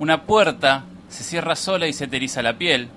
[0.00, 2.88] Una puerta se cierra sola y se te eriza la piel.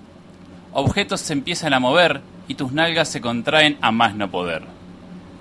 [0.72, 4.64] Objetos se empiezan a mover y tus nalgas se contraen a más no poder.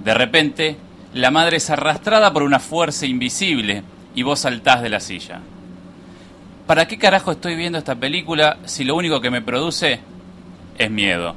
[0.03, 0.77] De repente,
[1.15, 5.39] la madre es arrastrada por una fuerza invisible y vos saltás de la silla.
[6.67, 10.01] ¿Para qué carajo estoy viendo esta película si lo único que me produce
[10.79, 11.37] es miedo?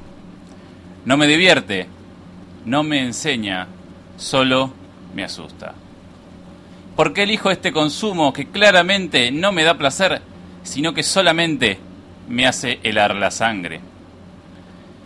[1.05, 1.86] No me divierte,
[2.66, 3.68] no me enseña,
[4.18, 4.73] solo
[5.14, 5.76] me asusta.
[6.96, 10.21] ¿Por qué elijo este consumo que claramente no me da placer,
[10.64, 11.77] sino que solamente
[12.30, 13.81] me hace helar la sangre?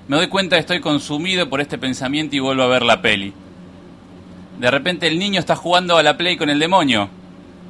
[0.08, 3.34] Me doy cuenta que estoy consumido por este pensamiento y vuelvo a ver la peli.
[4.60, 7.10] De repente el niño está jugando a la play con el demonio.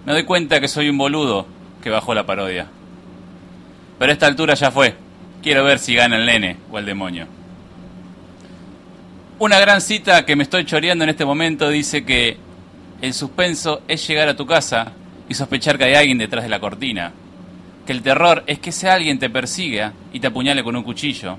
[0.05, 1.45] Me doy cuenta que soy un boludo
[1.81, 2.67] que bajó la parodia.
[3.99, 4.95] Pero a esta altura ya fue.
[5.41, 7.27] Quiero ver si gana el nene o el demonio.
[9.37, 12.37] Una gran cita que me estoy choreando en este momento dice que
[13.01, 14.91] el suspenso es llegar a tu casa
[15.29, 17.13] y sospechar que hay alguien detrás de la cortina.
[17.85, 21.37] Que el terror es que ese alguien te persiga y te apuñale con un cuchillo.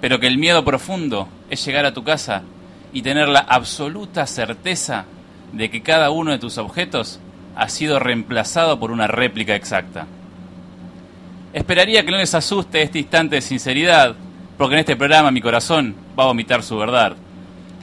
[0.00, 2.42] Pero que el miedo profundo es llegar a tu casa
[2.92, 5.06] y tener la absoluta certeza
[5.52, 7.18] de que cada uno de tus objetos
[7.56, 10.06] ha sido reemplazado por una réplica exacta.
[11.52, 14.16] Esperaría que no les asuste este instante de sinceridad,
[14.58, 17.16] porque en este programa mi corazón va a vomitar su verdad.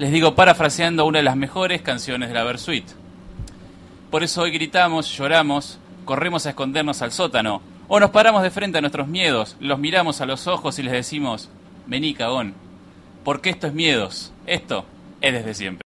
[0.02, 2.86] Les digo parafraseando una de las mejores canciones de la Versuit.
[4.10, 8.80] Por eso hoy gritamos, lloramos, corremos a escondernos al sótano, o nos paramos de frente
[8.80, 11.50] a nuestros miedos, los miramos a los ojos y les decimos,
[11.86, 12.56] vení cagón,
[13.24, 14.88] porque esto es miedos, esto
[15.22, 15.84] es desde siempre.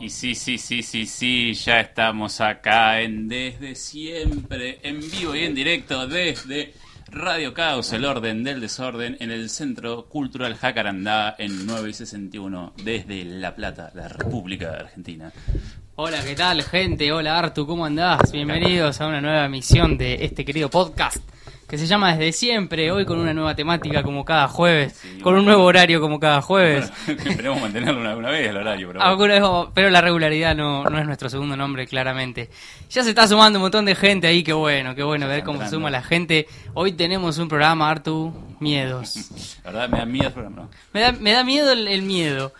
[0.00, 5.44] Y sí, sí, sí, sí, sí, ya estamos acá en Desde Siempre, en vivo y
[5.44, 6.72] en directo desde
[7.12, 12.74] Radio Caos, el orden del desorden, en el Centro Cultural Jacarandá, en 9 y 61,
[12.84, 15.32] desde La Plata, la República Argentina.
[15.96, 17.10] Hola, ¿qué tal, gente?
[17.10, 18.30] Hola, Artu, ¿cómo andás?
[18.30, 21.18] Bienvenidos a una nueva emisión de este querido podcast
[21.70, 25.36] que se llama Desde Siempre, hoy con una nueva temática como cada jueves, Sí, con
[25.36, 26.92] un nuevo horario como cada jueves.
[27.06, 29.08] Esperemos mantenerlo una, una vez el horario, pero bueno.
[29.10, 32.50] Alguna vez vamos- pero la regularidad no, no es nuestro segundo nombre, claramente.
[32.90, 35.62] Ya se está sumando un montón de gente ahí, qué bueno, qué bueno ver cómo
[35.62, 36.48] se suma la gente.
[36.74, 39.60] Hoy tenemos un programa, Artu, Miedos.
[39.64, 40.70] La verdad me da miedo el programa, ¿no?
[40.92, 42.52] Me da, me da miedo el, el miedo.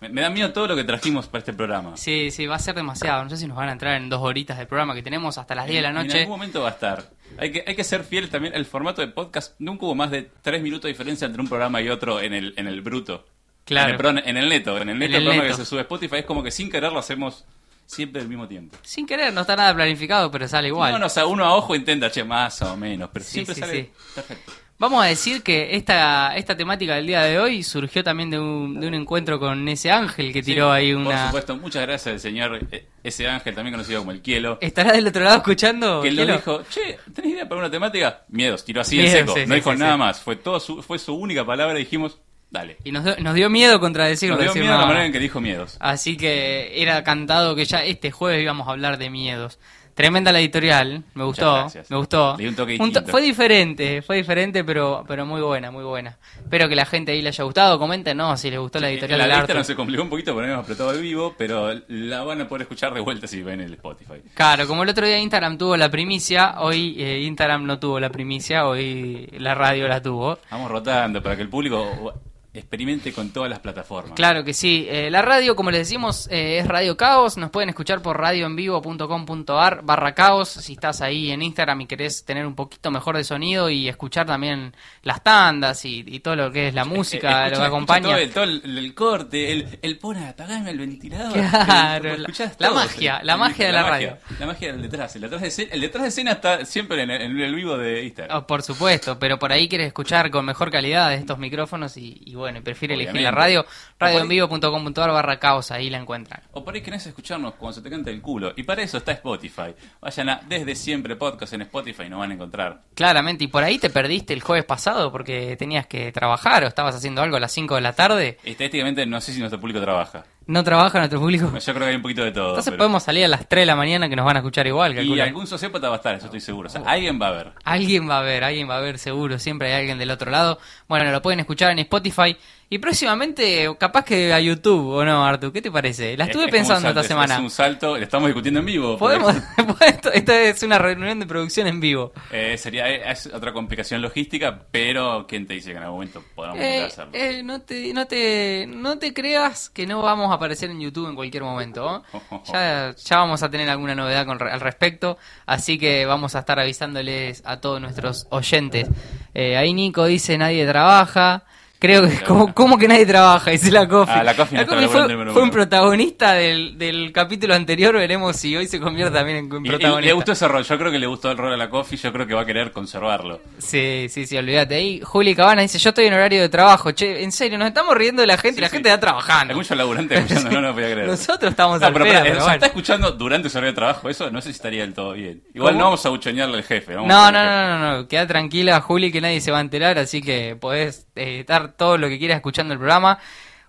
[0.00, 1.96] Me, me da miedo todo lo que trajimos para este programa.
[1.96, 3.24] Sí, sí, va a ser demasiado.
[3.24, 5.54] No sé si nos van a entrar en dos horitas del programa que tenemos hasta
[5.54, 6.20] las 10 de la En noche.
[6.20, 7.10] algún momento va a estar.
[7.38, 8.54] Hay que, hay que ser fiel también.
[8.54, 11.80] El formato de podcast nunca hubo más de tres minutos de diferencia entre un programa
[11.82, 13.26] y otro en el, en el bruto.
[13.64, 13.88] Claro.
[13.88, 14.78] En el, perdón, en el neto.
[14.78, 15.56] En el neto, el programa neto.
[15.56, 17.44] que se sube a Spotify es como que sin querer lo hacemos
[17.84, 18.76] siempre al mismo tiempo.
[18.82, 20.92] Sin querer, no está nada planificado, pero sale igual.
[20.92, 23.54] No, no, o sea, uno a ojo intenta, che, más o menos, pero Sí, siempre
[23.54, 23.90] sí, sale sí.
[24.14, 24.52] perfecto.
[24.80, 28.78] Vamos a decir que esta, esta temática del día de hoy surgió también de un,
[28.78, 31.26] de un encuentro con ese ángel que tiró Sí, ahí Por una...
[31.26, 34.58] supuesto, muchas gracias al señor eh, ese ángel, también conocido como el Kielo.
[34.60, 36.00] ¿Estará del otro lado escuchando?
[36.00, 36.32] que Kielo?
[36.34, 38.22] dijo, che, ¿tenés idea para una temática?
[38.28, 40.80] Miedos, tiró así en Miedos, seco, sí, no sí, dijo nada más, fue todo su,
[40.80, 42.76] fue su única palabra y dijimos, dale.
[42.84, 44.36] Y nos dio, nos dio miedo contradecirlo.
[44.36, 44.86] Nos dio decir miedo la nada.
[44.90, 45.76] manera en que dijo miedos.
[45.80, 49.58] Así que era cantado que ya este jueves íbamos a hablar de miedos.
[49.98, 52.36] Tremenda la editorial, me gustó, me gustó.
[52.36, 53.10] Le di un toque to- distinto.
[53.10, 56.16] fue diferente, fue diferente, pero pero muy buena, muy buena.
[56.40, 57.80] Espero que la gente ahí le haya gustado.
[57.80, 59.54] Comenten, no, si les gustó la editorial la lista arte.
[59.54, 62.48] no se complicó un poquito porque no hemos apretado el vivo, pero la van a
[62.48, 64.22] poder escuchar de vuelta si ven el Spotify.
[64.34, 68.10] Claro, como el otro día Instagram tuvo la primicia, hoy eh, Instagram no tuvo la
[68.10, 70.38] primicia, hoy la radio la tuvo.
[70.50, 72.14] Vamos rotando para que el público
[72.58, 74.12] experimente con todas las plataformas.
[74.14, 74.86] Claro que sí.
[74.88, 77.36] Eh, la radio, como les decimos, eh, es Radio Caos.
[77.36, 80.48] Nos pueden escuchar por radioenvivo.com.ar barra caos.
[80.48, 84.26] Si estás ahí en Instagram y querés tener un poquito mejor de sonido y escuchar
[84.26, 88.02] también las tandas y, y todo lo que es la música, Eh, lo que acompaña.
[88.08, 91.32] Todo, el, todo el- el corte, el, el pon apagame el ventilador.
[91.68, 92.26] Claro, el-
[92.58, 95.14] la- magia, la magia de la magia, La magia del detrás.
[95.16, 97.76] El detrás de escena, el detrás de escena está siempre en el, en el vivo
[97.76, 98.36] de Instagram.
[98.38, 102.34] Oh, por supuesto, pero por ahí quieres escuchar con mejor calidad estos micrófonos y, y
[102.34, 103.66] bueno, y prefiere elegir la radio,
[103.98, 106.42] radioenvivo.com.ar barra caos, ahí la encuentran.
[106.52, 108.52] O por ahí querés escucharnos cuando se te canta el culo.
[108.56, 109.74] Y para eso está Spotify.
[110.00, 112.82] Vayan a Desde Siempre Podcast en Spotify y nos van a encontrar.
[112.94, 116.94] Claramente, y por ahí te perdiste el jueves pasado porque tenías que trabajar o estabas
[116.94, 118.38] haciendo algo a las 5 de la tarde.
[118.44, 120.24] Estadísticamente no sé si nuestro público trabaja.
[120.48, 121.46] No trabaja nuestro público.
[121.58, 122.48] Yo creo que hay un poquito de todo.
[122.48, 124.66] Entonces pero- podemos salir a las 3 de la mañana que nos van a escuchar
[124.66, 124.98] igual.
[124.98, 126.68] Y algún sociópata va a estar, eso estoy seguro.
[126.68, 127.52] O sea, alguien va a ver.
[127.64, 130.58] Alguien va a ver, alguien va a ver seguro, siempre hay alguien del otro lado.
[130.88, 132.34] Bueno, lo pueden escuchar en Spotify
[132.70, 135.50] Y próximamente, capaz que a YouTube, ¿o no, Artu?
[135.52, 136.18] ¿Qué te parece?
[136.18, 137.34] La estuve Es- es pensando salto, esta es- semana.
[137.36, 138.98] Es un salto, lo estamos discutiendo en vivo.
[138.98, 139.34] Podemos,
[139.80, 142.12] esto- esta es una reunión de producción en vivo.
[142.30, 146.22] Eh, sería eh, es otra complicación logística, pero ¿quién te dice que en algún momento
[146.34, 147.10] podamos Eh, hacerlo?
[147.14, 151.08] eh, no, te, no, te, no te creas que no vamos a aparecer en YouTube
[151.08, 152.02] en cualquier momento.
[152.12, 152.42] ¿oh?
[152.52, 155.16] Ya, ya vamos a tener alguna novedad con, al respecto,
[155.46, 158.88] así que vamos a estar avisándoles a todos nuestros oyentes.
[159.32, 161.44] Eh, ahí Nico dice nadie trabaja.
[161.80, 163.52] Creo que, ¿cómo, cómo que nadie trabaja?
[163.52, 164.12] Dice la Coffee.
[164.16, 167.94] Ah, la Coffee no está fue, fue un protagonista del, del capítulo anterior.
[167.94, 170.00] Veremos si hoy se convierte también en Y- y- protagonista.
[170.00, 172.12] le gustó ese rol, yo creo que le gustó el rol a la Coffee, yo
[172.12, 173.40] creo que va a querer conservarlo.
[173.58, 174.74] Sí, sí, sí, olvídate.
[174.74, 176.90] Ahí Juli Cabana dice, yo estoy en horario de trabajo.
[176.90, 178.74] Che, en serio, nos estamos riendo de la gente y la sí.
[178.74, 179.52] gente está trabajando.
[179.52, 181.06] Hay muchos laburantes escuchando, no, no podía creer.
[181.06, 182.52] Nosotros estamos No, al pero, pero bueno.
[182.54, 185.42] está escuchando durante su horario de trabajo, eso no sé si estaría del todo bien.
[185.54, 185.78] Igual ¿Cómo?
[185.78, 186.94] no vamos a buchonearle al jefe.
[186.96, 187.32] vamos No, jefe.
[187.34, 191.06] no, no, no, queda tranquila Juli que nadie se va a enterar, así que podés
[191.14, 193.18] eh, estar todo lo que quieras escuchando el programa.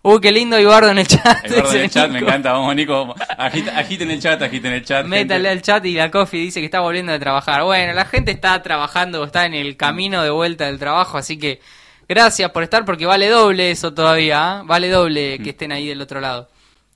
[0.02, 1.44] Uy, qué lindo Eduardo en el chat.
[1.44, 2.54] En el chat, me encanta.
[2.54, 3.14] Vamos, Nico.
[3.38, 5.06] Agiten el chat, agiten el chat.
[5.06, 7.64] Métale al chat y la Coffee dice que está volviendo de trabajar.
[7.64, 11.60] Bueno, la gente está trabajando, está en el camino de vuelta del trabajo, así que
[12.08, 14.64] gracias por estar porque vale doble eso todavía, ¿ah?
[14.66, 15.44] vale doble Mm.
[15.44, 16.48] que estén ahí del otro lado.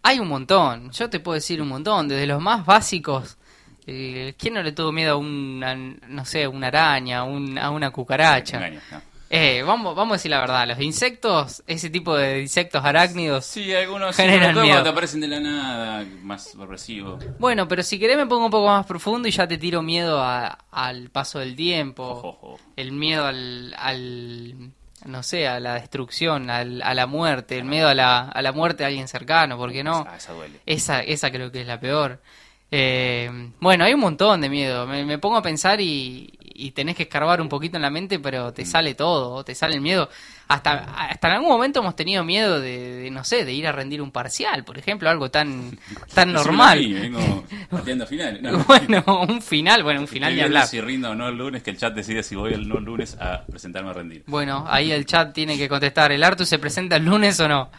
[0.01, 0.91] hay un montón.
[0.91, 3.37] Yo te puedo decir un montón, desde los más básicos.
[3.87, 7.91] Eh, ¿Quién no le tuvo miedo a una, no sé, una araña, un- a una
[7.91, 8.59] cucaracha?
[8.69, 9.01] ¿no?
[9.29, 13.45] Eh, vamos, vamos a decir la verdad, los insectos, ese tipo de insectos arácnidos.
[13.45, 14.83] Sí, algunos Generan miedo.
[14.83, 17.17] te aparecen de la nada, más abrasivo.
[17.39, 20.21] Bueno, pero si querés me pongo un poco más profundo y ya te tiro miedo
[20.21, 22.57] a- al paso del tiempo.
[22.75, 24.71] El miedo al, al
[25.05, 28.51] no sé, a la destrucción, al- a la muerte, el miedo a la, a la
[28.51, 30.05] muerte de alguien cercano, ¿por qué no?
[30.09, 30.59] Ah, esa duele.
[30.65, 32.21] Esa, esa creo que es la peor.
[32.71, 34.85] Eh, bueno, hay un montón de miedo.
[34.87, 38.19] Me, me pongo a pensar y, y tenés que escarbar un poquito en la mente,
[38.19, 38.53] pero Mm.
[38.53, 40.09] te sale todo, te sale el miedo.
[40.47, 40.73] Hasta,
[41.09, 43.99] hasta en algún momento hemos tenido miedo de, de, no sé, de ir a rendir
[44.01, 45.77] un parcial, por ejemplo, algo tan,
[46.13, 46.79] tan normal.
[46.79, 48.05] mí, vengo pateando.
[48.41, 48.63] No.
[48.65, 50.67] Bueno, un final, bueno, un final viendo hablar.
[50.67, 52.83] Si rindo o no el lunes, que el chat decide si voy el no el
[52.83, 54.23] lunes a presentarme a rendir.
[54.27, 57.69] Bueno, ahí el chat tiene que contestar, ¿el Artu se presenta el lunes o no?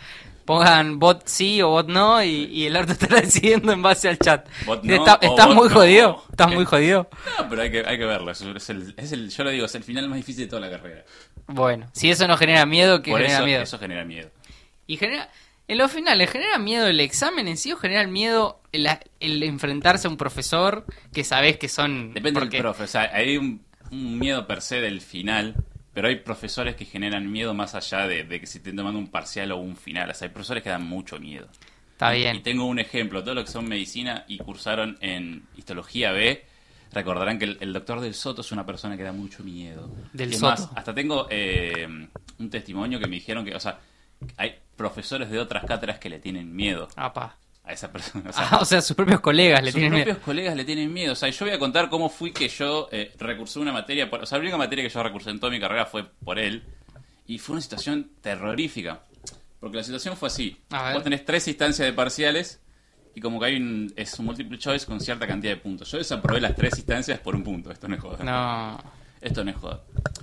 [0.46, 4.18] Pongan bot sí o bot no y, y el orto estará decidiendo en base al
[4.18, 4.48] chat.
[4.64, 5.74] Bot no Está- estás bot muy no.
[5.74, 7.08] jodido, estás muy jodido.
[7.38, 8.30] No, pero hay que, hay que verlo.
[8.30, 10.60] Es, es el, es el- yo lo digo, es el final más difícil de toda
[10.62, 11.04] la carrera.
[11.48, 13.62] Bueno, si eso no genera miedo, ¿qué Por genera eso, miedo?
[13.62, 14.30] eso genera miedo.
[14.86, 15.30] Y genera,
[15.68, 18.88] en los finales, ¿genera miedo el examen en sí o genera miedo el,
[19.20, 22.14] el enfrentarse a un profesor que sabes que son...
[22.14, 22.84] Depende porque- del profe.
[22.84, 25.54] O sea, hay un, un miedo per se del final,
[25.96, 29.08] pero hay profesores que generan miedo más allá de, de que si estén tomando un
[29.08, 30.10] parcial o un final.
[30.10, 31.48] O sea, hay profesores que dan mucho miedo.
[31.92, 32.42] Está Y bien.
[32.42, 33.22] tengo un ejemplo.
[33.22, 36.44] Todos los que son medicina y cursaron en histología B
[36.92, 39.90] recordarán que el, el doctor del Soto es una persona que da mucho miedo.
[40.12, 40.50] Del Es Soto.
[40.50, 41.88] más, hasta tengo eh,
[42.38, 43.80] un testimonio que me dijeron que, o sea,
[44.36, 47.38] hay profesores de otras cátedras que le tienen miedo Apa.
[47.66, 48.30] A esa persona.
[48.30, 50.25] O sea, Ah, o sea, sus propios colegas le sus tienen propios miedo.
[50.25, 51.12] colegas le tienen miedo.
[51.12, 54.08] O sea, yo voy a contar cómo fui que yo eh, recursé una materia.
[54.08, 56.38] Por, o sea, la única materia que yo recursé en toda mi carrera fue por
[56.38, 56.62] él.
[57.26, 59.00] Y fue una situación terrorífica.
[59.58, 60.56] Porque la situación fue así.
[60.92, 62.61] Vos tenés tres instancias de parciales
[63.14, 65.90] y como que hay un, es un multiple choice con cierta cantidad de puntos.
[65.90, 67.73] Yo desaprobé las tres instancias por un punto.
[67.73, 68.23] Esto no es joda.
[68.23, 68.78] No.
[69.20, 69.80] Esto no es joda.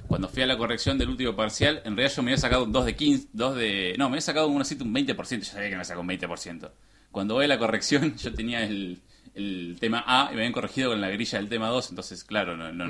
[0.08, 2.72] Cuando fui a la corrección del último parcial, en realidad yo me había sacado un
[2.72, 3.96] 2 de 15, 2 de...
[3.98, 5.40] No, me había sacado un, un 20%.
[5.40, 6.70] Yo sabía que me sacó un 20%.
[7.14, 9.00] Cuando voy a la corrección, yo tenía el,
[9.36, 12.58] el tema A y me habían corregido con la grilla del tema 2, entonces, claro,
[12.58, 12.88] no, no.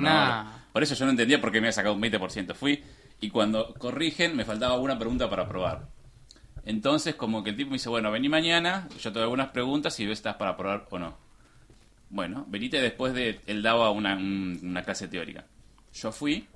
[0.72, 2.54] Por eso yo no entendía por qué me había sacado un 20%.
[2.54, 2.82] Fui
[3.20, 5.86] y cuando corrigen, me faltaba una pregunta para aprobar.
[6.66, 10.00] Entonces, como que el tipo me dice, bueno, vení mañana, yo te doy algunas preguntas
[10.00, 11.16] y ves si estás para aprobar o no.
[12.08, 13.40] Bueno, venite después de...
[13.46, 15.44] Él daba una, un- una clase teórica.
[15.92, 16.46] Yo fui,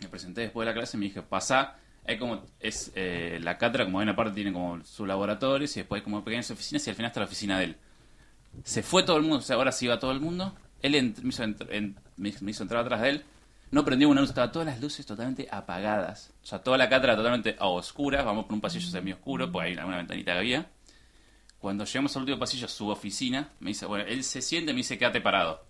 [0.00, 1.76] me presenté después de la clase y me dije, pasá.
[2.08, 5.80] Hay como, es eh, la cátedra, como en una parte tiene como sus laboratorios y
[5.80, 7.76] después hay como pequeñas oficinas y al final está la oficina de él.
[8.64, 10.56] Se fue todo el mundo, o sea, ahora sí iba todo el mundo.
[10.80, 13.24] Él me, hizo entrar atrás de él.
[13.70, 16.32] No prendió una luz, estaban todas las luces totalmente apagadas.
[16.42, 18.24] O sea, toda la cátedra totalmente a oscuras.
[18.24, 20.66] Vamos por un pasillo semi oscuro, pues hay una, una ventanita que había.
[21.58, 24.78] Cuando llegamos al último pasillo, su oficina, me dice, bueno, él se siente y me
[24.78, 25.62] dice, quédate parado.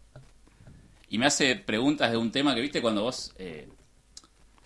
[1.09, 3.35] Y me hace preguntas de un tema que, viste, cuando vos...
[3.39, 3.69] eh,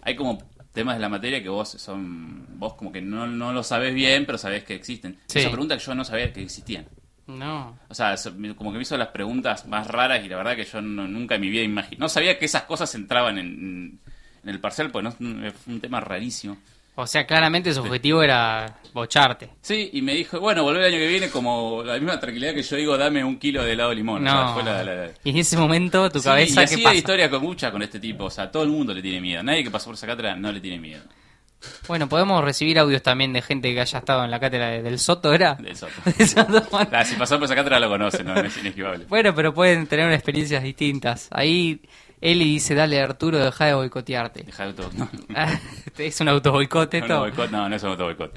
[0.02, 0.38] hay como
[0.72, 2.46] temas de la materia que vos son...
[2.58, 5.18] Vos como que no, no lo sabés bien, pero sabés que existen.
[5.26, 5.40] Sí.
[5.40, 6.86] Esa pregunta que yo no sabía que existían.
[7.26, 7.78] No.
[7.88, 8.14] O sea,
[8.56, 11.36] como que me hizo las preguntas más raras y la verdad que yo no- nunca
[11.36, 11.98] en mi vida imaginé.
[11.98, 13.98] No sabía que esas cosas entraban en,
[14.42, 16.58] en el parcial, pues no, fue un tema rarísimo.
[16.94, 19.48] O sea, claramente su objetivo era bocharte.
[19.62, 22.62] Sí, y me dijo, bueno, volver el año que viene como la misma tranquilidad que
[22.62, 24.26] yo digo, dame un kilo de helado de limón.
[24.26, 24.54] O sea, No.
[24.54, 26.96] fue la- la- Y en ese momento tu Sí, cabeza, y así ¿qué hay pasa?
[26.96, 28.24] historia con mucha con este tipo.
[28.24, 29.42] O sea, todo el mundo le tiene miedo.
[29.42, 31.02] Nadie que pasó por esa cátedra no le tiene miedo.
[31.88, 34.98] Bueno, podemos recibir audios también de gente que haya estado en la cátedra de- del
[34.98, 35.54] Soto, ¿era?
[35.54, 35.92] Del Soto.
[36.18, 36.62] Del Soto.
[36.92, 39.06] Ah, si pasó por esa cátedra lo conoce, no, no es inesquivable.
[39.08, 41.28] Bueno, pero pueden tener experiencias distintas.
[41.30, 41.80] Ahí
[42.22, 44.44] Eli dice, dale Arturo, deja de boicotearte.
[44.44, 44.84] Deja de.
[44.96, 45.08] No,
[45.98, 47.14] es un autoboicote no, esto.
[47.14, 48.32] no, boicot, no, no es un autoboicot.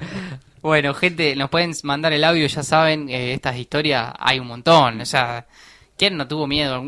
[0.60, 5.00] Bueno, gente, nos pueden mandar el audio, ya saben, eh, estas historias hay un montón.
[5.00, 5.46] O sea,
[5.96, 6.82] ¿quién no tuvo miedo?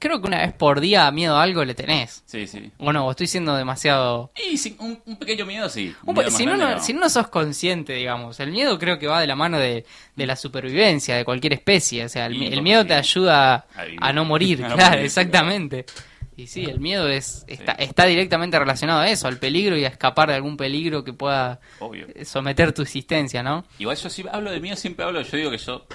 [0.00, 2.24] Creo que una vez por día miedo a algo le tenés.
[2.26, 2.72] Sí, sí.
[2.78, 4.32] O no, estoy siendo demasiado...
[4.50, 5.94] Y sí, un, un pequeño miedo sí.
[6.04, 9.06] Un miedo si, no, grande, no- si no sos consciente, digamos, el miedo creo que
[9.06, 12.04] va de la mano de, de la supervivencia de cualquier especie.
[12.04, 13.66] O sea, el, miedo te ayuda
[14.00, 15.86] a no morir, no claro, exactamente.
[16.36, 17.84] Y sí, el miedo es está, Sí.
[17.84, 21.60] está directamente relacionado a eso, al peligro y a escapar de algún peligro que pueda
[21.78, 22.06] Obvio.
[22.14, 23.64] eh, someter tu existencia, ¿no?
[23.78, 25.86] Igual yo sí hablo de miedo, siempre hablo, yo digo que yo...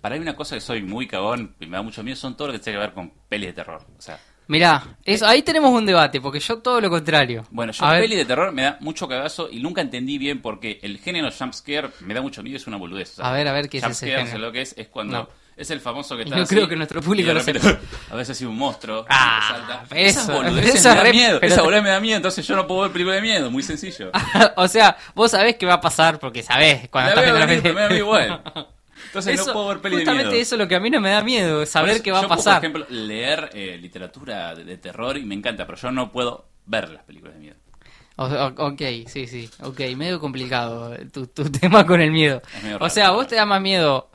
[0.00, 2.48] Para mí una cosa que soy muy cagón y me da mucho miedo son todo
[2.48, 3.82] lo que tiene que ver con pelis de terror.
[3.98, 4.18] O sea,
[4.48, 7.44] Mirá, eso, ahí tenemos un debate, porque yo todo lo contrario.
[7.50, 10.40] bueno, yo A ver, peli de terror me da mucho cagazo y nunca entendí bien
[10.40, 13.18] porque el género jumpscare me da mucho miedo y es una boludez.
[13.18, 14.26] A ver, a ver, ¿qué es ese género?
[14.26, 14.74] ¿sabes lo que es?
[14.78, 15.18] Es cuando...
[15.24, 15.28] No.
[15.56, 17.78] Es el famoso que está no así, creo que nuestro público lo repente.
[18.10, 19.06] A veces hay un monstruo.
[19.08, 19.96] Ah, salta.
[19.96, 21.38] Esas eso- boludeces eso me da miedo.
[21.40, 23.50] Esa boludez me da miedo, entonces yo no puedo ver película de miedo.
[23.50, 24.10] Muy sencillo.
[24.56, 27.72] o sea, vos sabés qué va a pasar porque sabés cuando La estás viendo la
[27.72, 28.42] me da igual.
[29.06, 30.42] Entonces Eso- no puedo ver peli de justamente miedo.
[30.42, 32.22] eso es lo que a mí no me da miedo, saber eso qué va a
[32.22, 32.60] yo puedo, pasar.
[32.60, 36.46] por ejemplo, leer eh, literatura de, de terror y me encanta, pero yo no puedo
[36.66, 37.56] ver las películas de miedo.
[38.16, 38.24] O-
[38.68, 42.42] ok, sí, sí, ok, medio complicado tu, tu tema con el miedo.
[42.64, 42.90] O raro.
[42.90, 44.10] sea, vos te da más miedo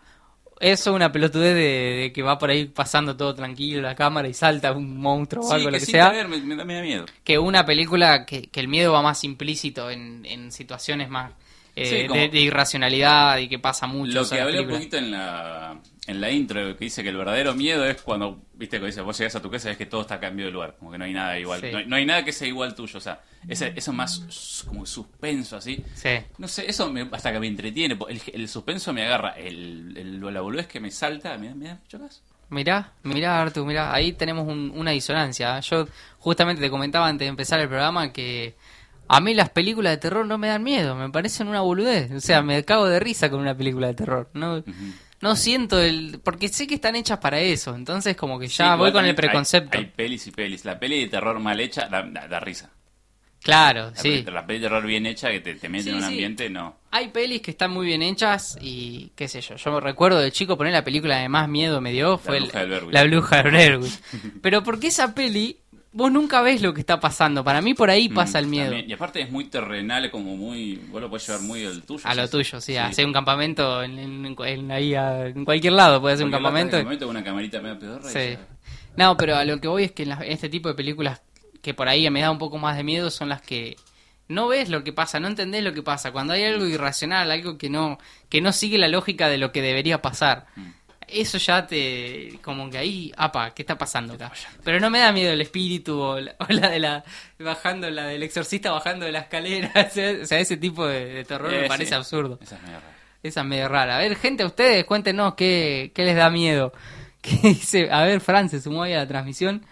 [0.62, 1.62] eso una pelotudez de,
[2.04, 5.50] de que va por ahí pasando todo tranquilo la cámara y salta un monstruo o
[5.50, 7.06] Sí, algo, que lo que sin sea, querer me, me da miedo.
[7.24, 11.32] que una película que, que el miedo va más implícito en, en situaciones más
[11.76, 14.14] eh, Sí, como- de, de irracionalidad y que pasa mucho.
[14.14, 17.54] Lo que hablé un poquito en la, en la intro, que dice que el verdadero
[17.54, 20.02] miedo es cuando, viste, que dice, vos llegás a tu casa y ves que todo
[20.02, 21.68] está cambiado de lugar, como que no hay nada igual, Sí.
[21.72, 24.86] no, hay, no hay nada que sea igual tuyo, o sea, ese, eso más como
[24.86, 25.84] suspenso así.
[25.94, 26.10] Sí.
[26.38, 30.34] No sé, eso me- hasta que me entretiene, el, el suspenso me agarra, el, el-
[30.34, 32.22] la boludez que me salta, me da gas.
[32.50, 35.58] Mirá, mirá Artu, mirá, ahí tenemos un- una disonancia.
[35.58, 35.62] ¿eh?
[35.62, 35.88] Yo
[36.20, 38.56] justamente te comentaba antes de empezar el programa que
[39.14, 42.12] A mí las películas de terror no me dan miedo, me parecen una boludez.
[42.12, 44.30] O sea, me cago de risa con una película de terror.
[44.34, 44.64] No,
[45.22, 46.20] no siento el...
[46.24, 49.10] Porque sé que están hechas para eso, entonces como que ya Sí, voy con el
[49.12, 49.78] hay- preconcepto.
[49.78, 50.64] Hay, pelis y pelis.
[50.66, 52.70] La peli de terror mal hecha da, da- da risa.
[53.44, 54.10] Claro, La, sí.
[54.24, 56.08] peli, la peli de terror bien hecha que te, te mete Sí, en un sí.
[56.10, 56.78] ambiente, no.
[56.92, 59.56] Hay pelis que están muy bien hechas y qué sé yo.
[59.56, 62.44] Yo me recuerdo de chico poner la película de más miedo me dio fue el-
[62.50, 62.64] Bruja.
[62.92, 64.00] La Bruja Blair Witch.
[64.44, 65.58] Pero porque esa peli
[65.94, 67.44] vos nunca ves lo que está pasando.
[67.44, 68.66] Para mí por ahí pasa Mm, el miedo.
[68.68, 68.90] también.
[68.90, 70.76] Y aparte es muy terrenal, como muy...
[70.90, 72.02] Vos lo puedes llevar muy al tuyo.
[72.06, 75.74] A lo sí, tuyo, sí, hacer un campamento en, en- en- ahí a- en cualquier
[75.74, 76.76] lado puede ser un campamento.
[76.78, 78.38] en el momento con una camarita medio pedorra Sí.
[78.98, 81.22] No, pero a lo que voy es que en, las- en este tipo de películas
[81.62, 83.76] que por ahí me da un poco más de miedo son las que
[84.28, 86.12] no ves lo que pasa, no entendés lo que pasa.
[86.14, 87.98] Cuando hay algo irracional, algo que no
[88.30, 90.46] que no sigue la lógica de lo que debería pasar.
[90.56, 90.62] Mm.
[91.12, 94.32] Eso ya te como que ahí, apa, ¿qué está pasando acá?
[94.64, 97.04] Pero no me da miedo el espíritu o la, o la de la
[97.40, 99.72] bajando la del exorcista bajando de la escalera,
[100.22, 101.96] o sea, ese tipo de, de terror Eh, me parece sí.
[101.96, 102.40] absurdo.
[102.42, 102.96] Esa es medio rara.
[103.24, 103.96] Esa es medio rara.
[103.98, 106.74] A ver, gente, ustedes cuéntenos qué, qué les da miedo.
[107.22, 107.90] ¿Qué dice?
[107.92, 109.64] A ver, Fran se sumó ahí a la transmisión.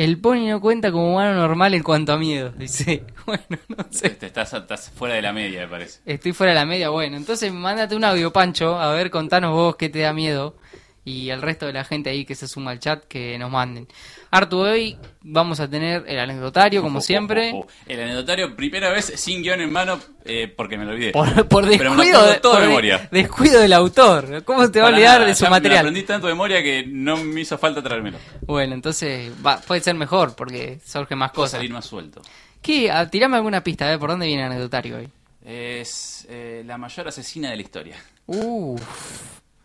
[0.00, 2.54] El pony no cuenta como humano normal en cuanto a miedo.
[2.56, 4.08] Dice, bueno, no sé.
[4.08, 6.00] Te estás, estás fuera de la media, me parece.
[6.06, 6.88] Estoy fuera de la media.
[6.88, 8.80] Bueno, entonces mándate un audio, Pancho.
[8.80, 10.56] A ver, contanos vos qué te da miedo.
[11.10, 13.88] Y el resto de la gente ahí que se suma al chat que nos manden.
[14.30, 17.50] Artu, hoy vamos a tener el anecdotario, como Oh, oh, siempre.
[17.52, 17.66] oh.
[17.88, 21.10] El anecdotario, primera vez sin guion en mano, eh, porque me lo olvidé.
[21.10, 23.08] Por, por Pero me lo descuido, todo de por de- memoria.
[23.10, 24.44] descuido del autor.
[24.44, 25.78] ¿Cómo te va a olvidar nada, de su ya Me lo material?
[25.80, 28.18] aprendí tanto de memoria que no me hizo falta traérmelo.
[28.42, 31.58] Bueno, entonces va, puede ser mejor porque surgen más Puedo cosas.
[31.58, 32.22] salir más suelto.
[32.62, 32.88] ¿Qué?
[32.90, 35.08] Ah, tirame alguna pista, a ver por dónde viene el anecdotario hoy.
[35.44, 37.96] Es eh, la mayor asesina de la historia.
[38.26, 38.80] Uf.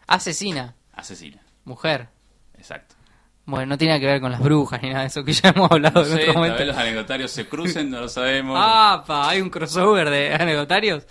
[0.07, 2.09] Asesina, Asesina, mujer.
[2.57, 2.95] exacto.
[3.47, 5.49] Bueno, no tiene nada que ver con las brujas ni nada de eso que ya
[5.49, 6.57] hemos hablado No en sé, otro momento.
[6.57, 8.57] vez los anecdotarios se crucen, no lo sabemos.
[8.59, 11.05] Ah, pa, hay un crossover de anecdotarios.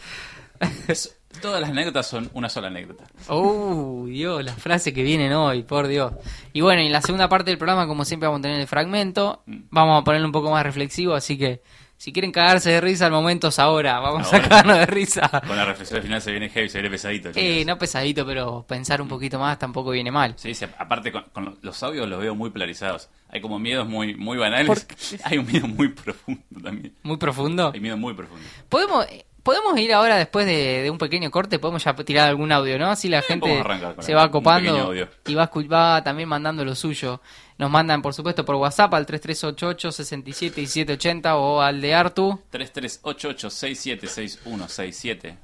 [0.89, 3.05] Es- todas las anécdotas son una sola anécdota.
[3.29, 6.13] Oh, Dios, las frases que vienen hoy, por Dios.
[6.53, 9.43] Y bueno, en la segunda parte del programa, como siempre, vamos a tener el fragmento.
[9.47, 9.57] Mm.
[9.71, 11.63] Vamos a ponerlo un poco más reflexivo, así que
[12.05, 13.99] si quieren cagarse de risa, el momento es ahora.
[13.99, 14.37] Vamos Ahora.
[14.39, 15.27] a cagarnos de risa.
[15.47, 17.31] Con la reflexión final se viene heavy, se viene pesadito.
[17.35, 20.35] Eh, no pesadito, pero pensar un poquito más tampoco viene mal.
[20.37, 23.09] Sí, sí, aparte con, con los- audios los veo muy polarizados.
[23.31, 24.67] Hay como miedos muy, muy banales.
[24.67, 24.79] ¿Por
[25.25, 26.95] Hay un miedo muy profundo también.
[27.03, 27.71] Muy profundo.
[27.73, 28.45] Hay miedo muy profundo.
[28.69, 29.07] Podemos,
[29.45, 32.91] podemos ir ahora después de, de un pequeño corte, podemos ya tirar algún audio, ¿no?
[32.91, 33.63] Así la gente
[34.01, 34.93] se va copando
[35.27, 37.21] y va, va también mandando lo suyo.
[37.57, 42.41] Nos mandan, por supuesto, por WhatsApp al 3388 67 y 780 o al de Artu.
[42.51, 45.37] 3388676167.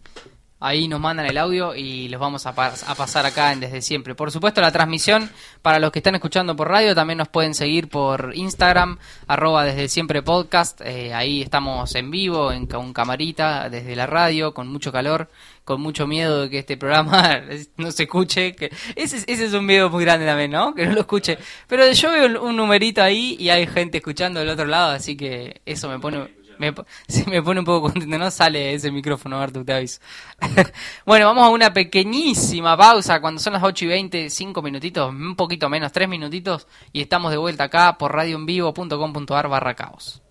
[0.63, 4.15] Ahí nos mandan el audio y los vamos a, a pasar acá en Desde Siempre.
[4.15, 5.31] Por supuesto, la transmisión
[5.63, 9.89] para los que están escuchando por radio también nos pueden seguir por Instagram, arroba Desde
[9.89, 10.81] Siempre Podcast.
[10.83, 15.31] Eh, ahí estamos en vivo, en, con camarita, desde la radio, con mucho calor,
[15.65, 17.41] con mucho miedo de que este programa
[17.79, 18.55] no se escuche.
[18.55, 20.75] Que ese, es- ese es un miedo muy grande también, ¿no?
[20.75, 21.39] Que no lo escuche.
[21.69, 25.63] Pero yo veo un numerito ahí y hay gente escuchando del otro lado, así que
[25.65, 26.39] eso me pone...
[26.61, 26.75] Me,
[27.09, 30.01] sí, me pone un poco contento, no sale ese micrófono, Artu, te aviso.
[31.07, 35.35] bueno, vamos a una pequeñísima pausa cuando son las 8 y 20, 5 minutitos, un
[35.37, 40.23] poquito menos, 3 minutitos, y estamos de vuelta acá por radioenvivo.com.ar barra caos.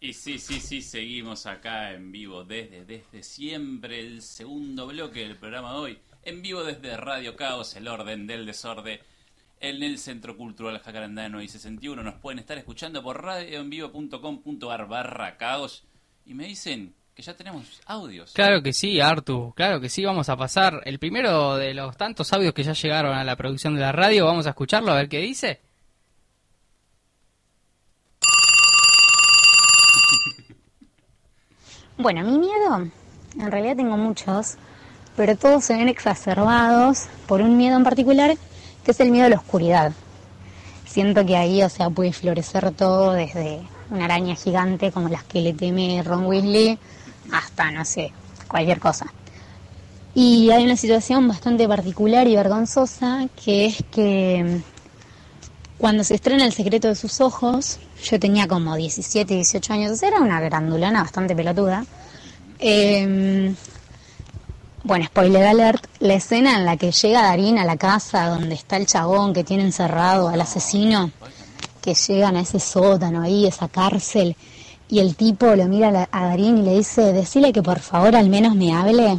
[0.00, 5.36] Y sí, sí, sí, seguimos acá en vivo desde, desde siempre, el segundo bloque del
[5.36, 5.98] programa de hoy.
[6.22, 9.00] En vivo desde Radio Caos, el orden del desorden,
[9.60, 12.02] en el Centro Cultural Jacarandano y 61.
[12.02, 15.84] Nos pueden estar escuchando por radioenvivo.com.ar barra caos.
[16.26, 18.32] Y me dicen que ya tenemos audios.
[18.32, 22.32] Claro que sí, Artu, claro que sí, vamos a pasar el primero de los tantos
[22.32, 25.08] audios que ya llegaron a la producción de la radio, vamos a escucharlo a ver
[25.08, 25.60] qué dice.
[32.00, 32.88] Bueno, mi miedo,
[33.40, 34.56] en realidad tengo muchos,
[35.16, 38.36] pero todos se ven exacerbados por un miedo en particular,
[38.92, 39.92] es el miedo a la oscuridad.
[40.86, 45.40] Siento que ahí, o sea, puede florecer todo desde una araña gigante como las que
[45.40, 46.78] le teme Ron Weasley
[47.32, 48.12] hasta, no sé,
[48.48, 49.06] cualquier cosa.
[50.14, 54.60] Y hay una situación bastante particular y vergonzosa, que es que
[55.78, 60.20] cuando se estrena El secreto de sus ojos, yo tenía como 17, 18 años, era
[60.20, 61.84] una grandulana bastante pelotuda.
[62.58, 63.54] Eh,
[64.84, 68.76] bueno, spoiler alert, la escena en la que llega Darín a la casa donde está
[68.76, 71.10] el chabón que tiene encerrado al asesino,
[71.82, 74.36] que llegan a ese sótano ahí, esa cárcel,
[74.88, 78.30] y el tipo lo mira a Darín y le dice, decile que por favor al
[78.30, 79.18] menos me hable.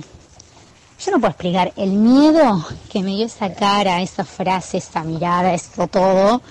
[1.00, 5.54] Yo no puedo explicar el miedo que me dio esa cara, esa frase, esa mirada,
[5.54, 6.41] esto todo.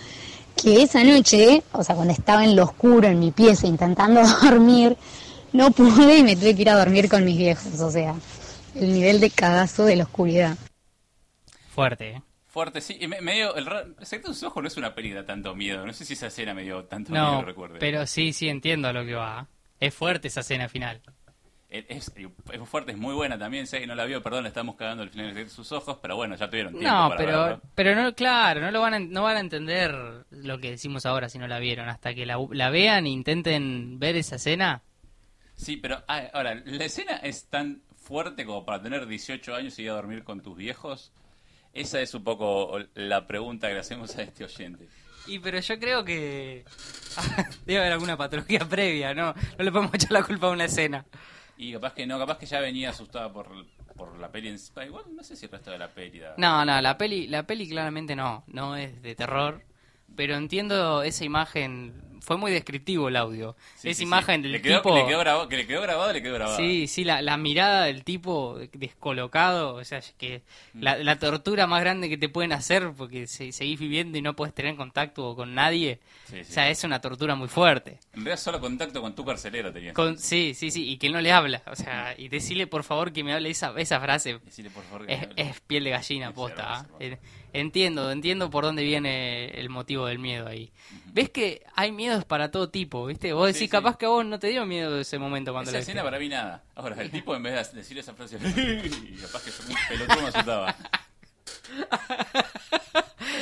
[0.56, 4.96] que esa noche, o sea, cuando estaba en lo oscuro en mi pieza intentando dormir,
[5.52, 7.80] no pude y me tuve que ir a dormir con mis viejos.
[7.80, 8.14] O sea,
[8.74, 10.56] el nivel de cagazo de la oscuridad.
[11.70, 12.22] Fuerte, ¿eh?
[12.46, 12.96] Fuerte, sí.
[13.00, 15.54] Y me, medio, el, el secreto de sus ojos no es una peli de tanto
[15.54, 15.86] miedo.
[15.86, 17.78] No sé si esa escena me dio tanto miedo, No, recuerde.
[17.78, 19.46] pero sí, sí entiendo a lo que va.
[19.78, 21.00] Es fuerte esa escena final.
[21.68, 22.12] Es, es-
[22.64, 23.66] fuerte, es muy buena también.
[23.66, 26.16] Sé que no la vio, perdón, le estamos cagando el final de sus ojos, pero
[26.16, 27.62] bueno, ya tuvieron tiempo No, para pero, verlo.
[27.74, 29.94] pero no, claro, no lo van a, no van a entender
[30.30, 31.88] lo que decimos ahora si no la vieron.
[31.90, 34.82] Hasta que la, la vean e intenten ver esa escena.
[35.54, 39.82] Sí, pero ah, ahora, ¿la escena es tan fuerte como para tener 18 años y
[39.82, 41.12] ir a dormir con tus viejos?
[41.74, 44.88] Esa es un poco la pregunta que le hacemos a este oyente.
[45.26, 46.64] Y pero yo creo que
[47.66, 49.34] debe haber alguna patología previa, ¿no?
[49.58, 51.04] No le podemos echar la culpa a una escena.
[51.58, 53.48] Y capaz que no, capaz que ya venía asustada por,
[53.96, 54.58] por la peli en.
[54.86, 56.20] Igual no sé si el resto de la peli.
[56.20, 59.60] da- No, no, la peli, la peli claramente no, no es de terror,
[60.16, 63.56] pero entiendo esa imagen, fue muy descriptivo el audio.
[63.76, 64.42] Sí, esa sí, imagen sí.
[64.42, 64.94] del Le quedó- tipo...
[64.96, 66.56] le quedó grabado, que le quedó grabado, le quedó grabado.
[66.56, 70.42] Sí, sí, la, la mirada del tipo descolocado, o sea, que
[70.74, 70.82] Mm.
[70.82, 74.34] la, la tortura más grande que te pueden hacer porque se- seguís viviendo y no
[74.34, 76.00] puedes tener contacto con nadie,
[76.32, 77.98] o sea, es una tortura muy fuerte.
[78.12, 79.94] En realidad solo contacto con tu carcelero tenías.
[79.94, 83.12] Con, sí, sí, sí, y que no le habla, o sea, y decirle por favor
[83.12, 85.42] que me hable esa, esa frase, Decirle por favor que es, me hable.
[85.42, 86.80] es piel de gallina, posta.
[86.80, 86.86] ¿ah?
[87.00, 87.18] Eh,
[87.52, 90.70] Entiendo, entiendo por dónde viene el motivo del miedo ahí.
[91.06, 93.32] ¿Ves que hay miedos para todo tipo, viste?
[93.32, 93.70] Vos decís, Sí, sí.
[93.70, 96.18] capaz que a vos no te dio miedo ese momento cuando Esa lo escena para
[96.18, 96.62] mí nada.
[96.74, 98.36] Ahora, el tipo en vez de decir esa frase,
[99.22, 100.76] capaz que yo un pelotudo me asustaba.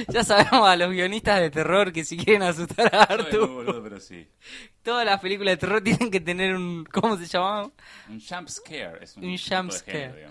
[0.09, 3.83] Ya sabemos a los guionistas de terror que si quieren asustar a muy Artu, boludo,
[3.83, 4.29] pero sí.
[4.83, 6.85] todas las películas de terror tienen que tener un...
[6.85, 7.73] ¿Cómo se llamaban?
[8.09, 10.29] Un jump scare es un, Un jump género,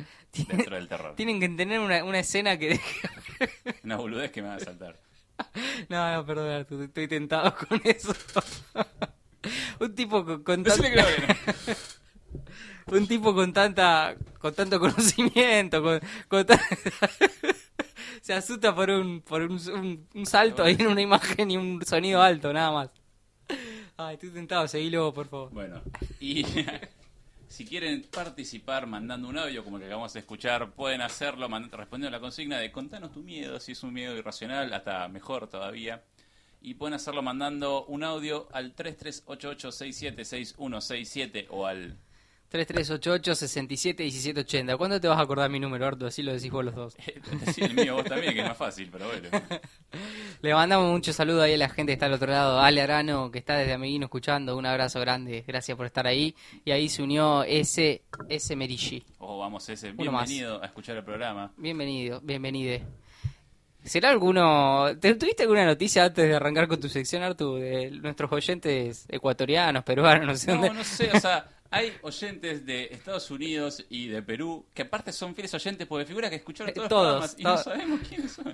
[0.48, 1.16] dentro del terror.
[1.16, 2.80] Tienen que tener una, una escena que...
[3.84, 5.00] Una boludez que me va a saltar.
[5.90, 8.14] No, no, perdón, estoy tentado con eso.
[9.80, 11.06] un tipo con, con tanta-
[12.88, 16.60] un tipo con tanta con tanto conocimiento con, con ta-
[18.22, 21.84] se asusta por un por un, un- un salto ahí en una imagen y un
[21.86, 22.90] sonido alto nada más
[23.98, 25.82] ay estoy tentado seguilo por favor Bueno,
[26.20, 26.44] y
[27.56, 32.10] si quieren participar mandando un audio como el que acabamos de escuchar, pueden hacerlo respondiendo
[32.10, 36.04] a la consigna de contanos tu miedo, si es un miedo irracional, hasta mejor todavía.
[36.62, 41.96] Y pueden hacerlo mandando un audio al 3388676167 o al
[42.56, 46.06] 3388 67 1780 ¿cuándo te vas a acordar mi número Artu?
[46.06, 46.96] así lo decís vos los dos
[47.46, 49.30] Decí el mío vos también, que es más fácil, pero bueno.
[50.42, 53.30] le mandamos mucho saludo ahí a la gente que está al otro lado Ale Arano
[53.32, 57.04] que está desde Amiguino escuchando un abrazo grande gracias por estar ahí y ahí se
[57.04, 61.52] unió ese ese Merishi O vamos, ese, bienvenido a escuchar el programa.
[61.58, 62.84] Bienvenido, bienvenide.
[63.84, 64.88] ¿Será alguno...
[65.00, 69.84] ¿te- ¿Tuviste alguna noticia antes de arrancar con tu sección, Artu, de nuestros oyentes ecuatorianos,
[69.84, 70.70] peruanos, no sé No, dónde?
[70.72, 75.36] no sé, o sea, hay oyentes de Estados Unidos y de Perú que aparte son
[75.36, 78.54] fieles oyentes porque figura que escucharon todos, Todos, los programas y no sabemos quiénes son.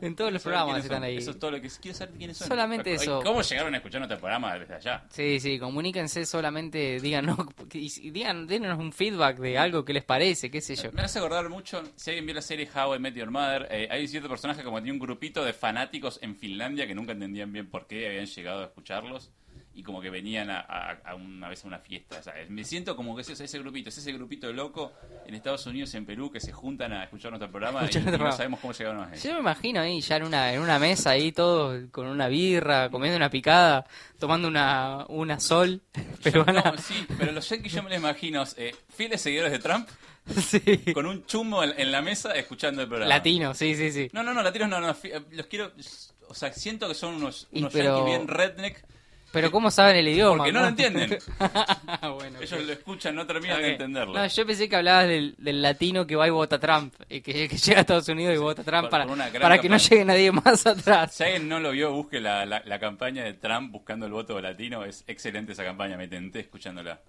[0.00, 1.04] En todos los programas están son.
[1.04, 1.16] ahí.
[1.18, 2.48] Eso es todo lo que quiero saber quiénes son.
[2.48, 3.22] Solamente eso.
[3.22, 5.04] ¿Cómo llegaron a escuchar nuestro programa desde allá?
[5.08, 7.38] Sí, sí, comuníquense solamente, díganos,
[7.72, 10.90] y digan, denos un feedback de algo que les parece, qué sé yo.
[10.92, 13.86] Me hace acordar mucho, si alguien vio la serie How I Met Your Mother, eh,
[13.88, 17.70] hay cierto personaje como tenía un grupito de fanáticos en Finlandia que nunca entendían bien
[17.70, 19.30] por qué habían llegado a escucharlos
[19.76, 22.22] y como que venían a, a- a una vez a una fiesta.
[22.22, 22.48] ¿sabes?
[22.50, 24.92] Me siento como que es ese grupito, es ese grupito de loco
[25.26, 28.60] en Estados Unidos en Perú que se juntan a escuchar nuestro programa y, no sabemos
[28.60, 31.90] cómo llegaron a Yo me imagino ahí ya en una, en una mesa ahí todos
[31.90, 33.86] con una birra, comiendo una picada,
[34.18, 35.82] tomando una, una sol
[36.22, 36.72] peruana.
[36.74, 39.88] No, sí, pero los yankees yo me los imagino eh, fieles seguidores de Trump
[40.26, 40.60] Sí.
[40.92, 43.08] con un chumbo en, en la mesa escuchando el programa.
[43.14, 44.08] Latino, sí, sí, sí.
[44.12, 45.70] No, no, no, latinos no, los quiero,
[46.28, 48.84] o sea, siento que son unos, unos pero- yankees bien redneck,
[49.32, 50.38] Pero ¿cómo saben el idioma?
[50.38, 51.18] porque no lo entienden.
[52.16, 54.14] bueno, Ellos lo escuchan, no terminan de entenderlo.
[54.14, 57.48] No, yo pensé que hablabas del, del latino que va y vota Trump, eh, que,
[57.48, 60.04] que llega a Estados Unidos y vota Trump por- para, por para que no llegue
[60.04, 61.14] nadie más atrás.
[61.14, 64.40] Si alguien no lo vio, busque la, la, la campaña de Trump buscando el voto
[64.40, 64.84] latino.
[64.84, 67.00] Es excelente esa campaña, me tenté escuchándola.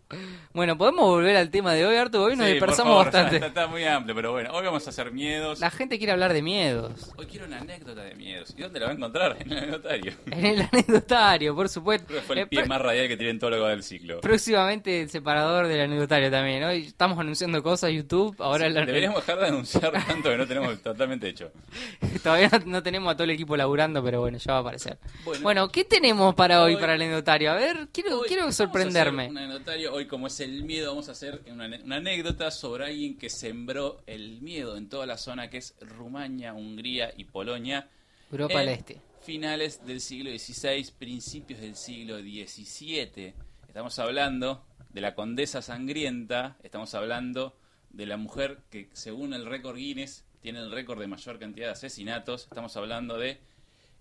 [0.53, 2.19] Bueno, podemos volver al tema de hoy, Artu.
[2.19, 3.35] Hoy nos Sí, por dispersamos favor, bastante.
[3.37, 5.59] Está, está muy amplio, pero bueno, hoy vamos a hacer miedos.
[5.59, 7.13] La gente quiere hablar de miedos.
[7.15, 8.53] Hoy quiero una anécdota de miedos.
[8.57, 9.37] ¿Y dónde la va a encontrar?
[9.39, 10.13] En el anecdotario.
[10.31, 12.06] En el anecdotario, por supuesto.
[12.07, 14.21] Creo que fue el Eh, pie más radial que tiene en todo lo del ciclo.
[14.21, 16.63] Próximamente el separador del anecdotario también.
[16.63, 18.35] Hoy estamos anunciando cosas YouTube.
[18.39, 21.51] Ahora la- Deberíamos dejar de anunciar tanto que no tenemos totalmente hecho.
[22.23, 24.97] todavía no, tenemos a todo el equipo laburando, pero bueno, ya va a aparecer.
[25.25, 25.43] Bueno.
[25.43, 27.51] Bueno, ¿qué tenemos para hoy, Hoy- para el anecdotario?
[27.51, 29.27] A ver, quiero, Hoy quiero sorprenderme.
[29.27, 29.93] Un anecdotario.
[29.93, 34.01] Hoy, como es el miedo, vamos a hacer una, una anécdota sobre alguien que sembró
[34.07, 37.87] el miedo en toda la zona que es Rumania, Hungría y Polonia.
[38.31, 39.01] Europa del Este.
[39.27, 43.33] Finales del siglo XVI, principios del siglo XVII.
[43.67, 47.53] Estamos hablando de la condesa sangrienta, estamos hablando
[47.89, 51.71] de la mujer que según el récord Guinness tiene el récord de mayor cantidad de
[51.73, 53.41] asesinatos, estamos hablando de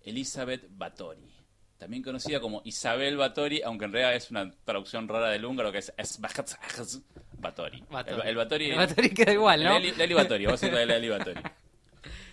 [0.04, 1.28] Elizabeth Bathory.
[1.76, 5.78] También conocida como Isabel Bathory, aunque en realidad es una traducción rara del húngaro que
[5.78, 7.82] es Bathory.
[7.90, 8.22] Bathory.
[8.22, 9.76] El, el Bathory, El Bathory queda igual, ¿no?
[9.80, 11.40] Leli, Bathory, vos sos de Leli Bathory.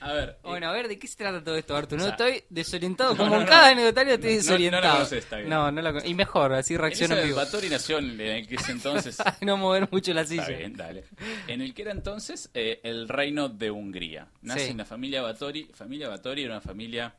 [0.03, 0.37] A ver.
[0.43, 1.97] Bueno, eh, a ver, ¿de qué se trata todo esto, Artur?
[1.97, 3.49] No O sea, estoy desorientado, no, como no, en no.
[3.49, 4.93] cada anecdotario estoy No, no desorientado.
[4.95, 5.27] conoces.
[5.47, 7.37] No, no con- Y mejor, así reacciono en vivo.
[7.37, 9.15] Bathory nació en en ese entonces.
[9.15, 10.43] Para no mover mucho la silla.
[10.43, 11.03] Está bien, dale.
[11.47, 14.27] En el que era entonces eh, el reino de Hungría.
[14.41, 14.71] Nace Sí.
[14.71, 15.69] en la familia Bathory.
[15.73, 17.15] Familia Bathory era una familia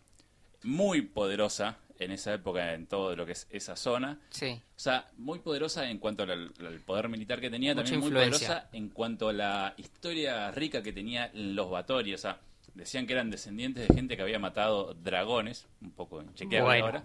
[0.63, 4.19] muy poderosa en esa época en todo lo que es esa zona.
[4.31, 4.61] Sí.
[4.77, 8.11] O sea, muy poderosa en cuanto al, al poder militar que tenía, Mucha también muy
[8.11, 12.15] poderosa en cuanto a la historia rica que tenía los Bathory.
[12.15, 12.41] O sea,
[12.75, 16.85] decían que eran descendientes de gente que había matado dragones, un poco chequeable Bueno.
[16.87, 17.05] ahora.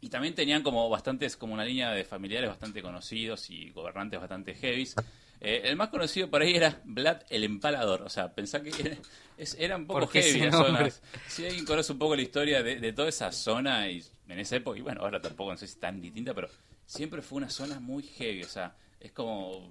[0.00, 4.54] Y también tenían como bastantes, como una línea de familiares bastante conocidos y gobernantes bastante
[4.54, 4.94] heavies.
[5.40, 8.02] Eh, el más conocido por ahí era Vlad el Empalador.
[8.02, 8.96] O sea, pensá que era,
[9.36, 11.02] es- era un poco ¿Por qué heavy las zonas.
[11.28, 14.56] Si alguien conoce un poco la historia de, de toda esa zona y en esa
[14.56, 16.48] época, y bueno, ahora tampoco no sé si es tan distinta, pero
[16.86, 18.42] siempre fue una zona muy heavy.
[18.44, 19.70] O sea, es como.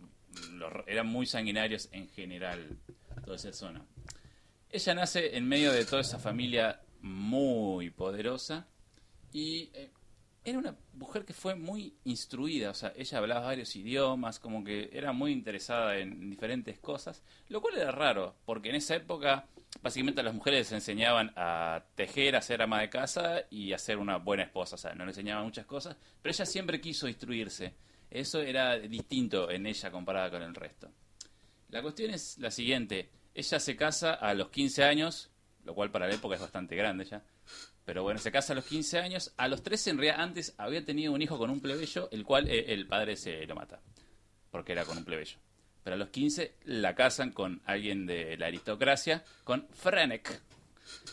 [0.52, 2.78] los- eran muy sanguinarios en general,
[3.24, 3.82] toda esa zona.
[4.76, 8.68] Ella nace en medio de toda esa familia muy poderosa
[9.32, 9.90] y eh,
[10.44, 14.90] era una mujer que fue muy instruida, o sea, ella hablaba varios idiomas, como que
[14.92, 19.48] era muy interesada en diferentes cosas, lo cual era raro, porque en esa época
[19.82, 23.78] básicamente a las mujeres les enseñaban a tejer, a ser ama de casa y a
[23.78, 27.08] ser una buena esposa, o sea, no le enseñaban muchas cosas, pero ella siempre quiso
[27.08, 27.76] instruirse.
[28.12, 30.92] Eso era distinto en ella comparada con el resto.
[31.70, 33.10] La cuestión es la siguiente.
[33.36, 35.30] Ella se casa a los 15 años,
[35.66, 37.22] lo cual para la época es bastante grande ya.
[37.86, 39.34] Pero bueno, se casa a los 15 años.
[39.38, 42.50] A los 13, en realidad, antes había tenido un hijo con un plebeyo, el cual
[42.50, 43.80] eh, el padre se lo mata.
[44.50, 45.38] Porque era con un plebeyo.
[45.84, 50.42] Pero a los 15 la casan con alguien de la aristocracia, con Frenek.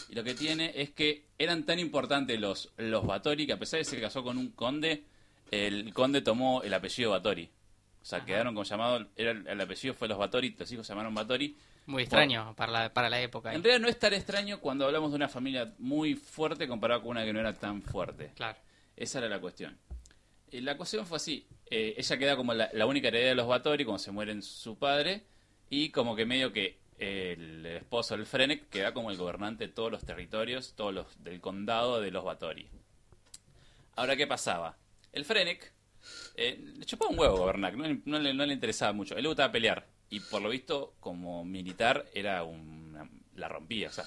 [0.09, 3.79] Y lo que tiene es que eran tan importantes los, los Bathory que a pesar
[3.79, 5.05] de que se casó con un conde,
[5.51, 7.51] el conde tomó el apellido Bathory.
[8.01, 11.15] O sea, quedaron como llamado, era, el apellido fue los Bathory, los hijos se llamaron
[11.15, 11.55] Bathory.
[11.87, 13.53] Muy extraño para la, para la época.
[13.53, 13.57] ¿eh?
[13.57, 17.11] En realidad no es tan extraño cuando hablamos de una familia muy fuerte comparada con
[17.11, 18.33] una que no era tan fuerte.
[18.37, 18.59] Claro.
[18.97, 19.77] Esa era la cuestión.
[20.51, 21.47] Eh, la cuestión fue así.
[21.71, 24.79] Eh, ella queda como la, la única heredera de los Bathory cuando se mueren su
[24.79, 25.25] padre
[25.71, 29.73] y como que medio que eh, el esposo, el Frenek, queda como el gobernante de
[29.73, 32.69] todos los territorios, todos los del condado de los Bathory.
[33.97, 34.77] Ahora, ¿qué pasaba?
[35.13, 35.73] El Frenek
[36.37, 39.17] eh, le chupaba un huevo gobernar, no, le- no le, no le interesaba mucho.
[39.17, 43.93] Él le gustaba pelear y por lo visto como militar era una, la rompía, o
[43.93, 44.05] sea,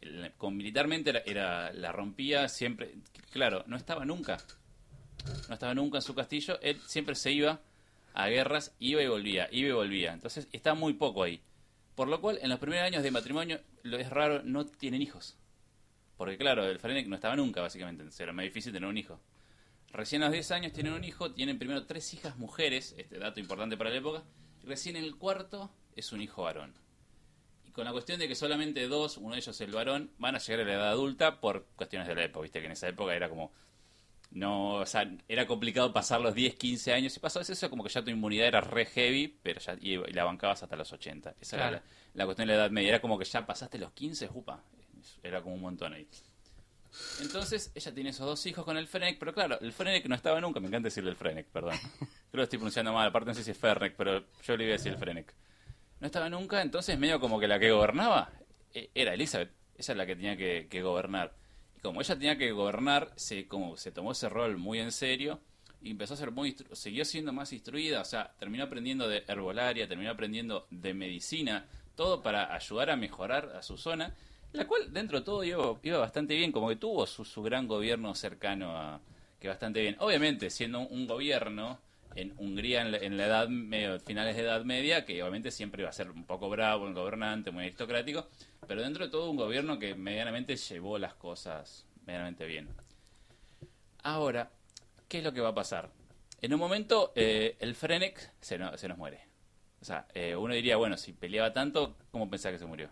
[0.00, 2.94] el- como militarmente era, era- la rompía siempre,
[3.32, 4.38] claro, no estaba nunca,
[5.48, 7.60] no estaba nunca en su castillo, él siempre se iba
[8.14, 11.40] a guerras, iba y volvía, iba y volvía, entonces está muy poco ahí.
[11.94, 15.36] Por lo cual, en los primeros años de matrimonio, lo es raro, no tienen hijos.
[16.16, 19.20] Porque claro, el Frenek no estaba nunca, básicamente, entonces era más difícil tener un hijo.
[19.92, 23.40] Recién a los 10 años tienen un hijo, tienen primero tres hijas mujeres, este dato
[23.40, 24.22] importante para la época,
[24.64, 26.74] recién el cuarto es un hijo varón.
[27.66, 30.38] Y con la cuestión de que solamente dos, uno de ellos el varón, van a
[30.38, 33.14] llegar a la edad adulta por cuestiones de la época, viste que en esa época
[33.14, 33.52] era como
[34.30, 37.14] no, o sea, era complicado pasar los 10, 15 años.
[37.14, 40.12] Si pasabas eso, como que ya tu inmunidad era re heavy, pero ya y, y
[40.12, 41.34] la bancabas hasta los 80.
[41.40, 41.76] Esa Claro.
[41.76, 42.90] era la, la cuestión de la edad media.
[42.90, 44.62] Era como que ya pasaste los 15, upa.
[45.22, 46.06] Era como un montón ahí.
[47.20, 50.40] Entonces, ella tiene esos dos hijos con el Frenek, pero claro, el Frenek no estaba
[50.40, 50.60] nunca.
[50.60, 51.76] Me encanta decirle el Frenek, perdón.
[52.30, 54.74] Creo que estoy pronunciando mal, aparte no sé si es Fernek, pero yo le iba
[54.74, 55.34] a decir el Frenek.
[56.00, 58.30] No estaba nunca, entonces medio como que la que gobernaba
[58.72, 59.50] eh, era Elizabeth.
[59.76, 61.34] Esa es la que tenía que, que gobernar.
[61.76, 65.40] Y como ella tenía que gobernar, se, como se tomó ese rol muy en serio
[65.80, 69.88] y empezó a ser muy siguió siendo más instruida, o sea, terminó aprendiendo de herbolaria,
[69.88, 74.14] terminó aprendiendo de medicina, todo para ayudar a mejorar a su zona,
[74.52, 78.76] la cual dentro de todo iba, bastante bien, como que tuvo su, gran gobierno cercano
[78.76, 79.00] a
[79.40, 79.96] que bastante bien.
[80.00, 81.78] Obviamente, siendo un, gobierno
[82.14, 83.48] en Hungría en la, edad
[84.00, 87.50] finales de edad media, que obviamente siempre iba a ser un poco bravo, un gobernante
[87.50, 88.26] muy aristocrático,
[88.66, 92.68] pero dentro de todo un gobierno que medianamente llevó las cosas medianamente bien.
[94.02, 94.50] Ahora,
[95.08, 95.90] ¿qué es lo que va a pasar?
[96.40, 99.26] En un momento, eh, el Frenek se, no- se nos muere.
[99.80, 102.90] O sea, eh, uno diría, bueno, si peleaba tanto, ¿cómo pensás que se murió?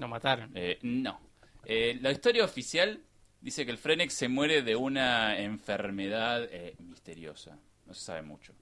[0.00, 0.50] Lo mataron.
[0.54, 1.20] Eh, no.
[1.64, 3.00] Eh, la historia oficial
[3.40, 7.58] dice que el Frenek se muere de una enfermedad eh, misteriosa.
[7.86, 8.54] No se sabe mucho.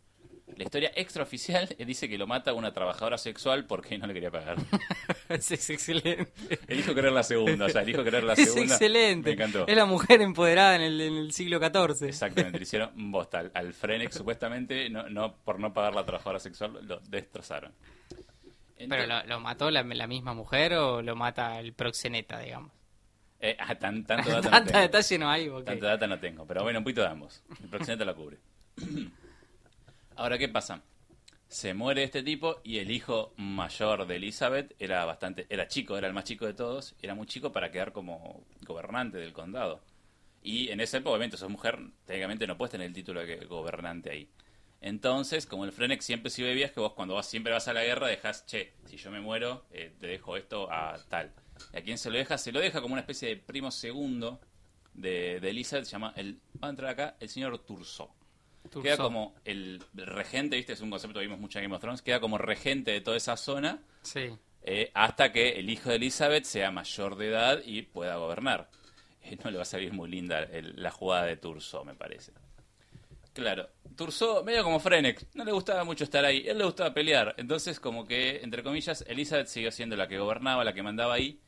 [0.56, 4.56] La historia extraoficial dice que lo mata una trabajadora sexual porque no le quería pagar.
[5.28, 6.32] es, es excelente.
[6.66, 8.74] Elijo querer la segunda, o sea, elijo querer la Es segunda.
[8.74, 9.28] excelente.
[9.28, 9.66] Me encantó.
[9.68, 12.08] Es la mujer empoderada en el, en el siglo XIV.
[12.08, 13.40] Exactamente, le hicieron bosta.
[13.40, 17.72] Al, al Frenex supuestamente, no, no, por no pagar la trabajadora sexual, lo destrozaron.
[18.86, 22.72] ¿Pero lo, lo mató la, la misma mujer o lo mata el proxeneta, digamos?
[23.40, 24.80] Eh, ah, tan, tanto data no Tanta tengo.
[24.80, 25.48] detalle no hay,
[25.80, 27.42] data no tengo, pero bueno, un poquito de ambos.
[27.62, 28.38] El proxeneta la cubre.
[30.16, 30.82] Ahora, ¿qué pasa?
[31.48, 36.06] Se muere este tipo y el hijo mayor de Elizabeth era bastante, era chico, era
[36.08, 39.82] el más chico de todos, era muy chico para quedar como gobernante del condado.
[40.42, 44.10] Y en ese época, obviamente, sos mujer, técnicamente no puedes tener el título de gobernante
[44.10, 44.28] ahí.
[44.80, 47.72] Entonces, como el Frenex siempre sirve de viaje, que vos cuando vas, siempre vas a
[47.72, 51.32] la guerra dejas, che, si yo me muero, eh, te dejo esto a tal.
[51.72, 52.38] ¿Y a quién se lo deja?
[52.38, 54.40] Se lo deja como una especie de primo segundo
[54.94, 58.14] de, de Elizabeth, se llama, el, va a entrar acá, el señor Turso.
[58.70, 58.82] Turso.
[58.82, 60.74] Queda como el regente, ¿viste?
[60.74, 63.16] Es un concepto que vimos mucho en Game of Thrones, queda como regente de toda
[63.16, 64.30] esa zona Sí.
[64.62, 68.70] eh, hasta que el hijo de Elizabeth sea mayor de edad y pueda gobernar.
[69.22, 72.32] Eh, no le va a salir muy linda el- la jugada de Turso, me parece.
[73.38, 77.34] Claro, Turso, medio como Frenex, no le gustaba mucho estar ahí, él le gustaba pelear.
[77.38, 81.38] Entonces, como que, entre comillas, Elizabeth siguió siendo la que gobernaba, la que mandaba ahí,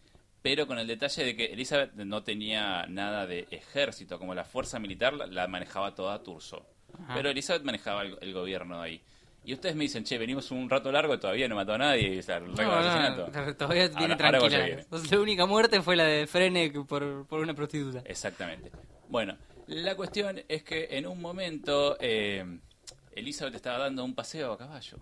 [0.40, 4.78] pero con el detalle de que Elizabeth no tenía nada de ejército, como la fuerza
[4.78, 6.64] militar la, manejaba toda Turso.
[7.14, 9.00] Pero Elizabeth manejaba el, el gobierno ahí.
[9.44, 12.18] Y ustedes me dicen, che, venimos un rato largo y todavía no mató a nadie,
[12.18, 13.28] o sea, el No, no, asesinato.
[13.32, 14.80] no, todavía viene Ahora- viene.
[14.82, 18.02] Entonces, la única muerte fue la de Frenek por, por una prostituta.
[18.04, 18.70] Exactamente.
[19.08, 19.36] Bueno,
[19.70, 22.58] la cuestión es que en un momento eh,
[23.12, 24.98] Elizabeth estaba dando un paseo a caballo.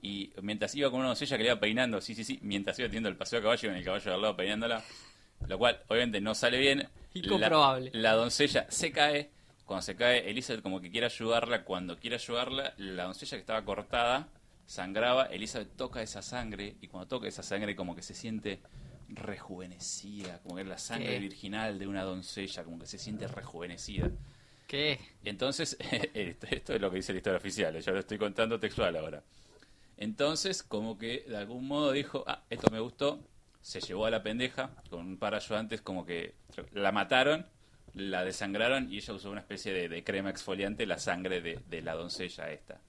[0.00, 2.88] Y mientras iba con una doncella que le iba peinando, sí, sí, sí, mientras iba
[2.88, 4.82] teniendo el paseo a caballo, con el caballo de al lado peinándola,
[5.46, 6.88] lo cual obviamente no sale bien.
[7.14, 7.90] Incomprobable.
[7.92, 9.30] La, la doncella se cae.
[9.64, 11.62] Cuando se cae, Elizabeth como que quiere ayudarla.
[11.64, 14.28] Cuando quiere ayudarla, la doncella que estaba cortada
[14.66, 15.26] sangraba.
[15.26, 18.60] Elizabeth toca esa sangre y cuando toca esa sangre como que se siente
[19.16, 21.18] rejuvenecida, como que es la sangre ¿Qué?
[21.18, 24.10] virginal de una doncella, como que se siente rejuvenecida.
[24.66, 24.98] ¿Qué?
[25.24, 25.76] Entonces,
[26.14, 29.22] esto, esto es lo que dice la historia oficial, yo lo estoy contando textual ahora.
[29.96, 33.20] Entonces, como que de algún modo dijo, ah, esto me gustó,
[33.60, 36.34] se llevó a la pendeja con un par de ayudantes, como que
[36.72, 37.46] la mataron,
[37.94, 41.82] la desangraron y ella usó una especie de, de crema exfoliante, la sangre de, de
[41.82, 42.80] la doncella esta.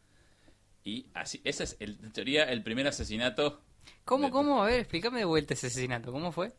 [0.84, 3.62] Y así, ese es el- en teoría el primer asesinato.
[4.06, 4.64] ¿Cómo, cómo?
[4.64, 6.12] A ver, explícame de vuelta ese asesinato.
[6.12, 6.52] ¿Cómo fue?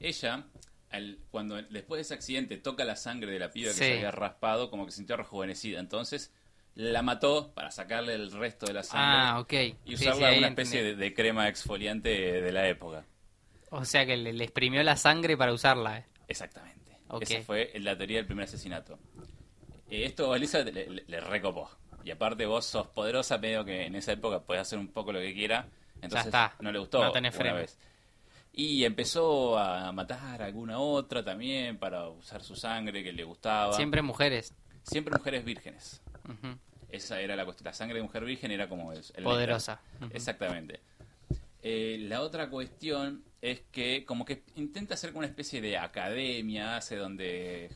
[0.00, 0.44] Ella,
[0.90, 3.84] al- cuando después de ese accidente toca la sangre de la piba que Sí.
[3.84, 5.80] se había raspado, como que se sintió rejuvenecida.
[5.80, 6.32] Entonces
[6.74, 9.52] la mató para sacarle el resto de la sangre Ah, ok.
[9.84, 13.04] y usarla sí, una especie de, de crema exfoliante de la época.
[13.70, 15.98] O sea que le, le exprimió la sangre para usarla.
[15.98, 16.04] eh.
[16.28, 16.78] Exactamente.
[17.20, 18.98] Esa fue la teoría del primer asesinato.
[19.90, 21.68] Eh, esto a le- le recopó.
[22.04, 25.18] Y aparte vos sos poderosa, medio que en esa época podés hacer un poco lo
[25.18, 25.68] que quiera.
[26.02, 26.54] Entonces está.
[26.60, 27.56] no le gustó No tenés una freno.
[27.56, 27.78] vez.
[28.52, 33.72] Y empezó a matar a alguna otra también para usar su sangre que le gustaba.
[33.74, 34.54] Siempre mujeres.
[34.82, 36.02] Siempre mujeres vírgenes.
[36.88, 37.66] Esa era la cuestión.
[37.66, 39.80] La sangre de mujer virgen era como el, el Poderosa.
[40.10, 40.80] Exactamente.
[41.62, 46.76] Eh, la otra cuestión es que como que intenta hacer como una especie de academia,
[46.76, 47.70] hace donde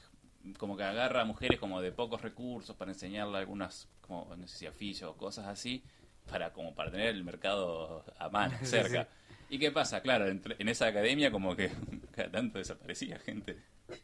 [0.58, 4.56] como que agarra a mujeres como de pocos recursos para enseñarle algunas, como no sé
[4.56, 5.85] si oficios o cosas así,
[6.30, 9.08] para como para tener el mercado a mano, cerca.
[9.48, 10.00] ¿Y qué pasa?
[10.00, 11.70] Claro, en esa academia como que
[12.12, 13.58] cada tanto desaparecía gente.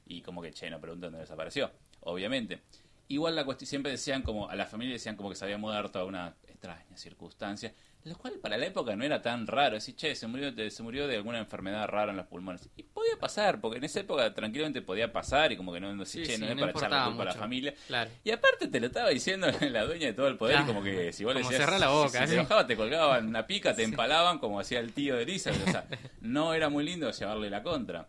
[0.06, 2.60] Y como que, che, no preguntan dónde desapareció, obviamente.
[3.08, 5.98] Igual la cuestión, siempre decían como, a la familia decían como que se había muerto
[5.98, 7.72] a una extraña circunstancia,
[8.08, 9.74] lo cual para la época no era tan raro.
[9.74, 12.68] Decir, che, se murió, de, se murió de alguna enfermedad rara en los pulmones.
[12.76, 16.04] Y podía pasar, porque en esa época tranquilamente podía pasar y como que no, no,
[16.04, 17.74] Sí, che, sí, no es no para echarle importaba culpa a la familia.
[17.86, 18.10] Claro.
[18.24, 20.70] Y aparte te lo estaba diciendo la dueña de todo el poder, Claro.
[20.70, 22.34] y como que si vos le decías, cerrá la boca, si sí.
[22.34, 25.68] enojaba te colgaban una pica, te empalaban como hacía el tío de Elizabeth.
[25.68, 25.86] O sea,
[26.20, 28.08] no era muy lindo llevarle la contra.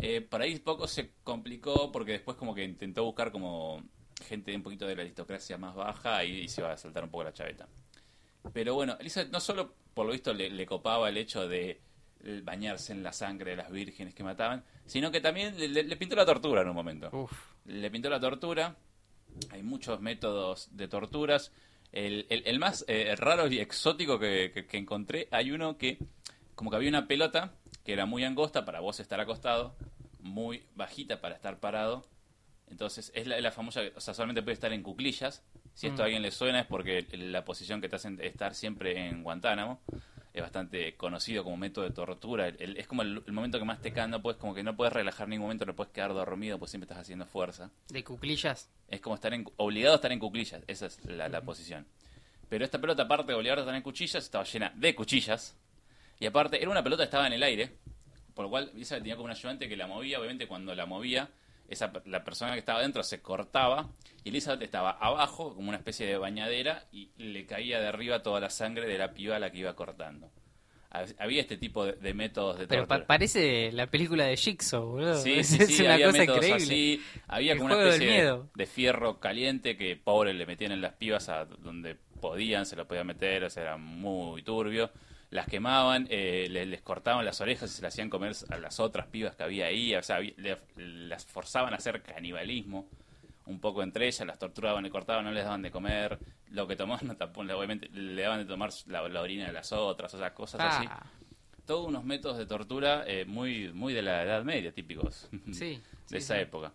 [0.00, 3.80] Eh, por ahí poco se complicó porque después como que intentó buscar como
[4.26, 7.10] gente un poquito de la aristocracia más baja y, y se iba a saltar un
[7.10, 7.68] poco la chaveta.
[8.52, 11.80] Pero bueno, Elizabeth no solo por lo visto le, le copaba el hecho de
[12.42, 15.96] bañarse en la sangre de las vírgenes que mataban, sino que también le, le- le
[15.96, 17.32] pintó la tortura en un momento Uf.
[17.66, 18.76] le pintó la tortura.
[19.50, 21.52] Hay muchos métodos de torturas.
[21.92, 25.98] El, el- el más eh, raro y exótico que, que- que encontré, hay uno que,
[26.54, 27.54] como que había una pelota
[27.84, 29.76] que era muy angosta para vos estar acostado,
[30.20, 32.06] muy bajita para estar parado.
[32.68, 35.42] Entonces, es la, la famosa, o sea, solamente puede estar en cuclillas.
[35.74, 39.08] Si esto a alguien le suena es porque la posición que te hacen estar siempre
[39.08, 39.80] en Guantánamo
[40.32, 42.48] es bastante conocido como método de tortura.
[42.48, 44.62] El- el- es como el, el momento que más te cae, no puedes, como que
[44.62, 47.70] no puedes relajar en ningún momento, no puedes quedar dormido, pues siempre estás haciendo fuerza.
[47.88, 48.70] De cuclillas.
[48.88, 51.86] Es como estar en, obligado a estar en cuclillas, esa es la, la posición.
[52.48, 55.56] Pero esta pelota, aparte de obligar a tener cuchillas, estaba llena de cuchillas.
[56.20, 57.78] Y aparte, era una pelota que estaba en el aire.
[58.34, 60.18] Por lo cual, Elizabeth tenía como un ayudante que la movía.
[60.18, 61.28] Obviamente, cuando la movía,
[61.68, 63.88] esa, la persona que estaba dentro se cortaba.
[64.22, 66.84] Y Elizabeth estaba abajo, como una especie de bañadera.
[66.92, 69.74] Y le caía de arriba toda la sangre de la piba a la que iba
[69.74, 70.30] cortando.
[70.90, 73.00] Hab- Había este tipo de, de métodos de Pero tortura.
[73.00, 75.16] pa- parece la película de Jigsaw, boludo.
[75.20, 76.64] Sí, es, sí, es sí, una había cosa métodos increíble.
[76.64, 77.02] así.
[77.26, 80.92] Había El como una especie de, de fierro caliente que pobre le metían en las
[80.94, 84.90] pibas a donde podían, se lo podían meter, o sea, era muy turbio.
[85.34, 88.78] Las quemaban, eh, le- les, cortaban las orejas y se las hacían comer a las
[88.78, 92.88] otras pibas que había ahí, o sea, le- las forzaban a hacer canibalismo
[93.46, 96.20] un poco entre ellas, las torturaban, le cortaban, no les daban de comer,
[96.50, 99.72] lo que tomaban, no, tampoco, obviamente le daban de tomar la, la orina de las
[99.72, 100.86] otras, o sea, cosas así.
[100.88, 101.04] Ah,
[101.66, 105.80] Todos unos métodos de tortura eh, muy, muy de la Edad Media, típicos sí.
[105.80, 106.42] de sí, esa sí.
[106.42, 106.72] época.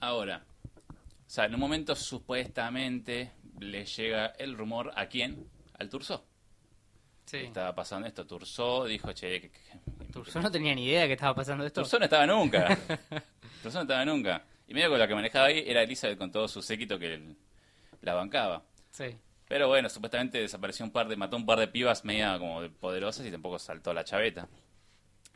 [0.00, 0.44] Ahora,
[0.88, 5.46] o sea, en un momento supuestamente le llega el rumor a quién?
[5.78, 6.24] Al Tursó.
[7.28, 7.36] Sí.
[7.36, 8.26] Estaba pasando esto.
[8.26, 9.50] Tursó dijo, che,
[10.32, 11.82] Yo no tenía ni idea que estaba pasando esto.
[11.82, 12.68] Tursó no estaba nunca.
[13.62, 14.44] Tursó no estaba nunca.
[14.66, 17.36] Y medio que la que manejaba ahí era Elizabeth con todo su séquito que
[18.00, 18.62] la bancaba.
[18.90, 19.14] Sí.
[19.46, 22.70] Pero bueno, supuestamente desapareció un par de, mató un par de pibas media como de
[22.70, 24.48] poderosas y tampoco saltó la chaveta.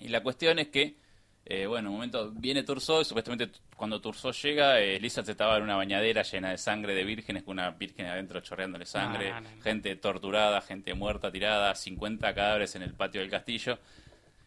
[0.00, 0.96] Y la cuestión es que,
[1.44, 5.56] eh, bueno, en un momento viene Tursó y supuestamente cuando Tursó llega, eh, Elizabeth estaba
[5.56, 9.40] en una bañadera llena de sangre de vírgenes, con una virgen adentro chorreándole sangre, No,
[9.40, 9.62] no, no.
[9.62, 13.78] gente torturada, gente muerta, tirada, 50 cadáveres en el patio del castillo.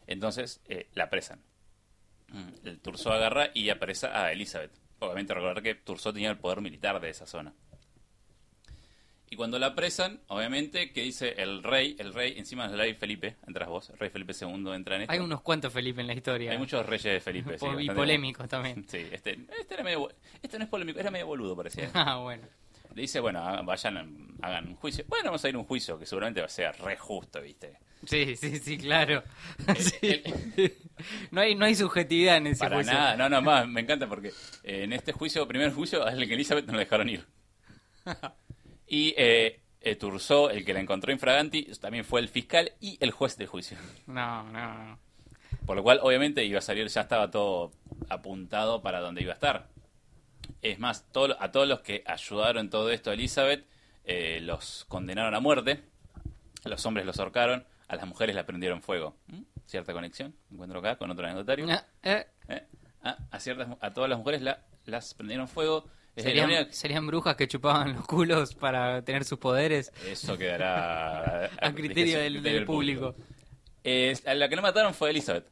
[0.07, 1.39] Entonces, eh, la apresan.
[2.29, 4.71] Mm, El Tursó agarra y apresa a Elizabeth.
[4.99, 7.53] Obviamente recordar que Tursó tenía el poder militar de esa zona.
[9.29, 13.37] Y cuando la apresan, obviamente, que dice el rey, el rey, encima del rey Felipe,
[13.47, 15.13] entras vos, el rey Felipe II entra en esto.
[15.13, 16.51] Hay unos cuantos Felipe en la historia.
[16.51, 18.85] Hay muchos reyes de Felipe, sí, y polémicos también.
[18.95, 20.09] Sí, este, este era medio,
[20.41, 21.89] este no es polémico, era medio boludo, parecía.
[21.95, 22.43] Ah, bueno.
[22.93, 25.03] Le dice, bueno, vayan, hagan un juicio.
[25.09, 27.77] Bueno, vamos a ir a un juicio que seguramente va a ser re justo, ¿viste?
[28.05, 29.23] Sí, sí, sí, claro.
[29.77, 30.21] Sí.
[31.31, 32.93] No hay no hay subjetividad en ese Para juicio.
[32.93, 34.29] nada, no, no, más, me encanta porque
[34.63, 37.25] eh, en este juicio, primer juicio, al que Elizabeth no la dejaron ir.
[38.87, 43.47] Y eh, el que la encontró infraganti, también fue el fiscal y el juez del
[43.47, 43.77] juicio.
[44.07, 44.99] No, no, no.
[45.65, 47.71] Por lo cual, obviamente, iba a salir, ya estaba todo
[48.09, 49.69] apuntado para donde iba a estar.
[50.61, 53.65] Es más, todo- a todos los que ayudaron en todo esto a Elizabeth,
[54.03, 55.81] eh, los condenaron a muerte.
[56.65, 59.15] Los hombres los ahorcaron, a las mujeres la prendieron fuego.
[59.27, 59.41] ¿Mm?
[59.65, 61.65] Cierta conexión, encuentro acá con otro anecdotario.
[61.69, 62.63] Ah, eh, ¿Eh?
[63.03, 65.85] Ah, a, ciertas, a todas las mujeres la- las prendieron fuego.
[66.15, 71.73] Serían, única- serían brujas que chupaban los culos para tener sus poderes Eso quedará a
[71.73, 73.15] criterio del, público.
[73.83, 75.45] Eh, a la que no mataron fue Elizabeth.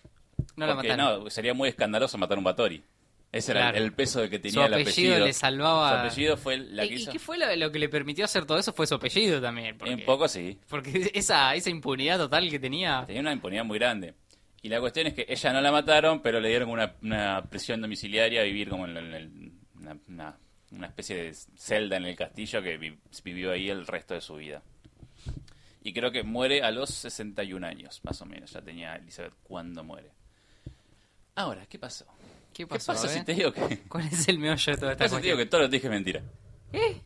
[0.55, 1.23] No la mataron.
[1.23, 2.83] No, sería muy escandaloso matar un Batori.
[3.31, 5.25] Ese era el, el peso de que tenía Su el apellido apellido.
[5.25, 7.11] le salvaba- Su apellido fue la ¿Y, que y hizo.
[7.11, 8.73] qué fue lo, lo que le permitió hacer todo eso?
[8.73, 9.75] Fue su apellido también.
[9.77, 10.59] Porque, Un poco sí.
[10.69, 13.03] Porque esa, esa impunidad total que tenía.
[13.07, 14.13] Tenía una impunidad muy grande.
[14.61, 17.81] Y la cuestión es que ella no la mataron, pero le dieron una, una prisión
[17.81, 20.37] domiciliaria a vivir como en, el- en una, una-
[20.73, 24.35] una especie de celda en el castillo que vi- vivió ahí el resto de su
[24.35, 24.61] vida.
[25.83, 28.51] Y creo que muere a los 61 años, más o menos.
[28.51, 30.11] Ya tenía Elizabeth cuando muere.
[31.35, 32.05] Ahora, ¿qué pasó?
[32.53, 32.93] ¿Qué ¿Qué pasó?
[32.93, 33.19] pasa eh?
[33.19, 35.37] si te digo que, ¿Cuál es el meollo de toda ¿qué esta si te digo
[35.37, 36.21] que todo lo que dije es mentira?
[36.71, 37.01] ¿Eh?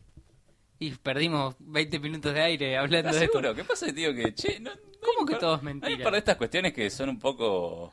[0.80, 3.38] Y perdimos 20 minutos de aire hablando ¿Estás de esto.
[3.38, 3.54] seguro?
[3.54, 5.74] ¿Qué pasa si te digo que, che, no, no ¿Cómo que todo es no hay
[5.74, 6.04] mentira?
[6.04, 7.92] par de estas cuestiones que son un poco,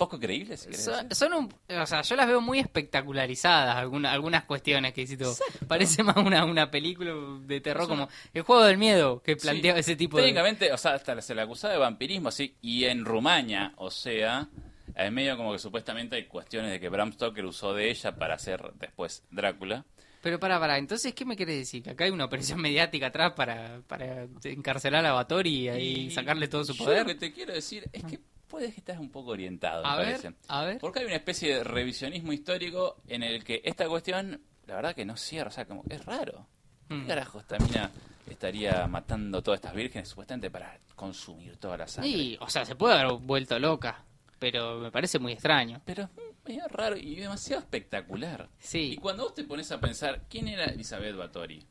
[0.00, 0.72] poco creíbles, si
[1.14, 5.26] Son, un, o sea, yo las veo muy espectacularizadas, alguna- algunas cuestiones que hiciste.
[5.68, 7.12] Parece más una, una película
[7.46, 9.80] de terror Es como El juego del miedo que planteaba Sí.
[9.80, 10.22] ese tipo de...
[10.22, 14.48] Técnicamente, o sea, hasta se le acusaba de vampirismo, sí, y en Rumania, o sea,
[14.94, 18.34] en medio como que supuestamente hay cuestiones de que Bram Stoker usó de ella para
[18.36, 19.84] hacer después Drácula.
[20.22, 21.82] Pero para, para, entonces, ¿qué me querés decir?
[21.82, 26.64] ¿Que acá hay una operación mediática atrás para, para encarcelar a Batori y, sacarle todo
[26.64, 27.00] su yo poder?
[27.00, 28.18] lo que te quiero decir es que
[28.50, 30.34] puedes que estás un poco orientado, A me ver, parece.
[30.48, 30.78] a ver.
[30.78, 35.04] Porque hay una especie de revisionismo histórico en el que esta cuestión, la verdad que
[35.06, 36.46] no cierra, o sea, como es raro.
[36.88, 37.06] ¿Qué Mm.
[37.06, 37.90] carajo esta mina
[38.28, 42.10] estaría matando todas estas vírgenes supuestamente para consumir toda la sangre?
[42.12, 44.04] Sí, o sea, se puede haber vuelto loca,
[44.40, 45.80] pero me parece muy extraño.
[45.84, 46.08] Pero es
[46.44, 48.48] medio raro y demasiado espectacular.
[48.58, 48.92] Sí.
[48.94, 51.64] Y cuando vos te pones a pensar, ¿quién era Elizabeth Bathory?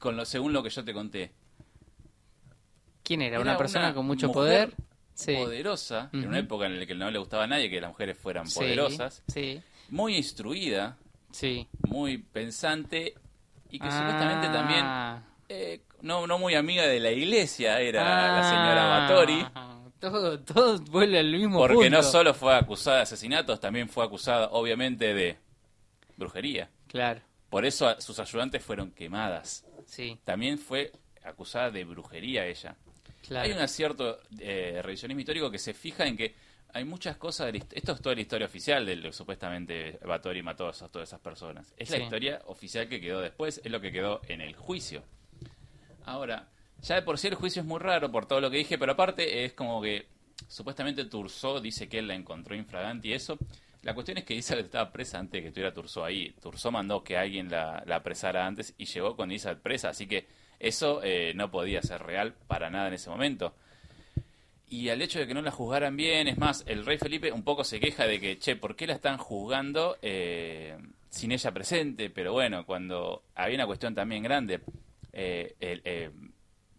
[0.00, 1.32] Con lo, según lo que yo te conté.
[3.04, 3.36] ¿Quién era?
[3.36, 4.74] Era ¿Una persona con mucho poder?
[5.16, 5.34] Sí.
[5.34, 8.16] Poderosa, en una época en la que no le gustaba a nadie que las mujeres
[8.18, 9.22] fueran Sí, poderosas.
[9.28, 10.96] Sí, Muy instruida,
[11.88, 13.14] muy pensante
[13.70, 14.52] y que supuestamente Ah.
[14.52, 18.02] también eh, no, no muy amiga de la iglesia era
[18.40, 19.46] la señora Bathory.
[19.54, 21.90] Ah, Todo, todo vuelve al mismo Porque punto.
[21.90, 25.38] no solo fue acusada de asesinatos, también fue acusada obviamente de
[26.16, 26.68] brujería.
[26.88, 27.20] Claro.
[27.48, 29.64] Por eso sus ayudantes fueron quemadas.
[29.86, 30.92] Sí, también fue
[31.24, 32.76] acusada de brujería ella.
[33.28, 33.46] Claro.
[33.54, 36.34] Hay un cierto eh, revisionismo histórico que se fija en que
[36.72, 40.42] hay muchas cosas, de esto es toda la historia oficial de lo que supuestamente Batori
[40.42, 41.72] mató a esas- todas esas personas.
[41.78, 45.02] Es la historia oficial que quedó después, es lo que quedó en el juicio.
[46.04, 46.48] Ahora,
[46.82, 48.92] ya de por sí el juicio es muy raro por todo lo que dije, pero
[48.92, 50.06] aparte es como que
[50.48, 53.38] supuestamente Tursó dice que él la encontró infragante y eso.
[53.82, 56.34] La cuestión es que Isabel estaba presa antes de que estuviera Tursó ahí.
[56.42, 60.26] Tursó mandó que alguien la, la apresara antes y llegó con Isabel presa, así que
[60.60, 63.54] eso eh, no podía ser real para nada en ese momento.
[64.68, 67.44] Y al hecho de que no la juzgaran bien, es más, el rey Felipe un
[67.44, 70.76] poco se queja de que, che, ¿por qué la están juzgando eh,
[71.08, 72.10] sin ella presente?
[72.10, 74.60] Pero bueno, cuando había una cuestión también grande,
[75.12, 76.10] eh, eh,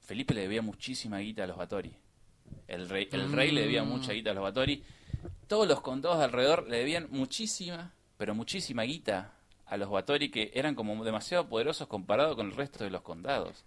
[0.01, 1.93] Felipe le debía muchísima guita a los Batori.
[2.67, 3.89] El rey, el rey le debía Mm.
[3.89, 4.84] mucha guita a los Batori.
[5.47, 9.34] Todos los condados de alrededor le debían muchísima, pero muchísima guita
[9.68, 13.63] a los Batori que eran como demasiado poderosos comparado con el resto de los condados.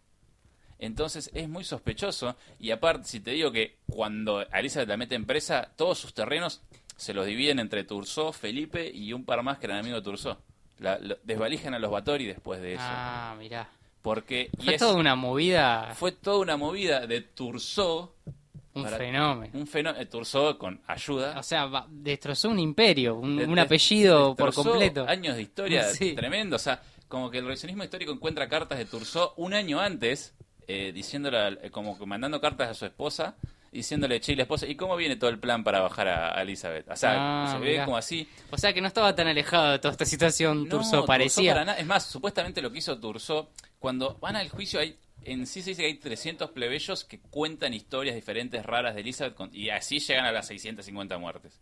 [0.79, 2.37] Entonces es muy sospechoso.
[2.59, 6.63] Y aparte, si te digo que cuando Elizabeth la mete en presa, todos sus terrenos
[6.97, 10.39] se los dividen entre Tursó, Felipe y un par más que eran amigos de Tursó.
[10.79, 12.83] La- lo- desvalijan a los Batori después de eso.
[12.87, 13.69] Ah, mirá.
[14.01, 18.15] Porque y Fue es- toda una movida, fue toda una movida de Tursó.
[18.75, 19.53] Un para- fenómeno.
[19.59, 20.07] Un fenómeno.
[20.09, 21.39] Tursó con ayuda.
[21.39, 25.05] O sea, va- destrozó un imperio, un, de- un de- apellido por completo.
[25.09, 26.15] Años de historia Sí.
[26.15, 26.57] tremendo.
[26.57, 30.35] O sea, como que el revisionismo histórico encuentra cartas de Tursó un año antes,
[30.69, 33.35] eh, diciéndole, eh, como que mandando cartas a su esposa,
[33.73, 36.43] diciéndole, che, y la esposa, ¿y cómo viene todo el plan para bajar a, a
[36.43, 36.89] Elizabeth?
[36.89, 37.15] O sea,
[37.47, 37.85] Ah, se ve mirá.
[37.85, 38.29] como así.
[38.51, 41.55] O sea que no estaba tan alejado de toda esta situación, No, parecía.
[41.55, 41.73] para.
[41.75, 43.51] Es más, supuestamente lo que hizo Tursó,
[43.81, 47.75] cuando van al juicio hay en sí se dice que hay 300 plebeyos que cuentan
[47.75, 51.61] historias diferentes raras de Elizabeth con- y así llegan a las 650 muertes.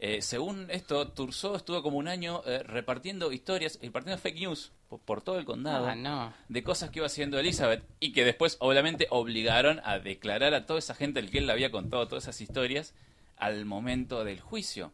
[0.00, 4.72] Eh, según esto, Tursó estuvo como un año eh, repartiendo historias, y repartiendo fake news
[4.88, 6.34] por, por todo el condado Ah, no.
[6.48, 10.78] de cosas que iba haciendo Elizabeth y que después obviamente obligaron a declarar a toda
[10.80, 12.92] esa gente el que él le había contado todas esas historias
[13.36, 14.92] al momento del juicio.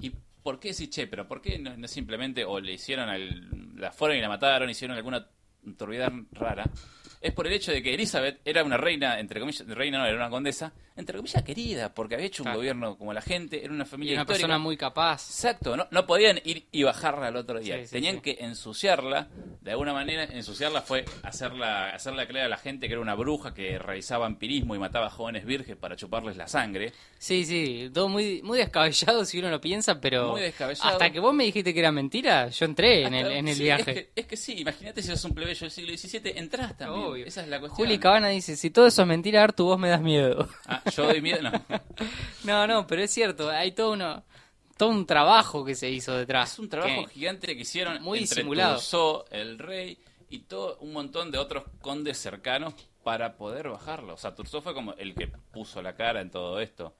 [0.00, 0.12] ¿Y
[0.42, 3.90] por qué decir, che, pero por qué no, no simplemente o le hicieron, al, la
[3.90, 5.26] fueron y la mataron, hicieron alguna
[5.76, 6.70] turbiedad rara?
[7.26, 10.14] Es por el hecho de que Elizabeth era una reina, entre comillas, reina no, era
[10.16, 12.58] una condesa, entre comillas querida, porque había hecho un Claro.
[12.58, 14.42] gobierno como la gente, era una Y familia una histórica.
[14.46, 15.26] persona muy capaz.
[15.28, 17.78] Exacto, no, no podían ir y bajarla al otro día.
[17.80, 18.20] Sí, sí, Tenían sí.
[18.22, 19.28] que ensuciarla.
[19.60, 23.52] De alguna manera, ensuciarla fue hacerla, hacerla creer a la gente que era una bruja
[23.52, 26.92] que realizaba vampirismo y mataba jóvenes virgen para chuparles la sangre.
[27.18, 30.88] Sí, sí, todo muy, muy descabellado si uno lo piensa, pero Muy descabellado.
[30.90, 33.90] hasta que vos me dijiste que era mentira, yo entré en el, en el viaje.
[33.90, 37.04] Es que, es que sí, imagínate si sos un plebeyo del siglo XVII, entras también.
[37.04, 37.26] Obvio.
[37.26, 37.86] Esa es la cuestión.
[37.86, 40.48] Juli Cabana dice, si todo eso es mentira, Artu, vos me das miedo.
[40.66, 41.42] Ah, yo doy miedo.
[41.42, 41.52] No.
[42.44, 44.24] no, no, pero es cierto, hay todo uno,
[44.76, 46.52] todo un trabajo que se hizo detrás.
[46.52, 48.74] Es un trabajo que- gigante que hicieron Muy entre disimulado.
[48.74, 52.74] Tursó, el rey y todo un montón de otros condes cercanos
[53.04, 54.14] para poder bajarlo.
[54.14, 56.96] O sea, Tursó fue como el que puso la cara en todo esto.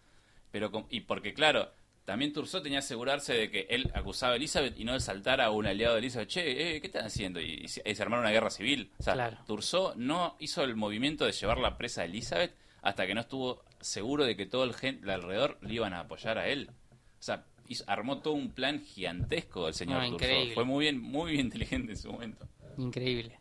[0.53, 1.71] Pero y porque claro,
[2.05, 5.41] también Tursó tenía que asegurarse de que él acusaba a Elizabeth y no de saltar
[5.41, 7.41] a un aliado de Elizabeth, che, eh, ¿qué están haciendo?
[7.41, 8.93] Y, y se, y se armaron una guerra civil.
[9.01, 9.39] O sea, Claro.
[9.97, 14.25] No hizo el movimiento de llevar la presa a Elizabeth hasta que no estuvo seguro
[14.25, 16.71] de que todo el gen de alrededor le iban a apoyar a él.
[17.19, 20.55] O sea, hizo- armó todo un plan gigantesco el señor No, increíble.
[20.55, 22.47] Fue muy bien, muy bien inteligente en su momento.
[22.79, 23.39] Increíble.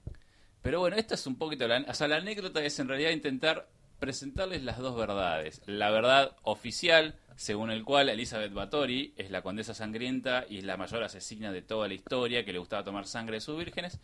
[0.62, 3.68] Pero bueno, esta es un poquito la, o sea, la anécdota es en realidad intentar
[4.00, 5.62] presentarles las dos verdades.
[5.68, 10.76] La verdad oficial, según el cual Elizabeth Bathory es la condesa sangrienta y es la
[10.78, 14.00] mayor asesina de toda la historia, que le gustaba tomar sangre de sus vírgenes,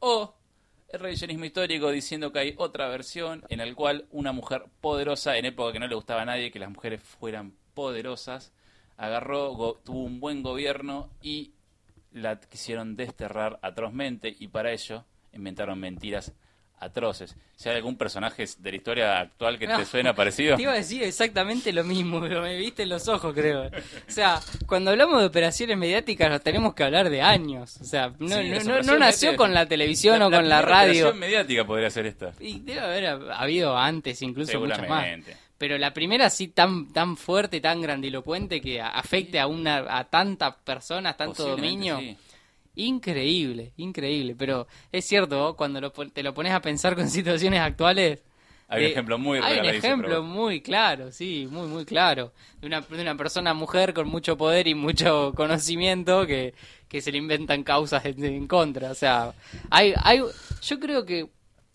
[0.00, 0.34] o
[0.94, 5.46] el revisionismo histórico diciendo que hay otra versión en la cual una mujer poderosa, en
[5.46, 8.52] época que no le gustaba a nadie que las mujeres fueran poderosas,
[8.96, 11.52] agarró, tuvo un buen gobierno y
[12.12, 16.32] la quisieron desterrar atrozmente y para ello inventaron mentiras
[16.78, 17.34] atroces.
[17.56, 20.76] Si hay algún personaje de la historia actual que te suena parecido, Te iba a
[20.76, 23.66] decir exactamente lo mismo, pero me viste en los ojos, creo.
[23.66, 23.70] O
[24.10, 27.78] sea, cuando hablamos de operaciones mediáticas nos tenemos que hablar de años.
[27.80, 30.90] O sea, no, Sí, nació con la televisión o con la primera radio.
[30.92, 32.32] operación mediática podría ser esta.
[32.40, 35.06] Y debe haber habido antes, incluso muchas más.
[35.56, 40.56] Pero la primera sí tan tan fuerte, tan grandilocuente que afecte a una a tantas
[40.56, 41.98] personas, tanto dominio.
[41.98, 42.16] sí.
[42.76, 44.34] Increíble, increíble.
[44.38, 48.20] Pero es cierto, cuando lo te lo pones a pensar con situaciones actuales.
[48.68, 52.32] Hay un eh, ejemplo muy Hay un ejemplo pero- muy claro, sí, muy, muy claro.
[52.60, 56.54] De una, de una persona mujer con mucho poder y mucho conocimiento que,
[56.88, 58.90] que se le inventan causas en, en contra.
[58.90, 59.32] O sea,
[59.70, 60.22] hay, hay,
[60.62, 61.28] yo creo que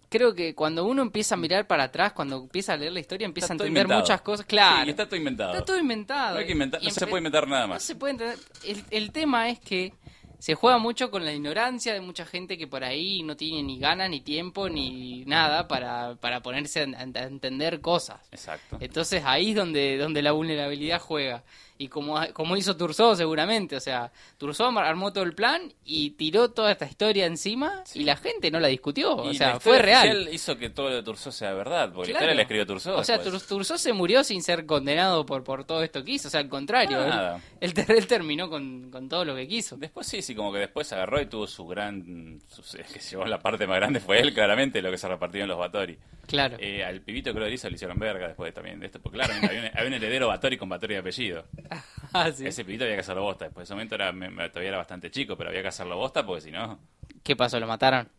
[0.10, 3.26] creo que cuando uno empieza a mirar para atrás, cuando empieza a leer la historia,
[3.26, 4.00] empieza a entender inventado.
[4.02, 4.43] muchas cosas.
[4.47, 5.54] Claro, Sí, está todo inventado.
[5.54, 6.34] Está todo inventado.
[6.34, 7.84] No, hay que inventar- Y no se puede inventar nada No más.
[7.84, 8.38] se puede entender.
[8.66, 9.93] El, el tema es que
[10.40, 13.78] se juega mucho con la ignorancia de mucha gente que por ahí no tiene ni
[13.78, 18.22] ganas, ni tiempo, ni nada para, para ponerse a, a entender cosas.
[18.32, 18.78] Exacto.
[18.80, 21.44] Entonces ahí es donde, donde la vulnerabilidad juega.
[21.82, 26.52] Y como, como hizo Turzó seguramente, o sea, Turzó armó todo el plan y tiró
[26.52, 30.28] toda esta historia encima y la gente no la discutió, o sea, fue real.
[30.30, 32.26] hizo que todo lo de Turzó sea verdad, porque Claro.
[32.26, 32.98] la historia la escribió Turzó.
[32.98, 33.44] O sea, después.
[33.44, 36.42] Tur- Turzó se murió sin ser condenado por, por todo esto que hizo, o sea,
[36.42, 37.42] al contrario, él, Nada.
[37.62, 39.78] él él terminó con, con todo lo que quiso.
[39.78, 42.42] Después sí, sí, como que después agarró y tuvo su gran...
[42.50, 45.44] su- es que llevó la parte más grande fue él, claramente, lo que se repartió
[45.44, 45.98] en los Batori.
[46.28, 46.58] Claro.
[46.60, 49.34] Eh, al pibito creo que hizo le hicieron verga después también de esto, porque claro,
[49.34, 51.46] había un, había un heredero Batori con Batori de apellido.
[52.14, 52.46] Ah, sí.
[52.48, 53.46] Ese pibito había que hacerlo bosta.
[53.46, 55.96] Después de ese momento era, me- me- todavía era bastante chico, pero había que hacerlo
[55.98, 56.80] bosta porque si no...
[57.24, 57.60] ¿Qué pasó?
[57.60, 58.10] ¿Lo mataron?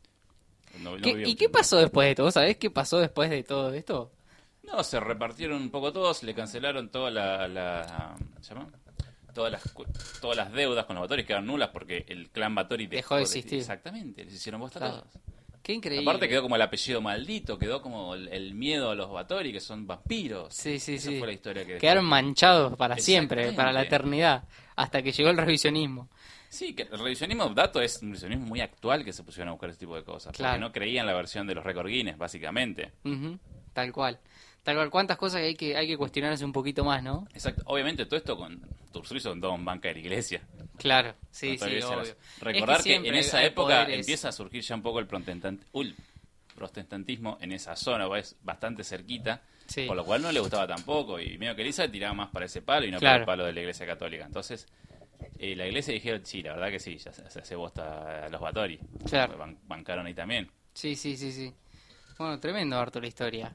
[0.79, 2.27] no- no ¿Qué- vivía ¿Y qué pasó después de todo?
[2.27, 4.13] ¿Vos ¿Sabés qué pasó después de todo esto?
[4.63, 7.49] No, se repartieron un poco todos, le cancelaron toda la...
[7.49, 8.69] la ¿se llama?
[9.35, 9.63] Todas las,
[10.21, 13.59] todas las deudas con los Batoris quedaron nulas porque el clan Batori Dejó de existir.
[13.61, 15.03] Exactamente, les hicieron bosta a Claro.
[15.03, 15.23] todos.
[15.71, 16.03] Qué increíble.
[16.11, 19.61] Aparte quedó como el apellido maldito, quedó como el, el miedo a los Batori, que
[19.61, 20.53] son vampiros.
[20.53, 21.18] Sí, sí, Esa sí.
[21.18, 21.79] fue la historia que.
[21.79, 24.43] Quedaron manchados para siempre, para la eternidad,
[24.75, 26.09] hasta que llegó el revisionismo.
[26.49, 29.71] Sí, que el revisionismo dato es un revisionismo muy actual que se pusieron a buscar
[29.71, 30.33] ese tipo de cosas.
[30.37, 30.55] Claro.
[30.55, 32.91] Porque no creían la versión de los récord Guinness, básicamente.
[33.05, 33.39] Ujú,
[33.73, 34.18] Tal cual.
[34.64, 37.29] Tal cual, cuántas cosas que hay que, hay que cuestionarse un poquito más, ¿no?
[37.33, 37.62] Exacto.
[37.66, 38.61] Obviamente todo esto con
[38.93, 40.43] con todo en banca de la iglesia.
[40.81, 42.16] Claro, sí, sí, obvio.
[42.41, 45.07] Recordar Es que, en esa época poderes- empieza a surgir ya un poco el
[46.57, 49.85] protestantismo, en esa zona, es bastante cerquita, Sí.
[49.87, 51.20] por lo cual no le gustaba tampoco.
[51.20, 53.12] Y medio que Elisa tiraba más para ese palo y no Claro.
[53.12, 54.24] para el palo de la iglesia católica.
[54.26, 54.66] Entonces,
[55.39, 58.41] eh, la iglesia dijeron, sí, la verdad que sí, ya se, hace bosta a los
[58.41, 58.78] Batori.
[59.09, 59.39] Claro.
[59.39, 60.51] Ban- bancaron ahí también.
[60.74, 61.53] Sí, sí, sí, sí.
[62.18, 63.55] Bueno, tremendo, harto la historia.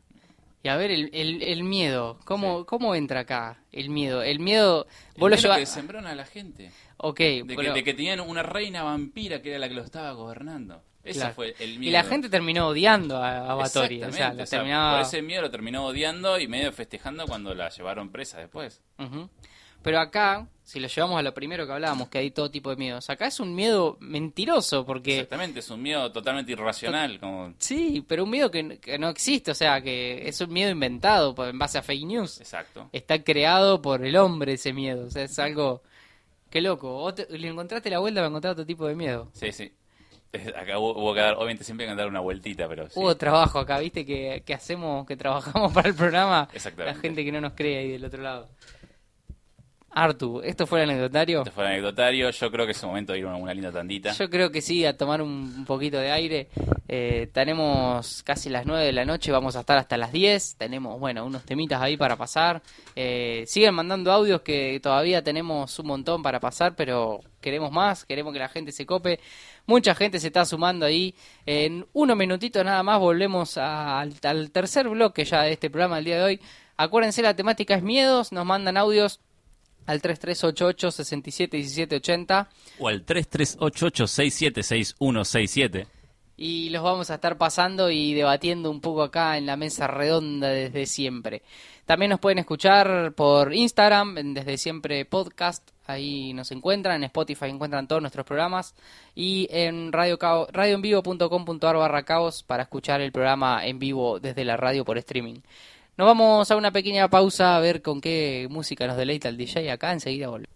[0.63, 4.23] Y a ver, el, el, el miedo, ¿cómo, ¿cómo entra acá el miedo?
[4.23, 5.59] El miedo, vos lo El miedo llevas...
[5.59, 6.71] que sembraron a la gente.
[6.97, 9.83] Ok, De que, pero- de que tenían una reina vampira que era la que lo
[9.83, 10.81] estaba gobernando.
[11.03, 11.35] Ese claro.
[11.35, 11.89] fue el miedo.
[11.89, 14.91] Y la gente terminó odiando a, a Batory, o sea, Exactamente, la o sea, terminaba...
[14.97, 18.81] Por ese miedo lo terminó odiando y medio festejando cuando la llevaron presa después.
[18.97, 19.29] Ujú.
[19.83, 22.75] Pero acá, si lo llevamos a lo primero que hablábamos, que hay todo tipo de
[22.77, 25.13] miedos, acá es un miedo mentiroso, porque...
[25.17, 27.19] Exactamente, es un miedo totalmente irracional.
[27.19, 27.53] Como...
[27.59, 31.35] Sí, pero un miedo que, que no existe, o sea, que es un miedo inventado
[31.47, 32.41] en base a fake news.
[32.41, 32.89] Exacto.
[32.91, 35.83] Está creado por el hombre ese miedo, o sea, es algo...
[36.55, 39.29] Qué loco, vos te- le encontraste la vuelta para encontrar otro tipo de miedo.
[39.33, 39.73] Sí, sí.
[40.55, 42.97] Acá hubo, hubo que dar, obviamente siempre hay que dar una vueltita, pero sí.
[42.97, 47.01] Hubo trabajo acá, viste, que, que hacemos, que trabajamos para el programa, la Exactamente.
[47.01, 48.47] gente que no nos cree ahí del otro lado.
[49.97, 51.39] Artu, ¿esto fue el anecdotario?
[51.39, 52.29] Este fue el anecdotario.
[52.29, 54.11] Yo creo que es el momento de ir a una, una linda tandita.
[54.11, 56.49] Yo creo que sí, a tomar un, un poquito de aire.
[56.89, 60.57] Eh, tenemos casi las 9 de la noche, vamos a estar hasta las 10.
[60.57, 62.61] Tenemos, bueno, unos temitas ahí para pasar.
[62.95, 68.33] Eh, siguen mandando audios que todavía tenemos un montón para pasar, pero queremos más, queremos
[68.33, 69.21] que la gente se cope.
[69.65, 71.15] Mucha gente se está sumando ahí.
[71.45, 75.95] En unos minutitos nada más volvemos a- al, al tercer bloque ya de este programa
[75.95, 76.41] del día de hoy.
[76.75, 79.21] Acuérdense, la temática es miedos, nos mandan audios
[79.85, 85.87] al 3388 671780 O al 3388-676167.
[86.37, 90.49] y los vamos a estar pasando y debatiendo un poco acá en la mesa redonda
[90.49, 91.43] desde siempre.
[91.85, 97.45] También nos pueden escuchar por Instagram, en desde siempre podcast, ahí nos encuentran, en Spotify
[97.45, 98.73] encuentran todos nuestros programas
[99.13, 100.17] y en radio
[100.51, 105.41] radioenvivo.com.ar barra caos para escuchar el programa en vivo desde la radio por streaming.
[105.97, 109.71] Nos vamos a una pequeña pausa a ver con qué música nos deleita el DJ
[109.71, 110.53] acá, enseguida volvemos.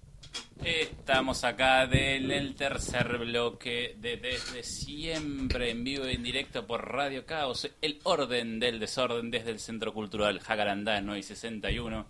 [0.62, 6.92] Estamos acá del el tercer bloque de Desde Siempre en vivo y en directo por
[6.92, 12.06] Radio Caos, el orden del desorden desde el Centro Cultural Jacarandá 961,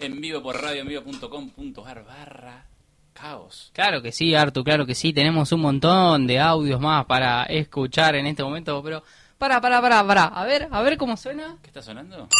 [0.00, 2.66] en vivo por radioenvivo.com.ar barra
[3.12, 3.70] caos.
[3.74, 5.12] Claro que sí, Artu, claro que sí.
[5.12, 9.04] Tenemos un montón de audios más para escuchar en este momento, pero
[9.38, 10.24] para, para, para, para.
[10.24, 11.58] A ver, a ver cómo suena.
[11.62, 12.28] ¿Qué está sonando?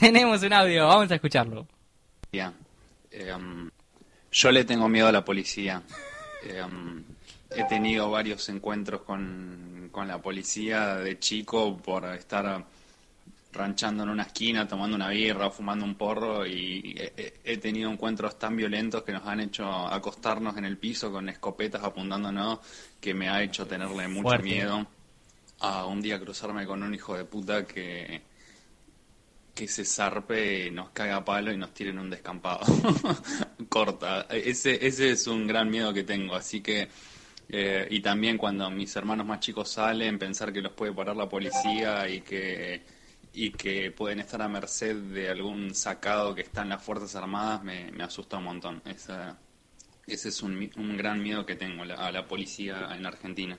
[0.00, 1.66] Tenemos un audio, vamos a escucharlo.
[2.32, 2.52] Ya.
[3.10, 3.70] Em,
[4.30, 5.82] yo le tengo miedo a la policía.
[6.42, 7.04] Em,
[7.50, 12.64] he tenido varios encuentros con, con la policía de chico por estar
[13.52, 16.94] ranchando en una esquina, tomando una birra, fumando un porro y
[17.44, 21.82] he, tenido encuentros tan violentos que nos han hecho acostarnos en el piso con escopetas
[21.84, 22.60] apuntándonos
[23.00, 24.44] que me ha hecho tenerle mucho Fuerte.
[24.44, 24.86] miedo
[25.60, 28.32] a un día cruzarme con un hijo de puta que
[29.54, 32.60] que se zarpe, nos caga a palo y nos tiren un descampado.
[33.68, 34.22] Corta.
[34.30, 36.34] Ese, ese es un gran miedo que tengo.
[36.34, 36.88] Así que,
[37.48, 41.28] eh, y también cuando mis hermanos más chicos salen, pensar que los puede parar la
[41.28, 42.82] policía y que,
[43.34, 47.62] y que pueden estar a merced de algún sacado que está en las Fuerzas Armadas,
[47.64, 48.82] me, me asusta un montón.
[48.84, 49.38] Esa,
[50.06, 53.56] ese es un, gran miedo que tengo la- a la policía en Argentina.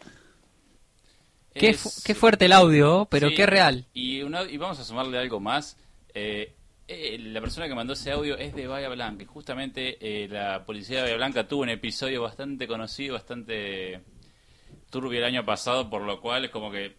[1.54, 3.86] Qué, Es- fu- qué fuerte el audio, pero Sí, qué real.
[3.94, 5.78] Y, una- y vamos a sumarle algo más.
[6.14, 6.54] Eh,
[6.88, 9.24] eh, la persona que mandó ese audio es de Bahía Blanca.
[9.24, 14.02] Y justamente eh, la policía de Bahía Blanca tuvo un episodio bastante conocido, bastante
[14.90, 16.96] turbio el año pasado, por lo cual es como que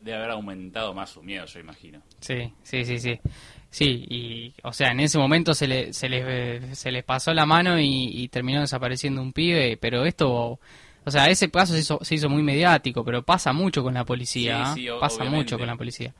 [0.00, 2.00] debe haber aumentado más su miedo, yo imagino.
[2.20, 3.20] Sí, sí, sí, sí.
[3.70, 7.46] Sí, y, o sea, en ese momento se, le, se, les, se les pasó la
[7.46, 10.58] mano y, y terminó desapareciendo un pibe, pero esto,
[11.04, 14.04] o sea, ese caso se hizo, se hizo muy mediático, pero pasa mucho con la
[14.04, 14.94] policía, Sí, ¿ah?
[14.94, 15.36] sí, pasa obviamente.
[15.44, 16.14] mucho con la policía.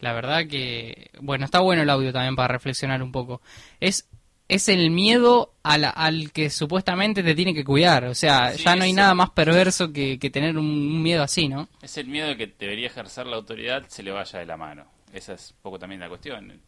[0.00, 3.40] La verdad que, bueno, está bueno el audio también para reflexionar un poco.
[3.80, 4.08] Es
[4.54, 8.64] es el miedo a la- al que supuestamente te tiene que cuidar, o sea, Sí,
[8.64, 11.68] ya no hay nada más perverso que, que tener un, un miedo así, ¿no?
[11.82, 14.84] Es el miedo de que debería ejercer la autoridad se le vaya de la mano.
[15.12, 16.60] Esa es un poco también la cuestión.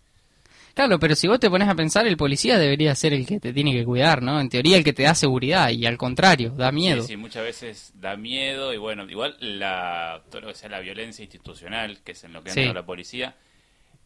[0.74, 3.52] Claro, pero si vos te pones a pensar, el policía debería ser el que te
[3.52, 4.40] tiene que cuidar, ¿no?
[4.40, 7.02] En teoría el que te da seguridad y al contrario, da miedo.
[7.02, 10.80] Sí, sí, muchas veces da miedo y bueno, igual la, todo lo que sea la
[10.80, 12.60] violencia institucional, que es en lo que Sí.
[12.60, 13.36] entra la policía,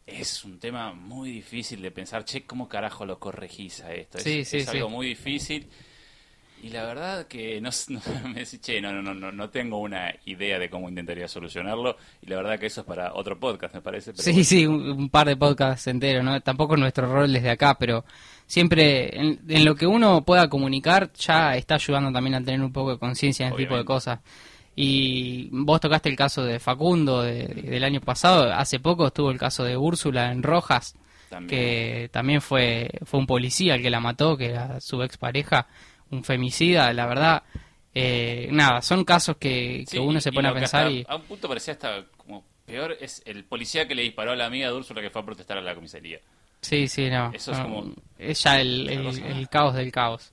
[0.07, 4.19] es un tema muy difícil de pensar, che, ¿cómo carajo lo corregís a esto?
[4.19, 4.77] Es, Sí, sí, es sí.
[4.77, 5.69] algo muy difícil
[6.57, 9.79] y la verdad que no, no- me decís, che, no, no, no, no, no tengo
[9.79, 13.75] una idea de cómo intentaría solucionarlo y la verdad que eso es para otro podcast,
[13.75, 14.13] me parece.
[14.13, 14.43] pero Sí, bueno.
[14.43, 16.41] sí, un, un par de podcasts enteros, ¿no?
[16.41, 18.03] Tampoco es nuestro rol desde acá, pero
[18.47, 22.73] siempre en, en lo que uno pueda comunicar ya está ayudando también a tener un
[22.73, 24.19] poco de conciencia en este tipo de cosas.
[24.79, 29.39] Y vos tocaste el caso de Facundo de- del año pasado, hace poco estuvo el
[29.39, 30.95] caso de Úrsula en Rojas,
[31.29, 31.49] También.
[31.49, 35.67] que también fue, fue un policía el que la mató, que era su expareja,
[36.11, 37.43] un femicida, la verdad.
[37.99, 41.03] eh, nada, son casos que, que Sí, uno se pone a pensar y...
[41.09, 44.45] A un punto parecía hasta como peor es el policía que le disparó a la
[44.45, 46.19] amiga de Úrsula que fue a protestar a la comisaría.
[46.61, 47.31] Sí, sí, no.
[47.33, 50.31] Eso es no, como- Es ya el, el caos del caos.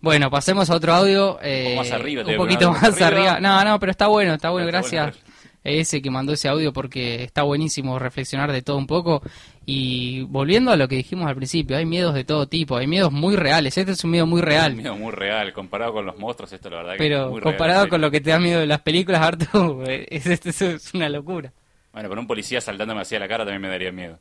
[0.00, 1.38] Bueno, pasemos a otro audio.
[1.42, 3.06] eh, más arriba, te Un poquito más arriba.
[3.08, 3.40] arriba.
[3.40, 4.68] No, no, pero está bueno, está bueno.
[4.68, 5.36] Está Gracias bueno.
[5.64, 9.22] ese que mandó ese audio porque está buenísimo reflexionar de todo un poco.
[9.64, 13.10] Y volviendo a lo que dijimos al principio, hay miedos de todo tipo, hay miedos
[13.10, 13.76] muy reales.
[13.76, 14.76] Este es un miedo muy Un real.
[14.76, 17.42] miedo muy real, comparado con los monstruos, esto la verdad que es Pero muy real,
[17.42, 20.94] comparado con lo que te da miedo de las películas, Artu, es, es, es- es
[20.94, 21.52] una locura.
[21.92, 24.20] Bueno, pero un policía saltándome hacia la cara también me daría miedo.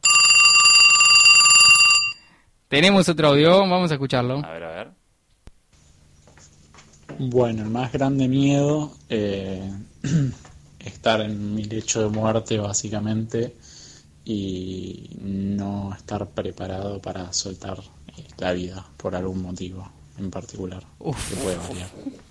[2.68, 4.42] Tenemos otro audio, vamos a escucharlo.
[4.44, 4.88] A ver, a ver.
[7.18, 9.72] Bueno, el más grande miedo, eh,
[10.80, 13.56] estar en mi lecho de muerte básicamente
[14.26, 17.80] y no estar preparado para soltar
[18.18, 21.30] eh, la vida por algún motivo en particular Uf.
[21.30, 21.90] que puede variar.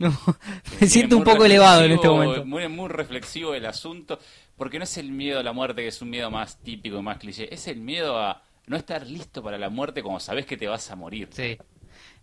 [0.00, 0.16] No,
[0.80, 2.44] me siento un poco elevado en este momento.
[2.44, 4.20] Muy, muy reflexivo el asunto,
[4.56, 7.18] porque no es el miedo a la muerte, que es un miedo más típico, más
[7.18, 10.68] cliché, es el miedo a no estar listo para la muerte como sabes que te
[10.68, 11.28] vas a morir.
[11.32, 11.58] Sí.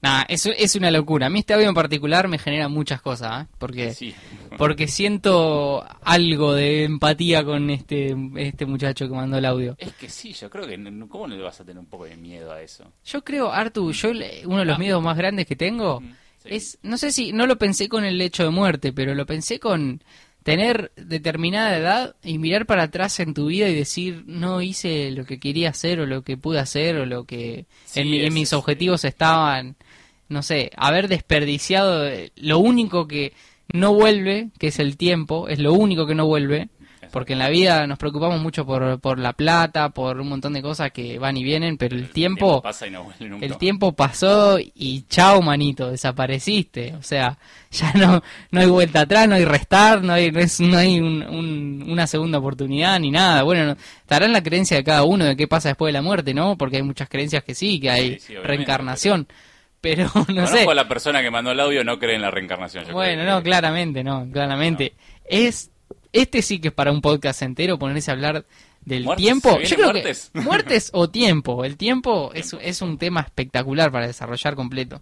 [0.06, 1.28] Nada, eso es una locura.
[1.28, 3.48] A mí este audio en particular me genera muchas cosas, ¿eh?
[3.58, 4.14] Porque, Sí.
[4.58, 9.76] porque siento algo de empatía con este, este muchacho que mandó el audio.
[9.80, 12.06] Es que sí, yo creo que no- ¿cómo no le vas a tener un poco
[12.06, 12.92] de miedo a eso?
[13.04, 14.12] Yo creo, Artu, yo
[14.46, 16.02] uno de los miedos más grandes que tengo
[16.44, 16.50] sí.
[16.52, 19.60] es, no sé si, no lo pensé con el hecho de muerte, pero lo pensé
[19.60, 20.04] con
[20.44, 25.26] tener determinada edad y mirar para atrás en tu vida y decir, no hice lo
[25.26, 29.06] que quería hacer o lo que pude hacer o lo que Sí, en, mis objetivos
[29.06, 29.76] estaban,
[30.30, 33.34] no sé, haber desperdiciado eh, lo único que
[33.74, 36.70] no vuelve, que es el tiempo, es lo único que no vuelve.
[37.12, 40.62] Porque en la vida nos preocupamos mucho por, por la plata, por un montón de
[40.62, 43.46] cosas que van y vienen, pero el tiempo, pasa y no vuelve nunca.
[43.46, 46.94] el tiempo pasó y chao, manito, desapareciste.
[46.96, 47.38] O sea,
[47.72, 48.22] ya no,
[48.52, 51.86] no hay vuelta atrás, no hay restar, no hay, no es- no hay un- un-
[51.88, 53.44] una segunda oportunidad ni nada.
[53.44, 56.02] Bueno, no- estará en la creencia de cada uno de qué pasa después de la
[56.02, 56.58] muerte, ¿no?
[56.58, 59.28] Porque hay muchas creencias que sí, que hay Sí, sí, obviamente, reencarnación.
[59.28, 59.40] Pero
[60.16, 60.64] no Conozco sé.
[60.70, 62.86] a la persona que mandó el audio, no cree en la reencarnación.
[62.86, 64.94] yo Bueno, creo no, claramente, no, claramente.
[65.26, 65.72] Es
[66.14, 68.46] este sí que es para un podcast entero ponerse a hablar
[68.82, 69.24] del ¿Muertes?
[69.26, 69.50] tiempo.
[69.50, 70.32] ¿Se vienen Yo creo muertes?
[70.34, 71.66] que muertes o tiempo.
[71.66, 75.02] El tiempo es, es un tema espectacular para desarrollar completo.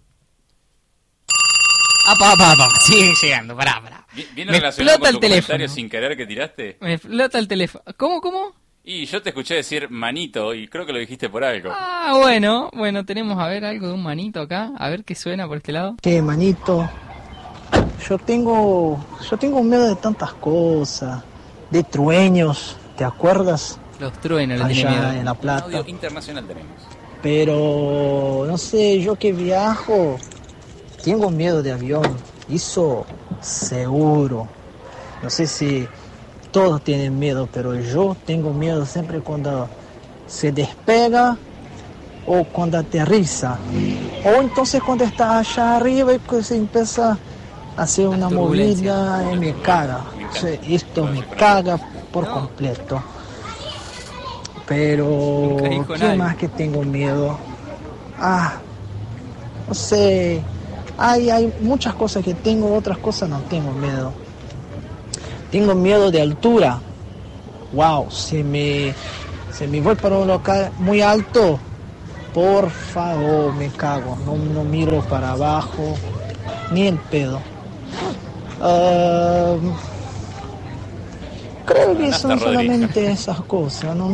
[2.06, 4.06] Apa, apa, apa, sigue llegando, pará, pará.
[4.14, 5.66] Vi- ¿Viene Me explota el teléfono.
[5.68, 6.76] sin querer que tiraste?
[6.80, 7.82] Me flota el teléfono.
[7.96, 8.54] ¿Cómo, cómo?
[8.86, 11.70] Y yo te escuché decir manito y creo que lo dijiste por algo.
[11.72, 15.46] Ah, bueno, bueno, tenemos a ver algo de un manito acá, a ver qué suena
[15.48, 15.96] por este lado.
[16.02, 16.88] Que manito,
[18.06, 21.22] yo tengo, yo tengo miedo de tantas cosas,
[21.70, 23.78] de trueños, ¿te acuerdas?
[24.00, 25.12] Los truenos tiene Allá miedo.
[25.20, 25.64] en La Un Plata.
[25.64, 26.72] audio internacional tenemos.
[27.22, 30.18] Pero no sé, yo que viajo,
[31.02, 32.04] tengo miedo de avión,
[32.50, 33.06] eso
[33.40, 34.46] seguro.
[35.22, 35.88] No sé si
[36.54, 39.68] todos tienen miedo, pero yo tengo miedo siempre cuando
[40.28, 41.36] se despega
[42.28, 43.58] o cuando aterriza.
[44.24, 47.18] O entonces cuando está allá arriba y pues empieza
[47.76, 50.04] a hacer una movida y me caga.
[50.30, 51.76] O sea, esto me caga
[52.12, 53.02] por completo.
[54.68, 55.56] Pero,
[55.98, 57.36] ¿qué más que tengo miedo?
[58.16, 58.58] Ah,
[59.66, 60.40] no sé.
[60.96, 64.23] Hay, hay muchas cosas que tengo, otras cosas no tengo miedo.
[65.54, 66.80] Tengo miedo de altura.
[67.70, 68.92] Wow, si me,
[69.52, 71.60] si me voy para un local muy alto,
[72.32, 74.18] por favor, me cago.
[74.26, 75.94] No, no miro para abajo,
[76.72, 77.38] ni el pedo.
[78.60, 79.54] Ah,
[81.66, 83.94] creo que son solamente esas cosas.
[83.94, 84.10] No,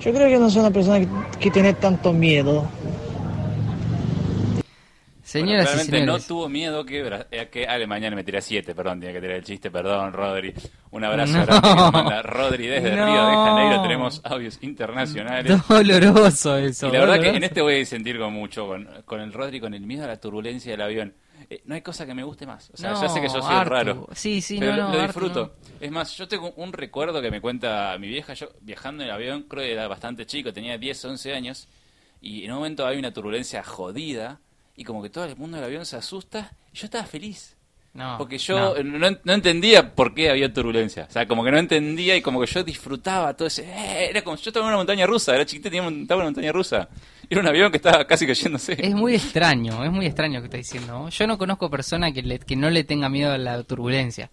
[0.00, 1.08] yo creo que no soy una persona que,
[1.40, 2.64] que tiene tanto miedo.
[5.34, 8.72] Señoras Bueno, y realmente no tuvo miedo que, eh, que Ale mañana me tira 7,
[8.74, 10.54] perdón, tenía que tirar el chiste, perdón, Rodri.
[10.92, 11.44] Un abrazo No.
[11.46, 13.04] grande que nos manda Rodri desde No.
[13.06, 15.60] Río de Janeiro, tenemos audios internacionales.
[15.68, 16.88] Doloroso eso.
[16.88, 19.58] Y la verdad que en este voy a sentir con mucho, con, con el Rodri,
[19.58, 21.14] con el miedo a la turbulencia del avión.
[21.50, 22.70] Eh, no hay cosa que me guste más.
[22.72, 23.70] O sea, No, ya sé que yo soy Artu.
[23.70, 24.08] raro.
[24.12, 25.56] Sí, sí, pero no, lo, no, lo Artu, disfruto.
[25.80, 28.34] Es más, yo tengo un recuerdo que me cuenta mi vieja.
[28.34, 31.68] Yo viajando en el avión, creo que era bastante chico, tenía 10, 11 años.
[32.20, 34.40] Y en un momento hay una turbulencia jodida.
[34.76, 36.52] Y como que todo el mundo del avión se asusta.
[36.72, 37.56] Y yo estaba feliz.
[37.92, 38.98] No, Porque yo no.
[39.10, 39.16] no.
[39.22, 41.06] no entendía por qué había turbulencia.
[41.08, 43.62] O sea, como que no entendía y como que yo disfrutaba todo ese...
[43.62, 46.26] eh, era como yo estaba en una montaña rusa, era chiquita y tenía estaba en
[46.26, 46.88] una montaña rusa.
[47.30, 48.72] Era un avión que estaba casi cayéndose.
[48.84, 51.08] Es muy extraño, es muy extraño lo que está diciendo.
[51.08, 54.28] Yo no conozco persona que, le- que no le tenga miedo a la turbulencia.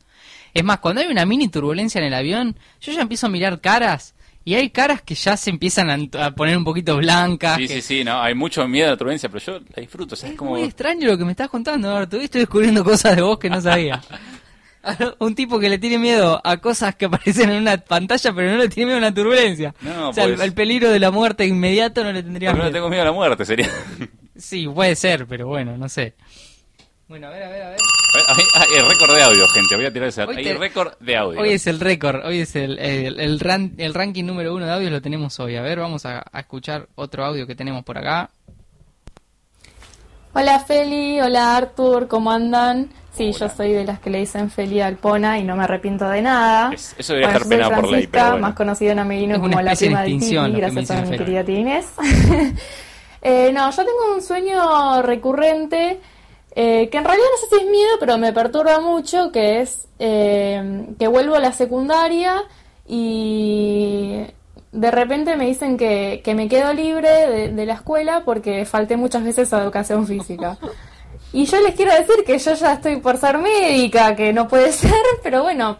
[0.55, 3.61] Es más, cuando hay una mini turbulencia en el avión, yo ya empiezo a mirar
[3.61, 7.57] caras y hay caras que ya se empiezan a, a poner un poquito blancas.
[7.57, 10.15] Sí, que- sí, sí, no, hay mucho miedo a la turbulencia, pero yo la disfruto,
[10.15, 10.51] o sea, es Es como...
[10.51, 12.17] muy extraño lo que me estás contando, Artu.
[12.17, 14.01] Estoy descubriendo cosas de vos que no sabía.
[15.19, 18.57] Un tipo que le tiene miedo a cosas que aparecen en una pantalla, pero no
[18.57, 19.75] le tiene miedo a la turbulencia.
[19.81, 22.57] No, o sea, el- pues- el, peligro de la muerte inmediato no le tendría Pero
[22.57, 22.73] no miedo.
[22.73, 23.69] tengo miedo a la muerte, sería...
[24.35, 26.15] Sí, puede ser, pero bueno, no sé.
[27.07, 27.79] Bueno, a ver, a ver, a ver.
[28.31, 30.23] Hay, hay récord de audio, gente, voy a tirar ese...
[30.23, 31.41] Hoy Hay te- récord de audio.
[31.41, 34.71] Hoy es el récord, hoy es el, el, el, ran- el ranking número uno de
[34.71, 35.55] audios, lo tenemos hoy.
[35.57, 38.29] A ver, vamos a, a escuchar otro audio que tenemos por acá.
[40.33, 42.89] Hola Feli, hola Artur, ¿cómo andan?
[43.13, 46.07] Sí, yo soy de las que le dicen Feli al Pona y no me arrepiento
[46.07, 46.71] de nada.
[46.73, 48.41] Es- eso debería Bueno, estar penado por ley, pero bueno.
[48.47, 51.87] más conocida en Ameguino Es una como la de prima gracias a mi querida Inés.
[53.23, 55.99] Eh, no, yo tengo un sueño recurrente
[56.55, 59.87] eh, que en realidad no sé si es miedo, pero me perturba mucho, que es
[59.99, 62.43] eh, que vuelvo a la secundaria
[62.87, 64.25] y
[64.71, 68.97] de repente me dicen que, que me quedo libre de, de la escuela porque falté
[68.97, 70.57] muchas veces a educación física.
[71.33, 74.71] Y yo les quiero decir que yo ya estoy por ser médica, que no puede
[74.73, 74.91] ser,
[75.23, 75.77] pero bueno,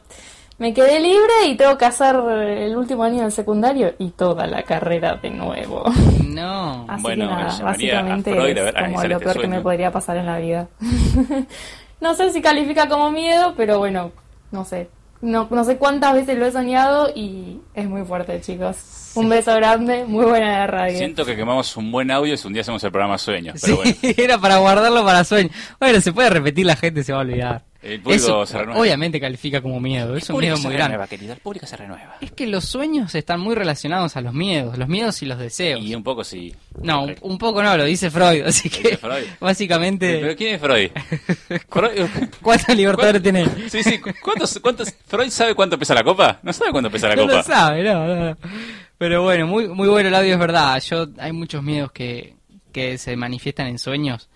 [0.61, 4.61] me quedé libre y tengo que hacer el último año del secundario y toda la
[4.61, 5.85] carrera de nuevo.
[6.23, 6.85] No.
[6.87, 9.91] Así Bueno, que nada, básicamente Freud es ver, como lo este peor que me podría
[9.91, 10.67] pasar en la vida.
[11.99, 14.11] no sé si califica como miedo, pero bueno,
[14.51, 14.87] no sé.
[15.19, 19.13] No, no sé cuántas veces lo he soñado y es muy fuerte, chicos.
[19.15, 20.95] Un beso grande, muy buena la radio.
[20.95, 23.77] Siento que quemamos un buen audio si un día hacemos el programa Sueños, Sí, pero
[23.77, 23.95] bueno.
[24.23, 25.49] era para guardarlo para sueño.
[25.79, 27.70] Bueno, se puede repetir, la gente se va a olvidar.
[27.83, 28.79] El público Eso, se renueva.
[28.79, 31.07] obviamente califica como miedo, es un miedo muy renueva, grande.
[31.07, 32.17] querido, el público se renueva.
[32.21, 35.81] Es que los sueños están muy relacionados a los miedos, los miedos y los deseos.
[35.81, 36.53] Y un poco sí.
[36.83, 39.23] No, un, un poco no, lo dice Freud, así que dice Freud.
[39.39, 40.19] básicamente...
[40.21, 40.91] ¿Pero quién es Freud?
[41.69, 43.49] Freud- ¿Cuántos libertadores tenés?
[43.69, 46.39] Sí, sí, ¿cuántos, cuántos, ¿Freud sabe cuánto pesa la copa?
[46.43, 47.35] No sabe cuánto pesa la no copa.
[47.37, 48.37] lo sabe, no, no, no.
[48.99, 50.79] Pero bueno, muy, muy bueno el audio, es verdad.
[50.87, 52.35] Yo Hay muchos miedos que,
[52.71, 54.29] que se manifiestan en sueños,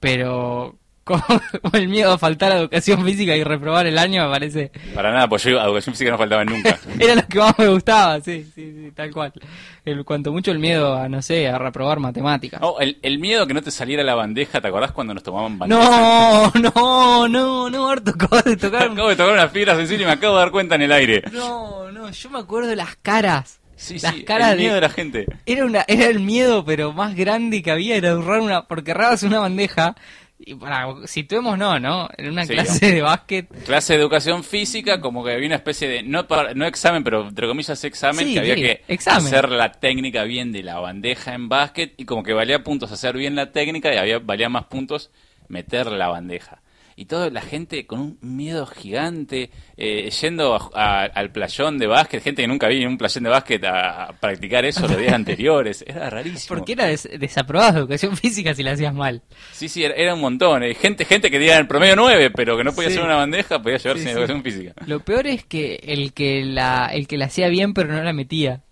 [0.00, 0.76] pero
[1.10, 1.22] como,
[1.62, 4.70] como el miedo a faltar a educación física y reprobar el año me parece...
[4.94, 6.78] Para nada, pues yo a educación física no faltaba nunca.
[6.98, 9.32] Era lo que más me gustaba, sí, sí, sí, tal cual.
[9.84, 12.60] El, cuanto mucho el miedo a, no sé, a reprobar matemáticas.
[12.62, 15.58] Oh, el, el miedo que no te saliera la bandeja, ¿te acordás cuando nos tomaban
[15.58, 15.80] bandeja?
[15.80, 20.06] No, no, no, no, Arto, acabas de tocar Acabo de tocar una fibra sensible y
[20.06, 21.22] me acabo de dar cuenta en el aire.
[21.32, 23.60] No, no, yo me acuerdo de las caras.
[23.80, 24.86] Sí, las sí, caras el miedo de de...
[24.86, 25.26] la gente.
[25.46, 28.68] Era, una, era el miedo, pero más grande que había, era ahorrar una...
[28.68, 29.96] Porque errabas una bandeja,
[30.42, 32.08] y para, situemos no, ¿no?
[32.16, 33.48] En una Sí, clase de básquet...
[33.64, 37.28] Clase de educación física, como que había una especie de, no, para- no examen, pero
[37.28, 39.26] entre comillas examen, Sí, que había sí, que examen.
[39.26, 43.16] hacer la técnica bien de la bandeja en básquet y como que valía puntos hacer
[43.16, 45.10] bien la técnica y había, valía más puntos
[45.48, 46.62] meter la bandeja.
[47.00, 51.86] Y toda la gente con un miedo gigante, eh, yendo a- a- al playón de
[51.86, 54.98] básquet, gente que nunca vi en un playón de básquet a, a practicar eso los
[54.98, 55.82] días anteriores.
[55.86, 56.48] Era rarísimo.
[56.54, 59.22] Porque era des- desaprobada educación física si la hacías mal.
[59.52, 60.62] Sí, sí, era, era un montón.
[60.62, 60.74] eh.
[60.74, 62.96] Gente, gente que diera el promedio 9, pero que no podía Sí.
[62.96, 64.10] hacer una bandeja, podía llevarse sí.
[64.10, 64.74] educación física.
[64.86, 68.12] Lo peor es que el que la, el que la hacía bien pero no la
[68.12, 68.62] metía.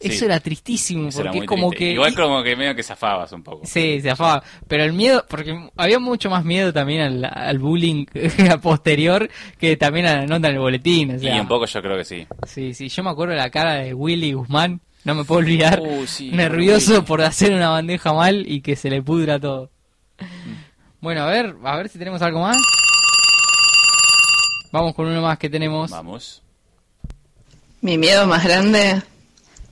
[0.00, 0.08] Sí.
[0.10, 1.86] Eso era tristísimo, Eso era porque es como triste.
[1.86, 1.92] que...
[1.94, 3.66] Igual como que medio que zafabas un poco.
[3.66, 4.44] Sí, se afaba.
[4.68, 8.04] Pero el miedo, porque había mucho más miedo también al, al bullying
[8.62, 9.28] posterior
[9.58, 11.16] que también a la nota en el boletín.
[11.16, 12.26] O sea, y un poco yo creo que sí.
[12.46, 15.82] Sí, sí, yo me acuerdo de la cara de Willy Guzmán, no me puedo olvidar,
[16.06, 17.04] sí, nervioso Willy.
[17.04, 19.70] por hacer una bandeja mal y que se le pudra todo.
[21.00, 22.56] Bueno, a ver, a ver si tenemos algo más.
[24.70, 25.90] Vamos con uno más que tenemos.
[25.90, 26.42] Vamos.
[27.80, 29.02] Mi miedo más grande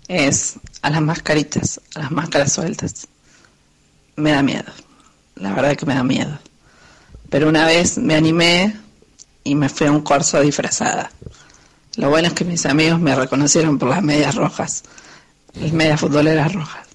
[0.09, 3.09] es a las mascaritas, a las máscaras sueltas.
[4.17, 4.73] Me da miedo.
[5.35, 6.39] La verdad que me da miedo.
[7.29, 8.77] Pero una vez me animé
[9.45, 11.11] y me fui a un corso disfrazada.
[11.97, 14.85] Lo bueno es que mis amigos me reconocieron por las medias rojas.
[15.55, 16.87] Las medias futboleras rojas.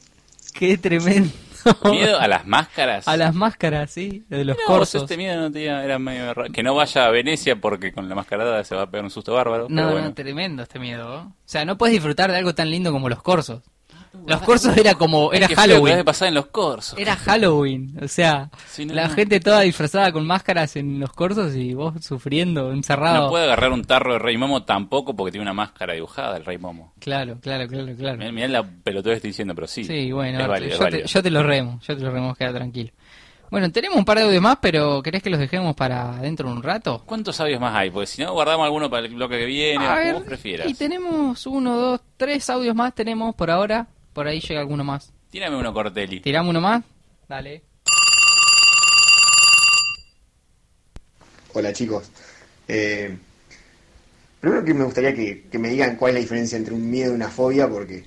[0.54, 1.32] Qué tremendo.
[1.90, 3.08] Miedo a las máscaras.
[3.08, 5.04] A las máscaras, sí, de los corsos.
[5.04, 6.52] este miedo no tenía, era medio raro.
[6.52, 9.34] Que no vaya a Venecia porque con la mascarada se va a pegar un susto
[9.34, 9.68] bárbaro.
[9.70, 10.08] No, pero bueno.
[10.08, 11.20] no, tremendo este miedo.
[11.20, 13.62] O sea, no puedes disfrutar de algo tan lindo como los corsos.
[14.28, 15.94] Los corsos era como, era que que Halloween.
[15.94, 17.00] debe pasar en los corsos.
[17.00, 19.14] Era Halloween, o sea, Sí, no, la no.
[19.14, 23.24] gente toda disfrazada con máscaras en los corsos y vos sufriendo, encerrado.
[23.26, 26.46] No puede agarrar un tarro de Rey Momo tampoco porque tiene una máscara dibujada el
[26.46, 26.94] Rey Momo.
[27.00, 28.18] Claro, claro, claro, claro.
[28.18, 29.86] Mirá, mirá la pelotudez que estoy diciendo, pero sí.
[29.86, 31.06] Sí, bueno, es válido, es yo, te, válido.
[31.08, 32.92] yo te lo remo, yo te lo remo, queda tranquilo.
[33.50, 36.56] Bueno, tenemos un par de audios más, pero ¿querés que los dejemos para dentro de
[36.56, 37.02] un rato?
[37.06, 37.90] ¿Cuántos audios más hay?
[37.90, 40.70] Porque si no, guardamos alguno para el bloque que viene, A como ver, vos prefieras.
[40.70, 43.88] y tenemos uno, dos, tres audios más tenemos por ahora.
[44.14, 45.12] Por ahí llega alguno más.
[45.30, 46.20] Tírame uno, Cortelli.
[46.20, 46.84] ¿Tiramos uno más?
[47.28, 47.62] Dale.
[51.54, 52.10] Hola chicos.
[52.68, 53.16] Eh,
[54.40, 57.12] primero que me gustaría que, que me digan cuál es la diferencia entre un miedo
[57.12, 58.06] y una fobia, porque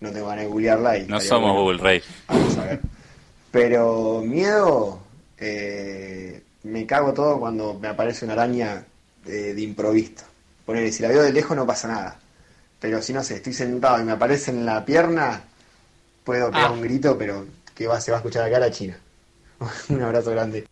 [0.00, 0.98] no tengo ganas de googlearla.
[0.98, 1.62] Y No somos bueno.
[1.62, 2.02] Google, Rey.
[2.28, 2.80] Vamos a ver.
[3.50, 5.00] Pero miedo,
[5.38, 8.84] eh, me cago todo cuando me aparece una araña
[9.24, 10.24] de, de improviso.
[10.66, 12.20] Ponele, si la veo de lejos no pasa nada.
[12.84, 15.40] Pero si no sé, estoy sentado y me aparece en la pierna,
[16.22, 16.70] puedo pegar Ah.
[16.72, 18.98] un grito, pero que va, se va a escuchar acá a la China.
[19.88, 20.68] un abrazo grande.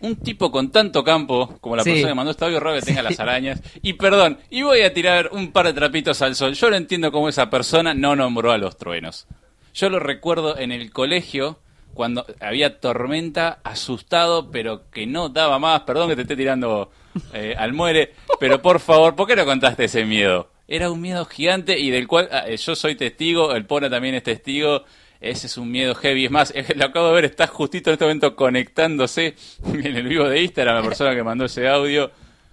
[0.00, 1.90] Un tipo con tanto campo como la Sí.
[1.90, 3.60] persona que mandó este audio, raro que tenga las arañas.
[3.82, 6.54] Y perdón, y voy a tirar un par de trapitos al sol.
[6.54, 9.26] Yo no entiendo cómo esa persona no nombró a los truenos.
[9.74, 11.58] Yo lo recuerdo en el colegio
[11.92, 15.82] cuando había tormenta, asustado, pero que no daba más.
[15.82, 16.90] Perdón que te esté tirando
[17.34, 20.48] eh, al muere, pero por favor, ¿por qué no contaste ese miedo?
[20.72, 24.14] Era un miedo gigante y del cual ah, eh, yo soy testigo, el Pona también
[24.14, 24.84] es testigo.
[25.20, 26.24] Ese es un miedo heavy.
[26.24, 29.34] Es más, lo acabo de ver, está justito en este momento conectándose
[29.66, 32.10] en el vivo de Instagram, la persona que mandó ese audio.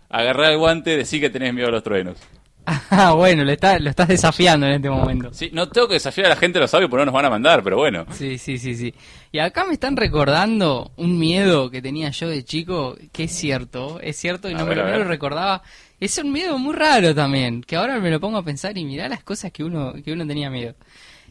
[0.09, 2.17] Agarrá el guante, decí que tenés miedo a los truenos.
[2.65, 5.29] Ah, bueno, lo, está, lo estás desafiando en este momento.
[5.31, 7.29] Sí, no tengo que desafiar a la gente los audios porque no nos van a
[7.29, 8.05] mandar, pero bueno.
[8.11, 8.93] Sí, sí, sí, sí.
[9.31, 14.01] Y acá me están recordando un miedo que tenía yo de chico, que es cierto,
[14.01, 15.07] es cierto, y no ver, me, no lo ver.
[15.07, 15.63] recordaba.
[15.99, 19.09] Es un miedo muy raro también, que ahora me lo pongo a pensar y mirá
[19.09, 20.75] las cosas que uno, que uno tenía miedo.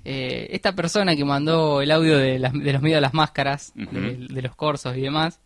[0.05, 3.73] Eh, esta persona que mandó el audio de, las- de los miedos a las máscaras,
[3.75, 5.41] de, de los corsos y demás,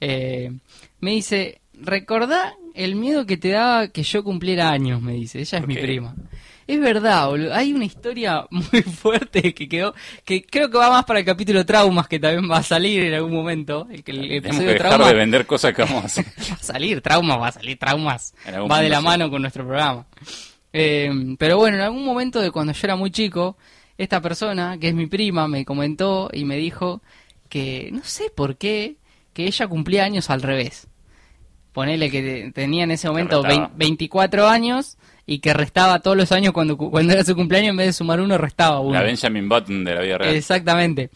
[0.00, 0.52] eh,
[1.00, 5.58] me dice, recordá el miedo que te daba que yo cumpliera años, me dice, ella
[5.58, 6.14] es ¿Por mi prima.
[6.66, 7.54] Es verdad, boludo.
[7.54, 9.94] Hay una historia muy fuerte que quedó,
[10.24, 13.14] que creo que va más para el capítulo traumas, que también va a salir en
[13.14, 13.86] algún momento.
[13.90, 16.24] El, Tenemos que dejar trauma de vender cosas que vamos a hacer.
[16.50, 18.34] va a salir, traumas, va a salir, traumas.
[18.70, 19.04] Va de la sí.
[19.04, 20.06] mano con nuestro programa.
[20.72, 23.56] Eh, pero bueno, en algún momento de cuando yo era muy chico,
[23.96, 27.00] esta persona, que es mi prima, me comentó y me dijo
[27.48, 28.96] que no sé por qué,
[29.32, 30.88] que ella cumplía años al revés.
[31.72, 33.68] Ponele que te- tenía en ese momento restaba.
[33.68, 34.96] vein- 24 años
[35.26, 37.92] y que restaba todos los años cuando, cu- cuando era su cumpleaños, en vez de
[37.94, 38.94] sumar uno, restaba uno.
[38.94, 40.34] La Benjamin Button de la vida real.
[40.36, 41.10] Exactamente.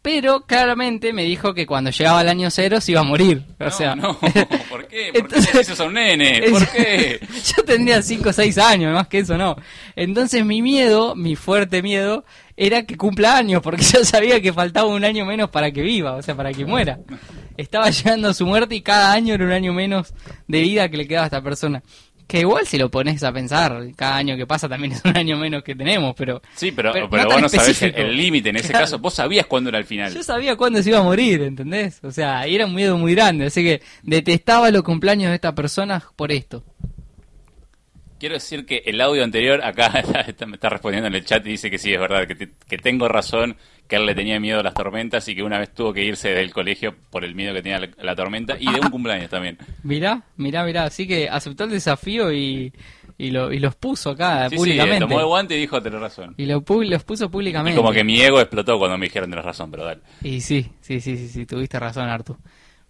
[0.00, 3.42] Pero claramente me dijo que cuando llegaba el año cero se iba a morir.
[3.58, 4.46] O No, sea, no, ¿por qué?
[4.70, 6.44] ¿Por qué Entonces- dices a un nene?
[6.48, 7.18] ¿Por qué?
[7.56, 9.56] Yo tendría 5 o 6 años, más que eso no.
[9.96, 12.24] Entonces mi miedo, mi fuerte miedo,
[12.56, 16.14] era que cumpla años, porque yo sabía que faltaba un año menos para que viva,
[16.14, 17.00] o sea, para que muera.
[17.56, 20.14] Estaba llegando a su muerte y cada año era un año menos
[20.46, 21.82] de vida que le quedaba a esta persona.
[22.26, 25.36] Que igual si lo pones a pensar, cada año que pasa también es un año
[25.36, 26.42] menos que tenemos, pero...
[26.56, 28.82] Sí, pero, Pero pero, no vos no sabés el límite en ese Claro.
[28.84, 28.98] caso.
[28.98, 30.12] Vos sabías cuándo era el final.
[30.12, 32.00] Yo sabía cuándo se iba a morir, ¿entendés?
[32.02, 35.54] O sea, y era un miedo muy grande, así que detestaba los cumpleaños de esta
[35.54, 36.64] persona por esto.
[38.18, 39.86] Quiero decir que el audio anterior, acá
[40.26, 42.50] está- me está respondiendo en el chat y dice que sí, es verdad, que, te-
[42.68, 43.56] que tengo razón,
[43.88, 46.30] que él le tenía miedo a las tormentas y que una vez tuvo que irse
[46.30, 49.58] del colegio por el miedo que tenía la, tormenta y de un cumpleaños también.
[49.82, 52.72] Mirá, mirá, mirá, así que aceptó el desafío y,
[53.18, 55.00] y, lo, y los puso acá Sí, sí, públicamente.
[55.00, 56.34] tomó el guante y dijo, tenés razón.
[56.36, 57.76] y lo, los puso Y públicamente.
[57.76, 60.00] como que mi ego explotó cuando me dijeron tenés razón, pero dale.
[60.22, 62.36] Y sí, sí, sí, sí, sí, tuviste razón, Artu.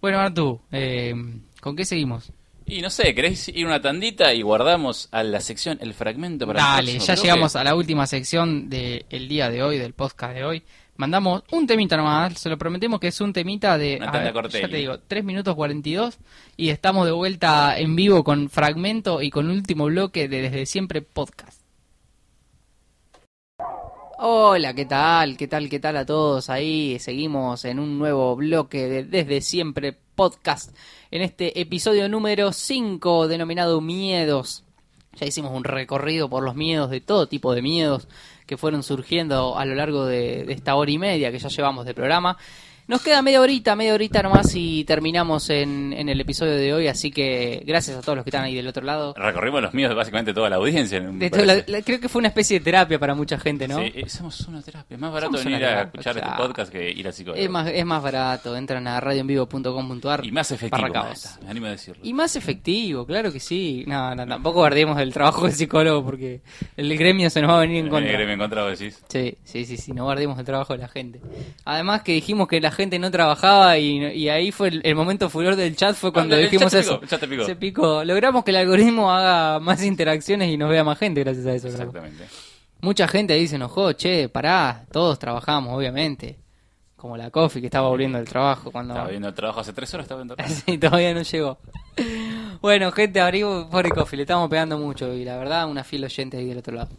[0.01, 1.13] Bueno, Artu, eh,
[1.61, 2.31] ¿con qué seguimos?
[2.69, 6.61] Y no sé, ¿querés ir una tandita y guardamos a la sección el fragmento para
[6.61, 10.63] Dale, ya llegamos a la última sección del día de hoy, del podcast de hoy.
[10.97, 14.67] Mandamos un temita nomás, se lo prometemos que es un temita de, a ver, ya
[14.67, 16.17] te digo, 3 minutos 42
[16.57, 21.03] y estamos de vuelta en vivo con fragmento y con último bloque de Desde Siempre
[21.03, 21.61] Podcast.
[24.17, 25.37] Hola, ¿qué tal?
[25.37, 25.69] ¿Qué tal?
[25.69, 26.49] ¿Qué tal a todos?
[26.49, 30.75] Ahí seguimos en un nuevo bloque de Desde Siempre Podcast.
[31.11, 34.63] En este episodio número 5 denominado Miedos.
[35.13, 38.07] Ya hicimos un recorrido por los miedos de todo tipo de miedos
[38.47, 41.93] que fueron surgiendo a lo largo de, esta hora y media que ya llevamos de
[41.93, 42.37] programa.
[42.87, 46.87] Nos queda media horita, media horita nomás y terminamos en, en el episodio de hoy,
[46.87, 49.13] así que gracias a todos los que están ahí del otro lado.
[49.17, 51.01] Recorrimos los míos de básicamente toda la audiencia.
[51.01, 53.79] De todo la- creo que fue una especie de terapia para mucha gente, ¿no?
[53.79, 54.95] Sí, eh, somos una terapia.
[54.95, 57.43] Es más barato Somos venir a escuchar este podcast que ir al psicólogo.
[57.43, 60.87] Es más, es más barato, entran a radioenvivo.com.ar Y más efectivo.
[60.87, 62.01] más, Me animo a decirlo.
[62.05, 63.83] Y más efectivo, claro que sí.
[63.85, 66.39] No, no, tampoco guardemos el trabajo del psicólogo porque
[66.77, 68.13] el gremio se nos va a venir en contra.
[68.13, 69.03] Eh, me encontraba decís.
[69.09, 71.19] Sí, sí, sí, sí, no guardemos el trabajo de la gente.
[71.65, 75.29] Además que dijimos que la gente no trabajaba y, y ahí fue el, el momento
[75.29, 76.93] furor del chat, fue cuando Ah, el dijimos chat eso.
[76.99, 77.45] picó, el chat picó.
[77.45, 78.03] Se picó.
[78.05, 81.67] Logramos que el algoritmo haga más interacciones y nos vea más gente gracias a eso.
[81.67, 81.79] creo.
[81.79, 82.23] Exactamente.
[82.79, 86.39] Mucha gente ahí se enojó, che, pará, todos trabajamos, obviamente.
[86.95, 88.93] Como la Coffee que estaba volviendo del trabajo cuando...
[88.93, 90.23] Estaba viendo el trabajo hace tres horas, estaba.
[90.47, 91.59] Sí, todavía no llegó.
[92.61, 96.37] Bueno, gente, abrigo pobre Coffee, le estamos pegando mucho y la verdad, una fiel oyente
[96.37, 96.89] ahí del otro lado.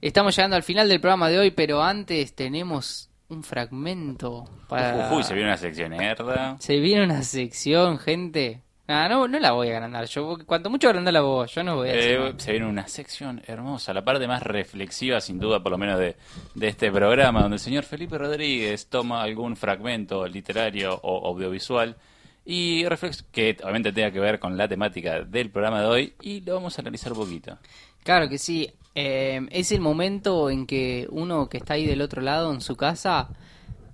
[0.00, 5.12] Estamos llegando al final del programa de hoy, pero antes tenemos un fragmento para...
[5.12, 6.56] Uy, se viene una sección herda.
[6.60, 8.62] Se viene una sección, gente.
[8.86, 10.06] No, no la voy a agrandar.
[10.06, 13.42] Yo, cuanto mucho agrandar la voz, yo no voy a Eh, se viene una sección
[13.46, 16.16] hermosa, la parte más reflexiva, sin duda, por lo menos de,
[16.54, 21.96] de este programa, donde el señor Felipe Rodríguez toma algún fragmento literario o audiovisual
[22.46, 26.40] y reflex que obviamente tenga que ver con la temática del programa de hoy y
[26.40, 27.58] lo vamos a analizar un poquito.
[28.02, 28.72] Claro que sí.
[29.00, 32.74] Eh, es el momento en que uno que está ahí del otro lado en su
[32.74, 33.28] casa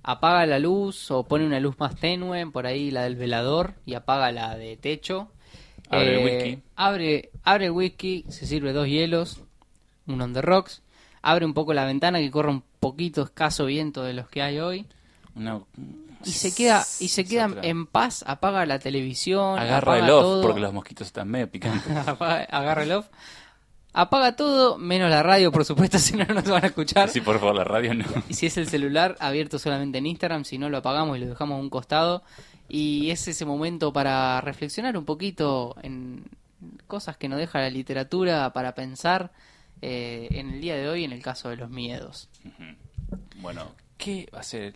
[0.01, 3.93] apaga la luz o pone una luz más tenue, por ahí la del velador, y
[3.93, 5.29] apaga la de techo.
[5.89, 6.63] Abre el Eh, whisky.
[6.75, 9.41] Abre, abre whisky, se sirve dos hielos,
[10.07, 10.81] un on the rocks,
[11.21, 14.59] abre un poco la ventana que corre un poquito escaso viento de los que hay
[14.59, 14.85] hoy.
[16.23, 20.21] Y se queda, y se queda en paz, apaga la televisión, Agarra apaga el off
[20.23, 20.41] todo.
[20.41, 21.91] porque los mosquitos están medio picantes.
[22.49, 23.07] Agarra el off.
[23.97, 27.09] Apaga todo, menos la radio, por supuesto, si no, no nos van a escuchar.
[27.09, 28.03] Sí, por favor, la radio no.
[28.27, 31.27] Y si es el celular, abierto solamente en Instagram, si no lo apagamos y lo
[31.27, 32.21] dejamos a un costado.
[32.67, 36.25] Y es ese momento para reflexionar un poquito en
[36.87, 39.31] cosas que nos deja la literatura, para pensar
[39.81, 42.27] eh, en el día de hoy en el caso de los miedos.
[43.37, 44.75] Bueno, ¿qué va a ser?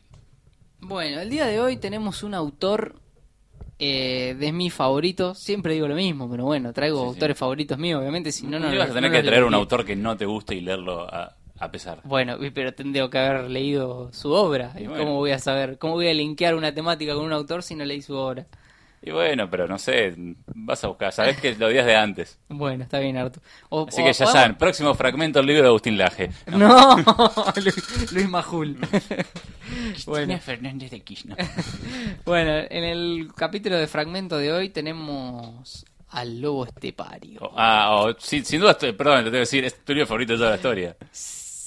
[0.79, 2.95] Bueno, el día de hoy tenemos un autor
[3.79, 5.39] eh, de mis favoritos.
[5.39, 7.09] Siempre digo lo mismo, pero bueno, traigo Sí, sí.
[7.15, 8.31] autores favoritos míos, obviamente.
[8.31, 10.25] Si no, no, No, vas a no tener que traer un autor que no te
[10.25, 12.01] guste y leerlo a, a pesar.
[12.03, 14.73] Bueno, pero tendría que haber leído su obra.
[14.77, 15.03] Y ¿Y bueno.
[15.03, 15.77] ¿Cómo voy a saber?
[15.77, 18.45] ¿Cómo voy a linkear una temática con un autor si no leí su obra?
[19.01, 20.13] Y bueno, pero no sé,
[20.47, 22.37] vas a buscar, sabes que lo días de antes.
[22.49, 23.39] Bueno, está bien, Artu.
[23.69, 26.31] O- Así o- que ya o- saben, próximo fragmento del libro de Agustín Laje.
[26.47, 26.97] No,
[27.63, 28.77] Luis, Luis Majul.
[30.05, 31.37] bueno, Fernández de Kirchner.
[32.25, 37.39] bueno, en el capítulo de fragmento de hoy tenemos al lobo estepario.
[37.41, 40.07] Oh, Ah, oh, sí, sin duda, estoy- perdón, te tengo que decir, es tu libro
[40.07, 40.97] favorito de toda la historia.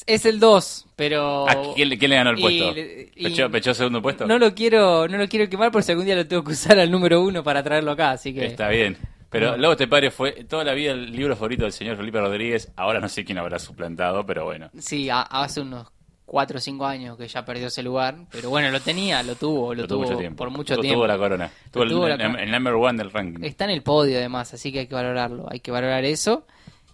[0.07, 1.49] Es el 2, pero...
[1.49, 2.75] Ah, ¿quién, le- quién le ganó el puesto?
[3.17, 4.27] y- ¿Pechó, pechó segundo puesto?
[4.27, 6.79] No lo quiero, no lo quiero quemar por si algún día lo tengo que usar
[6.79, 8.47] al número uno para traerlo acá, así que...
[8.47, 8.97] Está bien.
[9.31, 9.57] Pero.
[9.57, 12.71] Lobo Estepario fue toda la vida el libro favorito del señor Felipe Rodríguez.
[12.77, 14.69] Ahora no sé quién habrá suplantado, pero bueno.
[14.79, 15.87] Sí, a- hace unos
[16.27, 19.75] 4 o 5 años que ya perdió ese lugar, pero bueno, lo tenía, lo tuvo,
[19.75, 20.37] lo, Lo tuvo tuvo mucho tiempo.
[20.37, 20.99] por mucho Tuvo- tiempo.
[20.99, 21.51] Tuvo la corona.
[21.71, 23.43] Tuvo el, la el number one del ranking.
[23.45, 26.47] Está en el podio además, así que hay que valorarlo, hay que valorar eso.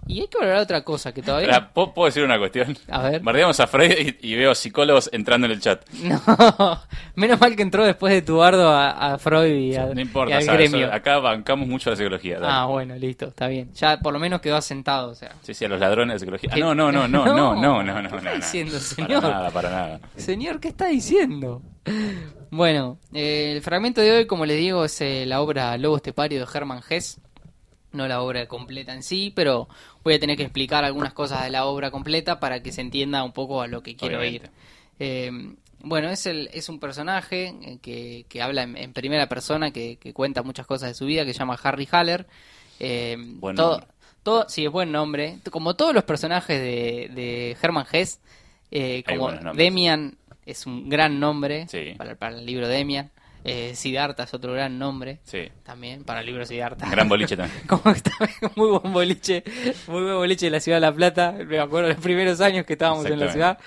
[0.07, 1.51] Y hay que valorar otra cosa que todavía...
[1.51, 2.79] Espera, ¿puedo, decir una cuestión?
[2.89, 3.21] A ver.
[3.21, 3.93] Bardeamos a Freud
[4.23, 5.87] y, y veo psicólogos entrando en el chat.
[6.03, 6.19] No,
[7.15, 10.37] menos mal que entró después de Tubardo a, a Freud y, a- No y importa,
[10.39, 10.71] al ¿sabes?
[10.73, 10.91] gremio.
[10.93, 12.39] acá bancamos mucho la psicología.
[12.41, 12.47] dale.
[12.51, 13.71] Ah, bueno, listo, está bien.
[13.75, 15.33] Ya por lo menos quedó asentado, o sea.
[15.43, 16.51] Sí, sí, a los ladrones de psicología.
[16.55, 18.09] Ah, no, no, no, no, no, no, no, no, no.
[18.11, 18.37] ¿Qué está no.
[18.37, 19.23] diciendo, Para señor?
[19.25, 20.01] nada, para nada.
[20.17, 21.61] Señor, ¿qué está diciendo?
[22.51, 26.39] Bueno, eh, el fragmento de hoy, como les digo, es eh, la obra Lobo Estepario
[26.41, 27.19] de Hermann Hesse.
[27.93, 29.69] No la obra completa en sí, pero
[30.05, 33.23] voy a tener que explicar algunas cosas de la obra completa para que se entienda
[33.25, 34.47] un poco a lo que quiero Obviamente.
[34.47, 34.53] ir.
[35.01, 35.31] Eh,
[35.81, 39.97] bueno, es, el, es un personaje eh, que, que habla en, en primera persona, que,
[39.97, 42.27] que cuenta muchas cosas de su vida, que se llama Harry Haller.
[42.81, 43.87] Eh, Buen todo, nombre.
[44.23, 45.39] todo, sí, es buen nombre.
[45.51, 48.21] Como todos los personajes de, de Hermann Hesse,
[48.71, 49.31] eh, como.
[49.55, 51.95] Demian es un gran nombre Sí.
[51.97, 53.11] para, para el libro Demian.
[53.45, 55.49] Eh, Siddhartha es otro gran nombre Sí.
[55.65, 56.91] también para el libro Siddhartha.
[56.91, 57.61] Gran boliche también.
[57.67, 57.83] Como
[58.57, 59.43] muy buen boliche,
[59.87, 61.33] muy buen boliche de la ciudad de La Plata.
[61.47, 63.59] Me acuerdo los primeros años que estábamos en la ciudad.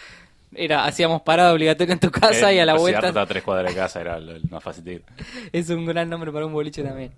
[0.53, 3.43] Era, hacíamos parada obligatoria en tu casa y a la Eh, vuelta Siddhartha, a tres
[3.43, 5.03] cuadras de casa era lo, lo más fácil de ir.
[5.53, 7.11] es un gran nombre para un boliche también.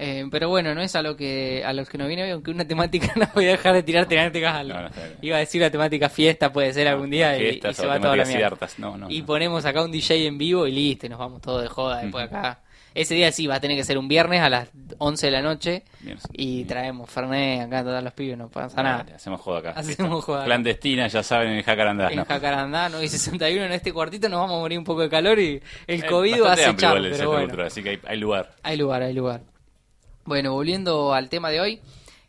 [0.00, 2.64] Eh, pero bueno, no es a lo que a los que nos viene aunque una
[2.66, 4.90] temática no voy a dejar de tirar temáticas al- No, no.
[5.20, 8.14] Iba a decir la temática fiesta, puede ser algún día, y- y, se va toda
[8.16, 8.56] la mierda.
[8.78, 9.26] No, no, y no.
[9.26, 12.24] ponemos acá un DJ en vivo y listo, y nos vamos todos de joda después
[12.26, 12.60] acá.
[12.94, 15.42] Ese día sí va a tener que ser un viernes a las 11 de la
[15.42, 19.06] noche Bien, y traemos Fernet acá a todos los pibes, no pasa nada.
[19.14, 19.70] Hacemos joda acá.
[19.76, 20.44] Hacemos joda.
[20.44, 22.08] Clandestina, ya saben, en Jacarandá.
[22.08, 22.24] En ¿no?
[22.24, 23.02] Jacarandá, ¿no?
[23.02, 26.02] Y 61 en este cuartito nos vamos a morir un poco de calor y el
[26.02, 27.62] Eh, COVID va a acechar, pero bueno.
[27.64, 28.50] así que hay, hay lugar.
[28.62, 29.42] Hay lugar, hay lugar.
[30.28, 31.80] Bueno, volviendo al tema de hoy,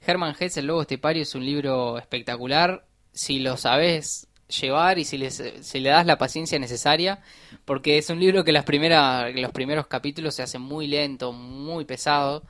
[0.08, 2.86] Hermann Hesse, El Lobo Estepario, es un libro espectacular.
[3.12, 7.20] Si lo sabes llevar y si, les- si le das la paciencia necesaria,
[7.66, 11.84] porque es un libro que las primeras, los primeros capítulos se hacen muy lento, muy
[11.84, 12.44] pesado,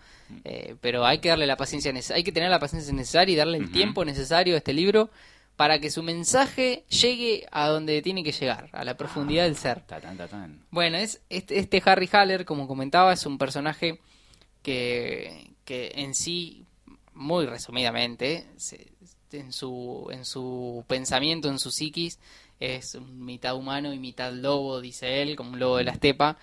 [0.43, 3.57] eh, pero hay que darle la paciencia, hay que tener la paciencia necesaria y darle
[3.57, 5.09] el tiempo necesario a este libro
[5.55, 9.81] para que su mensaje llegue a donde tiene que llegar, a la profundidad del ser.
[9.81, 10.63] Ta, tan, ta, tan.
[10.69, 13.99] Bueno, es este, este Harry Haller, como comentaba, es un personaje
[14.61, 16.65] que, que en sí,
[17.13, 18.91] muy resumidamente, se-
[19.31, 22.19] en, su, en su pensamiento, en su psiquis,
[22.59, 26.37] es mitad humano y mitad lobo, dice él, como un lobo de la estepa,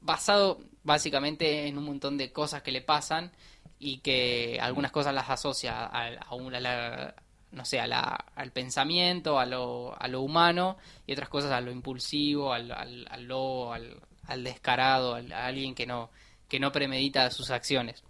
[0.00, 3.32] basado básicamente en un montón de cosas que le pasan
[3.78, 7.14] y que algunas cosas las asocia a, a a la-
[7.52, 10.76] no sé, a la- al pensamiento, a lo, a lo humano
[11.06, 12.68] y otras cosas a lo impulsivo, al,
[13.26, 16.10] lobo, al, al descarado, a alguien que no,
[16.48, 18.02] que no premedita sus acciones.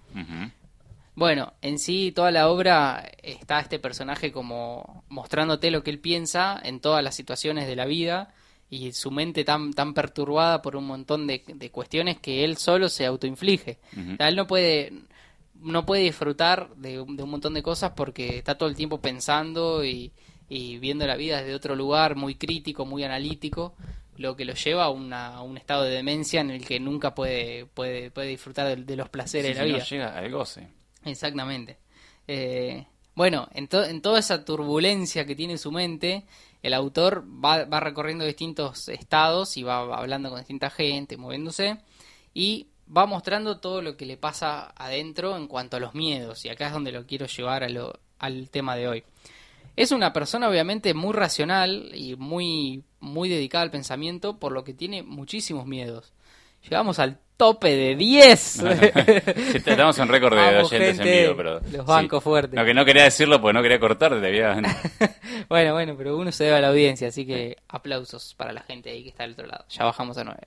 [1.15, 6.61] Bueno, en sí toda la obra está este personaje como mostrándote lo que él piensa
[6.63, 8.35] en todas las situaciones de la vida
[8.69, 12.89] y su mente tan, tan perturbada por un montón de, de cuestiones que él solo
[12.91, 13.79] se autoinflige.
[14.15, 14.93] O sea, él no puede,
[15.55, 19.01] no puede disfrutar de, un- de un montón de cosas porque está todo el tiempo
[19.01, 20.13] pensando y,
[20.51, 23.75] y viendo la vida desde otro lugar muy crítico, muy analítico,
[24.19, 27.15] lo que lo lleva a, una- a un estado de demencia en el que nunca
[27.15, 29.85] puede, puede, puede disfrutar de, de los placeres Sí, de la si no vida.
[30.13, 30.69] llega al goce.
[31.05, 31.79] Exactamente.
[32.27, 36.25] Eh, bueno, en, to- en toda esa turbulencia que tiene su mente,
[36.63, 41.79] el autor va, va recorriendo distintos estados y va hablando con distinta gente, moviéndose,
[42.35, 46.49] y va mostrando todo lo que le pasa adentro en cuanto a los miedos, y
[46.51, 49.05] acá es donde lo quiero llevar a lo- al tema de hoy.
[49.77, 54.73] Es una persona obviamente muy racional y muy, muy dedicada al pensamiento, por lo que
[54.75, 56.13] tiene muchísimos miedos.
[56.63, 58.41] Llegamos al tope de 10.
[59.53, 61.55] Sí, te- Estamos en récord de Vamos, oyentes gente, en vivo, pero.
[61.61, 61.77] los sí.
[61.87, 62.55] bancos fuertes.
[62.55, 64.57] No, que no quería decirlo porque no quería cortarte, te había.
[65.49, 68.91] Bueno, bueno, pero uno se debe a la audiencia, así que aplausos para la gente
[68.91, 69.65] ahí que está del otro lado.
[69.69, 70.41] Ya bajamos a 9.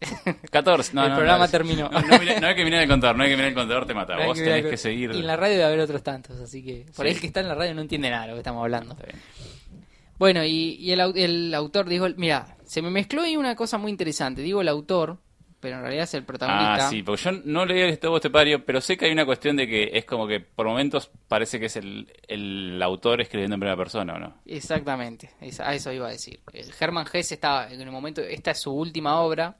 [0.50, 0.92] 14.
[0.94, 1.88] No, El no, programa no, terminó.
[1.90, 1.98] No,
[2.46, 4.16] hay que mirar el contador, no hay que mirar el contador, te mata.
[4.26, 5.10] Vos Y tenés que seguir.
[5.10, 7.08] en la radio debe haber otros tantos, así que por Sí.
[7.08, 8.92] ahí el que está en la radio no entiende nada de lo que estamos hablando.
[8.94, 9.20] Está bien.
[10.18, 13.90] Bueno, y, y el, el autor dijo, mira, se me mezcló ahí una cosa muy
[13.90, 14.40] interesante.
[14.40, 15.18] Digo el autor,
[15.60, 16.86] pero en realidad es el protagonista.
[16.86, 19.56] Ah, sí, porque yo no leí este voz Estepario, pero sé que hay una cuestión
[19.56, 23.60] de que es como que por momentos parece que es el, el autor escribiendo en
[23.60, 24.38] primera persona, ¿o no?
[24.46, 26.40] Exactamente, es- a eso iba a decir.
[26.52, 29.56] El Hermann Hesse estaba en el momento, esta es su última obra,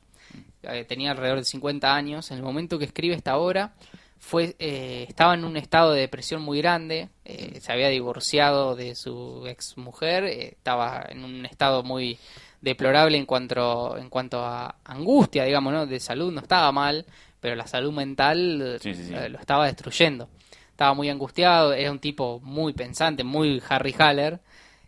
[0.63, 3.75] eh, tenía alrededor de 50 años, en el momento que escribe esta obra,
[4.19, 8.95] fue, eh, estaba en un estado de depresión muy grande, eh, se había divorciado de
[8.95, 12.19] su ex mujer, estaba en un estado muy
[12.61, 15.87] deplorable en cuanto, en cuanto a angustia, digamos, ¿no?
[15.87, 17.05] De salud no estaba mal,
[17.41, 19.15] pero la salud mental Sí, sí, sí.
[19.15, 20.29] eh, lo estaba destruyendo.
[20.71, 24.41] Estaba muy angustiado, era un tipo muy pensante, muy Harry Haller,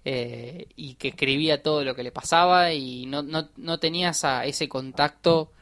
[0.04, 4.44] eh, y que escribía todo lo que le pasaba y no, no, no tenía esa,
[4.44, 5.52] ese contacto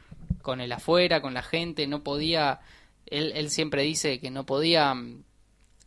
[0.42, 2.60] con el afuera, con la gente, no podía,
[3.06, 5.24] él, él siempre dice que no podía mm,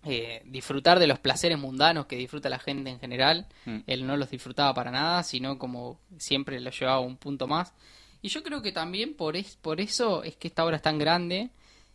[0.05, 3.77] eh, disfrutar de los placeres mundanos que disfruta la gente en general, Mm.
[3.88, 7.73] él no los disfrutaba para nada, sino como siempre lo llevaba un punto más.
[8.21, 10.97] Y yo creo que también por, es, por eso es que esta obra es tan
[10.99, 11.49] grande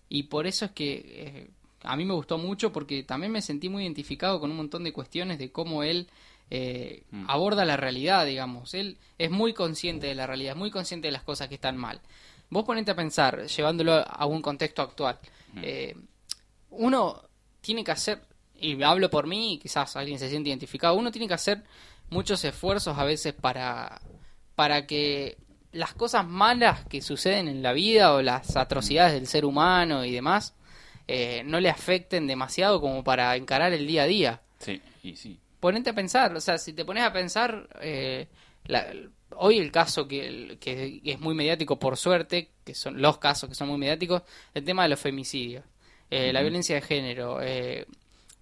[0.09, 1.51] y por eso es que eh,
[1.83, 4.93] a mí me gustó mucho porque también me sentí muy identificado con un montón de
[4.93, 6.09] cuestiones de cómo él
[6.51, 7.25] eh, Mm.
[7.29, 8.75] aborda la realidad, digamos.
[8.75, 11.77] Él es muy consciente de la realidad, es muy consciente de las cosas que están
[11.77, 12.01] mal.
[12.51, 15.19] Vos ponete a pensar, llevándolo a un contexto actual.
[15.63, 15.97] Eh,
[16.71, 17.23] uno
[17.61, 18.21] tiene que hacer,
[18.61, 21.63] y hablo por mí, quizás alguien se siente identificado, uno tiene que hacer
[22.11, 24.01] muchos esfuerzos a veces para,
[24.55, 25.37] para que
[25.73, 30.13] las cosas malas que suceden en la vida o las atrocidades del ser humano y
[30.13, 30.55] demás
[31.09, 35.39] eh, no le afecten demasiado como para encarar el día a día Sí, y sí.
[35.65, 38.29] Ponete a pensar, o sea, si te pones a pensar, eh,
[38.67, 38.93] la-
[39.37, 43.55] hoy el caso que, que es muy mediático, por suerte, que son los casos que
[43.55, 44.21] son muy mediáticos,
[44.53, 45.65] el tema de los femicidios,
[46.11, 47.87] eh, la violencia de género, eh,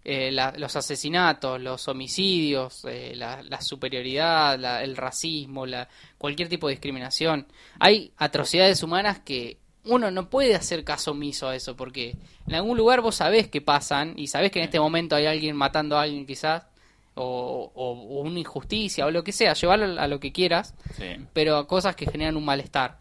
[0.05, 2.82] eh, la- los asesinatos, los homicidios,
[3.15, 5.89] la, la superioridad, la- el racismo, la,
[6.19, 7.47] cualquier tipo de discriminación.
[7.78, 12.16] Hay atrocidades humanas que uno no puede hacer caso omiso a eso, porque
[12.49, 15.55] en algún lugar vos sabés que pasan y sabés que en este momento hay alguien
[15.55, 16.65] matando a alguien quizás,
[17.14, 21.05] o, una injusticia, o lo que sea, llevarlo a lo que quieras, Sí.
[21.32, 22.98] pero a cosas que generan un malestar.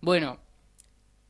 [0.00, 0.38] Bueno,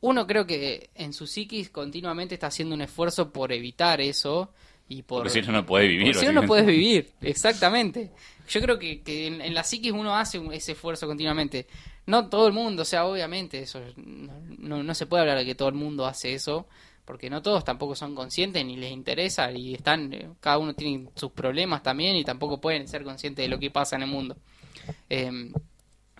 [0.01, 4.51] uno creo que en su psiquis continuamente está haciendo un esfuerzo por evitar eso
[4.87, 5.19] y por...
[5.23, 6.15] Porque si no, no puede vivir.
[6.15, 8.11] Si no, no puedes vivir, exactamente.
[8.49, 11.67] Yo creo que, que en, en la psiquis uno hace un- ese esfuerzo continuamente.
[12.07, 15.45] No todo el mundo, o sea, obviamente, eso no, no, no se puede hablar de
[15.45, 16.67] que todo el mundo hace eso,
[17.11, 21.09] porque no todos tampoco son conscientes ni les interesa y están, eh, cada uno tiene
[21.13, 24.37] sus problemas también y tampoco pueden ser conscientes de lo que pasa en el mundo.
[25.09, 25.51] Em,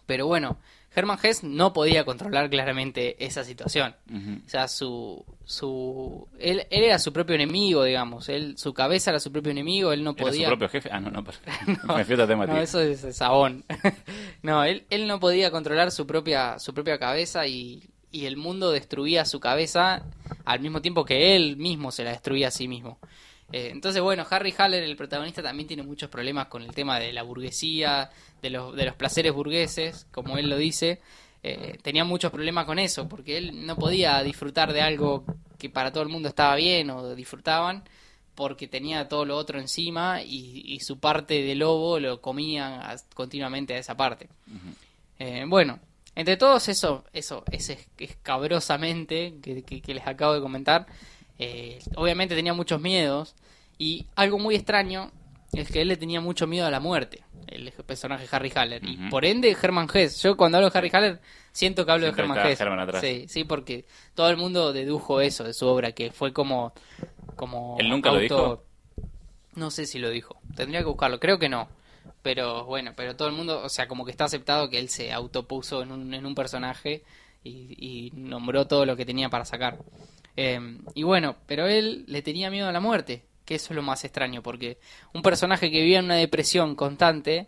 [0.05, 0.57] pero bueno,
[0.93, 3.95] Hermann Hesse no podía controlar claramente esa situación.
[4.45, 8.27] O sea, su, su él, él era su propio enemigo, digamos.
[8.27, 10.47] Él, su cabeza era su propio enemigo, él no ¿Era su podía...
[10.49, 10.89] propio jefe?
[10.91, 11.38] Ah, no, no, pero...
[11.95, 12.57] me fui a otra temática.
[12.57, 13.63] No, eso es Sabón.
[14.43, 17.81] no, él, él no podía controlar su propia, su propia cabeza y,
[18.12, 20.04] y el mundo destruía su cabeza
[20.46, 23.00] al mismo tiempo que él mismo se la destruía a sí mismo.
[23.52, 27.12] Eh, entonces, bueno, Harry Haller, el protagonista, también tiene muchos problemas con el tema de
[27.14, 28.10] la burguesía,
[28.42, 31.02] de los, de los placeres burgueses, como él lo dice.
[31.44, 35.26] Eh, tenía muchos problemas con eso, porque él no podía disfrutar de algo
[35.58, 37.84] que para todo el mundo estaba bien o disfrutaban,
[38.36, 42.82] porque tenía todo lo otro encima y, y su parte de lobo lo comían
[43.14, 44.30] continuamente a esa parte.
[45.20, 45.80] Eh, bueno,
[46.16, 50.86] entre todos eso, eso, ese escabrosamente que, que- que les acabo de comentar,
[51.40, 53.36] eh, obviamente tenía muchos miedos
[53.78, 55.12] y algo muy extraño
[55.54, 58.82] es que él le tenía mucho miedo a la muerte, el personaje Harry Haller.
[58.88, 60.22] Y por ende, Herman Hesse.
[60.22, 61.20] Yo cuando hablo de Harry Haller
[61.52, 62.52] siento que hablo Siempre de Herman atrás.
[63.02, 63.86] Sí, sí, porque
[64.16, 66.74] todo el mundo dedujo eso de su obra, que fue como...
[67.36, 68.64] como ¿Él nunca lo dijo?
[69.56, 70.38] No sé si lo dijo.
[70.56, 71.20] Tendría que buscarlo.
[71.20, 71.68] Creo que no.
[72.22, 75.11] Pero bueno, pero todo el mundo, o sea, como que está aceptado que él se
[75.11, 77.03] autopuso en un, en un personaje
[77.43, 79.80] y, y nombró todo lo que tenía para sacar.
[80.38, 80.60] Eh,
[80.93, 84.03] y bueno, pero él le tenía miedo a la muerte, que eso es lo más
[84.03, 84.77] extraño, porque
[85.14, 87.48] un personaje que vivía en una depresión constante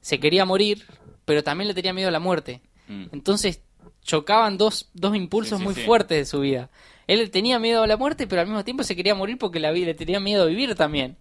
[0.00, 0.84] se quería morir,
[1.24, 2.60] pero también le tenía miedo a la muerte.
[2.88, 3.06] Mm.
[3.12, 3.62] Entonces
[4.02, 5.82] chocaban dos, dos impulsos Sí, sí, muy sí.
[5.82, 6.70] fuertes de su vida.
[7.06, 9.72] Él tenía miedo a la muerte, pero al mismo tiempo se quería morir porque la
[9.72, 11.16] vida le tenía miedo a vivir también.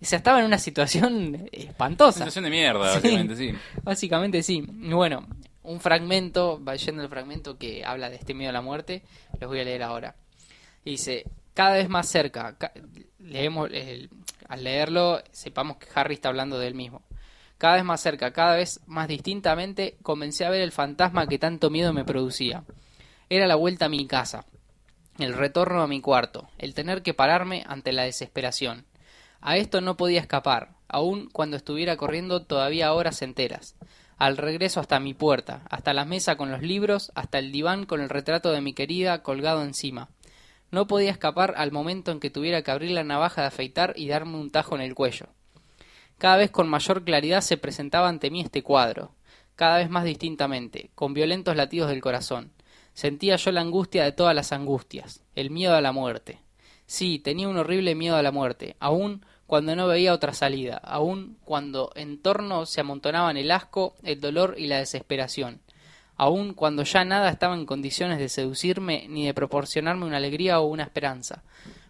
[0.00, 2.18] O sea, estaba en una situación espantosa.
[2.20, 3.52] Sensación de mierda, básicamente, sí.
[3.82, 4.64] Básicamente sí.
[4.82, 5.26] Y bueno,
[5.62, 9.02] un fragmento, va yendo el fragmento que habla de este miedo a la muerte,
[9.40, 10.16] los voy a leer ahora.
[10.84, 12.72] Dice, cada vez más cerca, ca-
[13.18, 14.08] leemos, el-
[14.48, 17.02] al leerlo, sepamos que Harry está hablando de él mismo.
[17.58, 21.68] Cada vez más cerca, cada vez más distintamente, comencé a ver el fantasma que tanto
[21.68, 22.64] miedo me producía.
[23.28, 24.46] Era la vuelta a mi casa,
[25.18, 28.86] el retorno a mi cuarto, el tener que pararme ante la desesperación.
[29.40, 33.74] A esto no podía escapar, aun cuando estuviera corriendo todavía horas enteras.
[34.18, 38.02] Al regreso hasta mi puerta, hasta la mesa con los libros, hasta el diván con
[38.02, 40.10] el retrato de mi querida colgado encima.
[40.70, 44.08] No podía escapar al momento en que tuviera que abrir la navaja de afeitar y
[44.08, 45.26] darme un tajo en el cuello.
[46.18, 49.14] Cada vez con mayor claridad se presentaba ante mí este cuadro,
[49.56, 52.52] cada vez más distintamente, con violentos latidos del corazón.
[52.92, 56.40] Sentía yo la angustia de todas las angustias, el miedo a la muerte.
[56.90, 61.36] Sí, tenía un horrible miedo a la muerte, aun cuando no veía otra salida, aun
[61.44, 65.60] cuando en torno se amontonaban el asco, el dolor y la desesperación,
[66.16, 70.66] aun cuando ya nada estaba en condiciones de seducirme ni de proporcionarme una alegría o
[70.66, 71.44] una esperanza.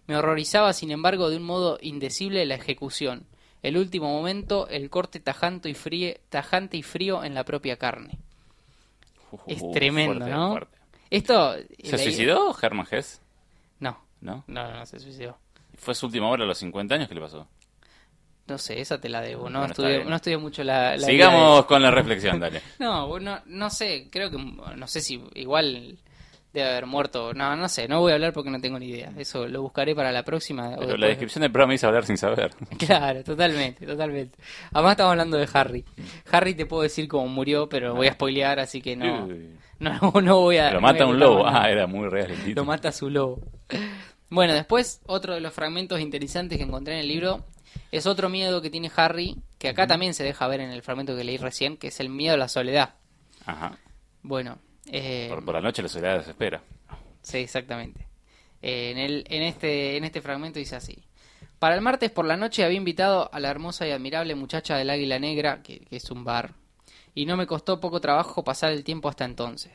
[0.06, 3.24] Me horrorizaba, sin embargo, de un modo indecible la ejecución,
[3.62, 8.18] el último momento, el corte tajante y frío, tajante y frío en la propia carne.
[9.46, 10.50] Es tremendo, fuerte, ¿no?
[10.50, 10.78] fuerte.
[11.08, 13.22] Esto ¿Se suicidó Herman Hess?
[14.20, 14.62] No, ¿No?
[14.62, 15.36] no, no se suicidó.
[15.76, 17.08] ¿Fue su última hora a los 50 años?
[17.08, 17.46] ¿Qué le pasó?
[18.46, 19.48] No sé, esa te la debo.
[19.48, 22.60] No, Bueno, estudié, no estudié mucho la, Sigamos de- con la reflexión, dale.
[22.80, 25.96] No, bueno, no sé, creo que, no sé si igual
[26.52, 27.32] debe haber muerto.
[27.32, 29.12] No, no sé, no voy a hablar porque no tengo ni idea.
[29.16, 30.74] Eso lo buscaré para la próxima.
[30.76, 32.50] Pero la descripción del programa dice hablar sin saber.
[32.78, 34.36] Claro, totalmente, totalmente.
[34.72, 35.84] Además estamos hablando de Harry.
[36.32, 39.28] Harry te puedo decir cómo murió, pero voy a spoilear, así que no,
[39.78, 40.70] no, no voy a...
[40.70, 41.44] Lo no mata a un lobo.
[41.44, 41.62] nada.
[41.62, 42.62] Ah, era muy real el título.
[42.62, 43.40] Lo mata su lobo.
[44.30, 47.44] Bueno, después otro de los fragmentos interesantes que encontré en el libro
[47.92, 51.16] es otro miedo que tiene Harry, que acá también se deja ver en el fragmento
[51.16, 52.94] que leí recién, que es el miedo a la soledad.
[53.44, 53.76] Ajá.
[54.22, 56.62] Bueno, eh, Por, por la noche la soledad desespera.
[57.22, 58.06] sí, exactamente.
[58.62, 61.02] Eh, en, el, en, este, en este fragmento dice así.
[61.58, 64.90] Para el martes por la noche había invitado a la hermosa y admirable muchacha del
[64.90, 66.54] Águila Negra, que, que es un bar,
[67.14, 69.72] y no me costó poco trabajo pasar el tiempo hasta entonces.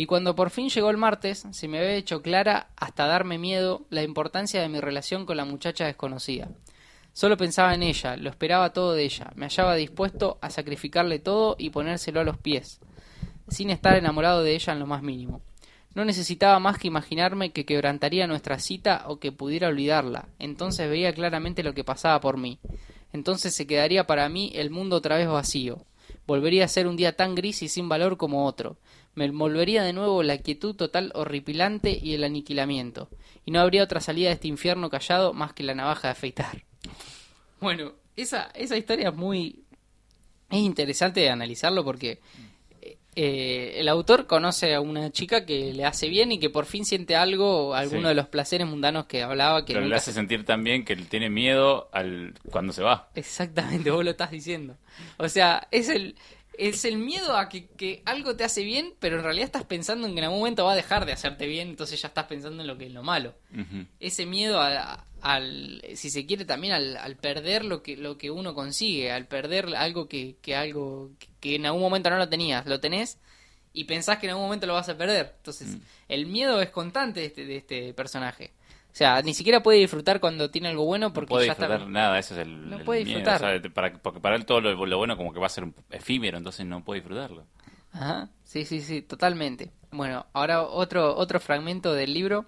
[0.00, 3.84] Y cuando por fin llegó el martes, se me había hecho clara hasta darme miedo
[3.90, 6.48] la importancia de mi relación con la muchacha desconocida.
[7.12, 11.54] Solo pensaba en ella, lo esperaba todo de ella, me hallaba dispuesto a sacrificarle todo
[11.58, 12.80] y ponérselo a los pies,
[13.48, 15.42] sin estar enamorado de ella en lo más mínimo.
[15.94, 20.30] No necesitaba más que imaginarme que quebrantaría nuestra cita o que pudiera olvidarla.
[20.38, 22.58] Entonces veía claramente lo que pasaba por mí.
[23.12, 25.84] Entonces se quedaría para mí el mundo otra vez vacío.
[26.26, 28.76] Volvería a ser un día tan gris y sin valor como otro.
[29.20, 33.10] Me envolvería de nuevo la quietud total horripilante y el aniquilamiento.
[33.44, 36.62] Y no habría otra salida de este infierno callado más que la navaja de afeitar.
[37.60, 39.64] Bueno, esa, esa historia es muy...
[40.50, 42.20] Es interesante de analizarlo porque
[43.14, 46.86] eh, el autor conoce a una chica que le hace bien y que por fin
[46.86, 48.08] siente algo, alguno Sí.
[48.08, 51.28] de los placeres mundanos que hablaba que Pero le hace se- sentir también que tiene
[51.28, 53.10] miedo al cuando se va.
[53.14, 54.78] Exactamente, vos lo estás diciendo.
[55.18, 56.14] O sea, es el,
[56.58, 60.06] es el miedo a que, que algo te hace bien, pero en realidad estás pensando
[60.06, 62.60] en que en algún momento va a dejar de hacerte bien, entonces ya estás pensando
[62.62, 63.34] en lo que es lo malo.
[64.00, 68.30] Ese miedo a- al, si se quiere también al, al perder lo que, lo que
[68.30, 72.28] uno consigue, al perder algo que, que algo que, que en algún momento no lo
[72.28, 73.18] tenías, lo tenés
[73.72, 75.34] y pensás que en algún momento lo vas a perder.
[75.36, 75.80] Entonces, Mm.
[76.08, 78.50] el miedo es constante de este, de este personaje.
[78.92, 81.78] O sea, ni siquiera puede disfrutar cuando tiene algo bueno porque no puede ya disfrutar
[81.80, 81.90] está...
[81.90, 83.72] nada, es el, No el puede miedo, disfrutar.
[83.72, 86.38] para- porque para él todo lo, lo bueno como que va a ser un- efímero,
[86.38, 87.44] entonces no puede disfrutarlo.
[87.92, 89.70] Ajá, sí, sí, sí, totalmente.
[89.92, 92.46] Bueno, ahora otro, otro fragmento del libro.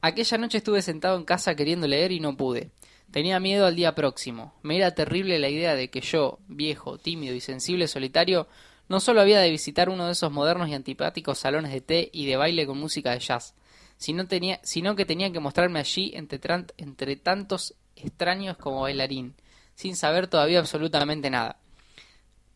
[0.00, 2.70] Aquella noche estuve sentado en casa queriendo leer y no pude.
[3.10, 4.54] Tenía miedo al día próximo.
[4.62, 8.48] Me era terrible la idea de que yo, viejo, tímido y sensible solitario,
[8.88, 12.26] no solo había de visitar uno de esos modernos y antipáticos salones de té y
[12.26, 13.54] de baile con música de jazz,
[14.02, 19.36] sino, tenía, sino que tenía que mostrarme allí entre, tantos extraños como bailarín,
[19.76, 21.60] sin saber todavía absolutamente nada.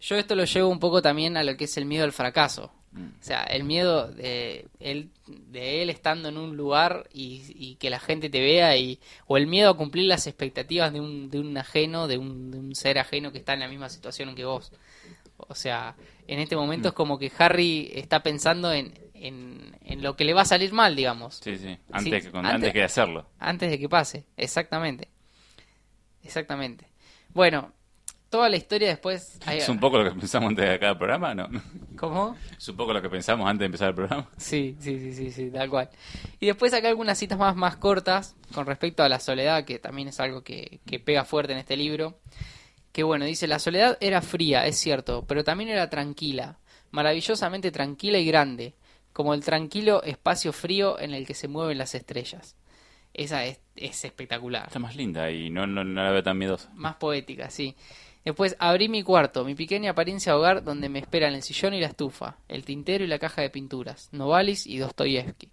[0.01, 2.73] Yo esto lo llevo un poco también a lo que es el miedo al fracaso.
[2.95, 7.91] O sea, el miedo de él, de él estando en un lugar y, y que
[7.91, 8.99] la gente te vea y
[9.29, 12.59] o el miedo a cumplir las expectativas de un, de un ajeno, de un, de
[12.59, 14.73] un ser ajeno que está en la misma situación que vos.
[15.37, 15.95] O sea,
[16.27, 20.35] en este momento es como que Harry está pensando en, en, en lo que le
[20.35, 21.37] va a salir mal, digamos.
[21.43, 23.27] Sí, sí, antes, Sí, que, antes- antes que hacerlo.
[23.39, 25.09] Antes de que pase, exactamente.
[26.23, 26.87] Exactamente.
[27.33, 27.73] Bueno,
[28.31, 29.39] toda la historia después...
[29.47, 31.49] hay- Es un poco lo que pensamos antes de cada programa, ¿no?
[31.97, 32.37] ¿Cómo?
[32.57, 34.29] Es un poco lo que pensamos antes de empezar el programa.
[34.37, 35.89] Sí, sí, sí, sí, sí, tal cual.
[36.41, 40.09] Y después acá algunas citas más, más cortas con respecto a la soledad, que también
[40.09, 42.19] es algo que, que pega fuerte en este libro.
[42.93, 46.57] Que bueno, dice, la soledad era fría, es cierto, pero también era tranquila,
[46.93, 48.75] maravillosamente tranquila y grande,
[49.17, 52.55] como el tranquilo espacio frío en el que se mueven las estrellas.
[53.15, 54.67] Esa es, es espectacular.
[54.67, 56.71] Está más linda y no, no, no la veo tan miedosa.
[56.75, 57.75] Más poética, sí.
[58.27, 61.87] Después abrí mi cuarto, mi pequeña apariencia hogar donde me esperan el sillón y la
[61.87, 65.49] estufa, el tintero y la caja de pinturas, Novalis y Dostoyevsky.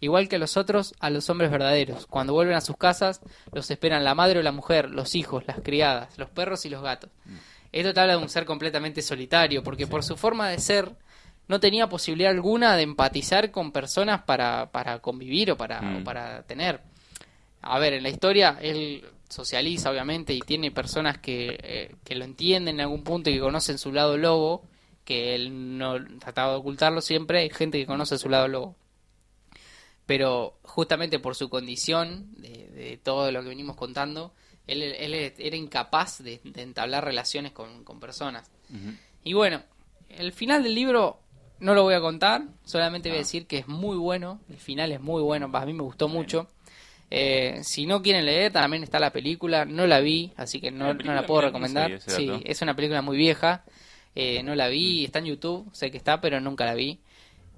[0.00, 2.08] Igual que a los otros, a los hombres verdaderos.
[2.08, 3.20] Cuando vuelven a sus casas,
[3.52, 6.82] los esperan la madre o la mujer, los hijos, las criadas, los perros y los
[6.82, 7.10] gatos.
[7.70, 10.96] Esto te habla de un ser completamente solitario, porque por su forma de ser,
[11.48, 15.96] no tenía posibilidad alguna de empatizar con personas para, para convivir o para, Mm.
[16.00, 16.80] o para tener.
[17.62, 22.24] A ver, en la historia él socializa obviamente y tiene personas que, eh, que lo
[22.24, 24.62] entienden en algún punto y que conocen su lado lobo,
[25.04, 28.76] que él no trataba de ocultarlo siempre, hay gente que conoce su lado lobo.
[30.06, 34.34] Pero justamente por su condición, de, de todo lo que venimos contando,
[34.66, 38.50] él, él era incapaz de, de entablar relaciones con, con personas.
[39.22, 39.62] Y bueno,
[40.10, 41.20] el final del libro
[41.64, 44.92] no lo voy a contar, solamente voy a decir que es muy bueno, el final
[44.92, 46.48] es muy bueno, a mí me gustó mucho.
[47.10, 50.94] Eh, si no quieren leer, también está la película, no la vi, así que no,
[50.94, 51.84] La no la puedo no recomendar.
[51.84, 52.42] sabía ese Sí, dato.
[52.44, 53.64] es una película muy vieja,
[54.14, 56.98] eh, no la vi, está en YouTube, sé que está, pero nunca la vi.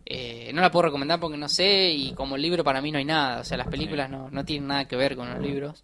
[0.04, 3.04] Eh, no la puedo recomendar porque no sé y como libro para mí no hay
[3.04, 5.82] nada, o sea, las películas no, no tienen nada que ver con los libros,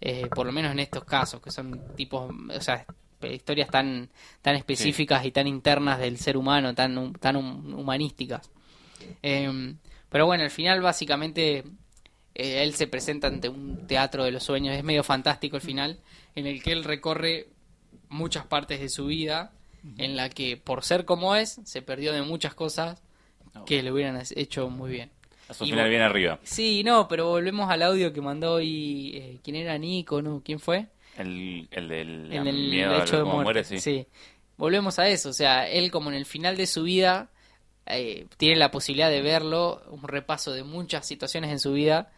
[0.00, 2.84] eh, por lo menos en estos casos, que son tipos, o sea,
[3.22, 4.08] historias tan,
[4.42, 8.50] tan específicas y tan internas del ser humano, tan, tan hum- humanísticas.
[9.22, 9.74] Eh,
[10.08, 11.64] pero bueno, al final básicamente
[12.34, 15.98] eh, él se presenta ante un teatro de los sueños, es medio fantástico el final,
[16.34, 17.48] en el que él recorre
[18.08, 19.52] muchas partes de su vida,
[19.96, 23.02] en la que por ser como es, se perdió de muchas cosas
[23.66, 25.10] que le hubieran hecho muy bien.
[25.48, 26.38] A su Y final bien arriba.
[26.42, 30.22] Sí, no, pero volvemos al audio que mandó hoy, eh, ¿quién era Nico?
[30.22, 30.42] No?
[30.44, 30.86] ¿Quién fue?
[31.20, 33.42] El, el del el miedo hecho de muerte.
[33.42, 34.06] muere, sí.
[34.56, 37.30] Volvemos a eso, o sea, él como en el final de su vida
[37.86, 42.12] eh, tiene la posibilidad de verlo, un repaso de muchas situaciones en su vida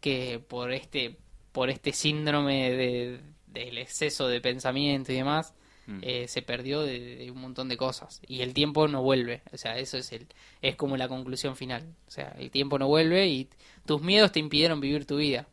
[0.00, 1.16] que por este
[1.52, 5.54] por este síndrome de, del exceso de pensamiento y demás
[5.86, 5.98] Mm.
[6.00, 9.58] eh, se perdió de, de un montón de cosas y el tiempo no vuelve o
[9.58, 10.26] sea eso es el
[10.62, 13.50] es como la conclusión final o sea el tiempo no vuelve y
[13.84, 15.46] tus miedos te impidieron vivir tu vida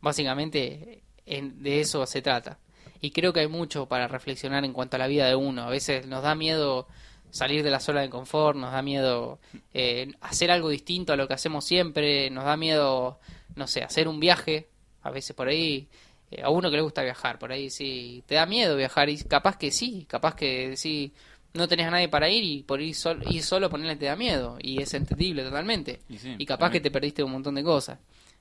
[0.00, 2.58] básicamente en- de eso se trata
[3.00, 5.70] y creo que hay mucho para reflexionar en cuanto a la vida de uno a
[5.70, 6.86] veces nos da miedo
[7.30, 9.38] salir de la zona de confort nos da miedo
[9.74, 13.18] eh, hacer algo distinto a lo que hacemos siempre nos da miedo
[13.56, 14.68] no sé hacer un viaje
[15.02, 15.88] a veces por ahí
[16.30, 19.18] eh, a uno que le gusta viajar, por ahí sí, te da miedo viajar y
[19.18, 21.12] capaz que sí, capaz que sí,
[21.52, 24.16] no tenés a nadie para ir y por ir, sol, ir solo ponerle te da
[24.16, 26.00] miedo y es entendible totalmente.
[26.08, 27.98] Y sí, y capaz que te perdiste un montón de cosas.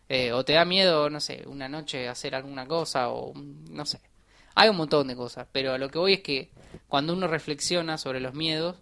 [0.10, 4.02] Eh, o te da miedo, no sé, una noche hacer alguna cosa o no sé.
[4.56, 6.50] Hay un montón de cosas, pero a lo que voy es que
[6.90, 8.76] cuando uno reflexiona sobre los miedos,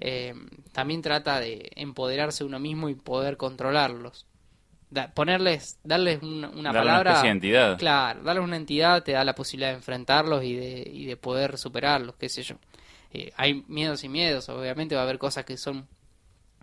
[0.00, 0.34] eh,
[0.72, 4.26] también trata de empoderarse uno mismo y poder controlarlos.
[4.90, 7.22] Da- ponerles, darles una, una Darle una palabra.
[7.22, 7.78] de entidad.
[7.78, 11.58] Claro, darles una entidad te da la posibilidad de enfrentarlos y de, y de poder
[11.58, 12.56] superarlos, qué sé yo.
[13.12, 15.86] Eh, hay miedos y miedos, obviamente va a haber cosas que son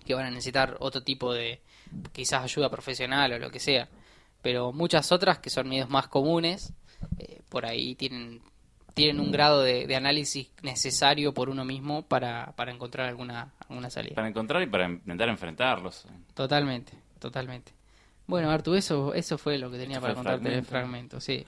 [0.06, 1.62] que van a necesitar otro tipo de
[2.12, 3.88] quizás ayuda profesional o lo que sea,
[4.42, 6.74] pero muchas otras que son miedos más comunes,
[7.18, 8.42] eh, por ahí tienen
[8.94, 13.90] tienen un grado de, de análisis necesario por uno mismo para, para encontrar alguna, alguna
[13.90, 14.16] salida.
[14.16, 16.06] Para encontrar y para intentar enfrentarlos.
[16.34, 17.72] Totalmente, totalmente.
[18.28, 21.20] Bueno, Artu, eso, eso fue lo que tenía para contarte del fragmento.
[21.20, 21.46] fragmento, sí.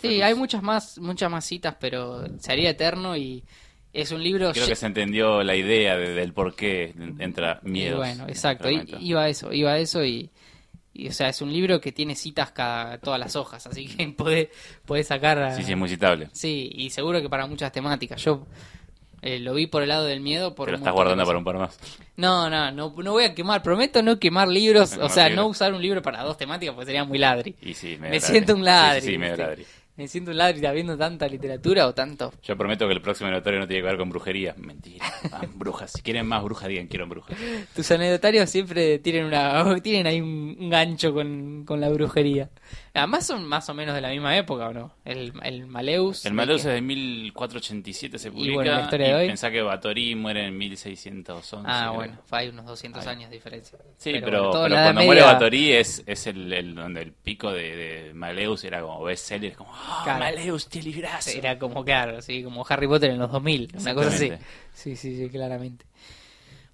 [0.00, 3.44] Fue Sí, hay muchas más, muchas más citas, pero sería eterno y
[3.92, 4.52] es un libro...
[4.52, 7.98] Creo que se entendió la idea de- del por qué entra miedo.
[7.98, 10.30] bueno, exacto, iba a eso, iba a eso y,
[10.94, 14.08] y, o sea, es un libro que tiene citas cada todas las hojas, así que
[14.16, 14.48] podés,
[14.86, 15.38] podés sacar...
[15.38, 16.28] a- Sí, sí, es muy citable.
[16.32, 18.22] Sí, y seguro que para muchas temáticas.
[18.22, 18.46] Yo
[19.24, 20.54] eh, lo vi por el lado del miedo.
[20.54, 21.78] Por Pero estás guardando para un par más.
[22.16, 23.62] No, no, no, no voy a quemar.
[23.62, 24.90] Prometo no quemar libros.
[24.96, 25.44] No o quemar sea, libros.
[25.44, 27.54] no usar un libro para dos temáticas porque sería muy ladri.
[27.62, 29.00] Y sí, Me siento un ladri.
[29.02, 29.46] Sí, sí, sí, medio ¿viste?
[29.46, 29.66] ladri.
[29.94, 32.32] Me siento un ladri habiendo tanta literatura o tanto.
[32.42, 34.54] Yo prometo que el próximo notorio no tiene que ver con brujería.
[34.56, 35.04] Mentira.
[35.30, 35.92] Ah, brujas.
[35.92, 37.36] Si quieren más brujas, digan quiero brujas.
[37.76, 42.48] Tus anecdotarios siempre tienen una tienen ahí un, un gancho con, con la brujería.
[42.94, 44.92] Además son más o menos de la misma época, ¿o no?
[45.04, 46.26] El, el Maleus.
[46.26, 48.50] El ¿de Maleus es de 1487 se publica.
[48.50, 49.26] Y bueno, la historia de hoy.
[49.28, 51.66] Pensá que Batory muere en 1611.
[51.66, 51.94] Ah, creo.
[51.94, 53.08] bueno, hay unos 200 Ahí.
[53.16, 53.78] años de diferencia.
[53.96, 58.14] Sí, Pero bueno, cuando muere Batory es, es el, el- donde el pico de, de
[58.14, 60.18] Maleus era como bestseller, como ¡Ah, Claro.
[60.20, 61.30] Maleus, te librazo!
[61.30, 64.30] Era como, claro, sí, como Harry Potter en los 2000, una cosa así.
[64.74, 65.84] Sí, sí, sí, claramente.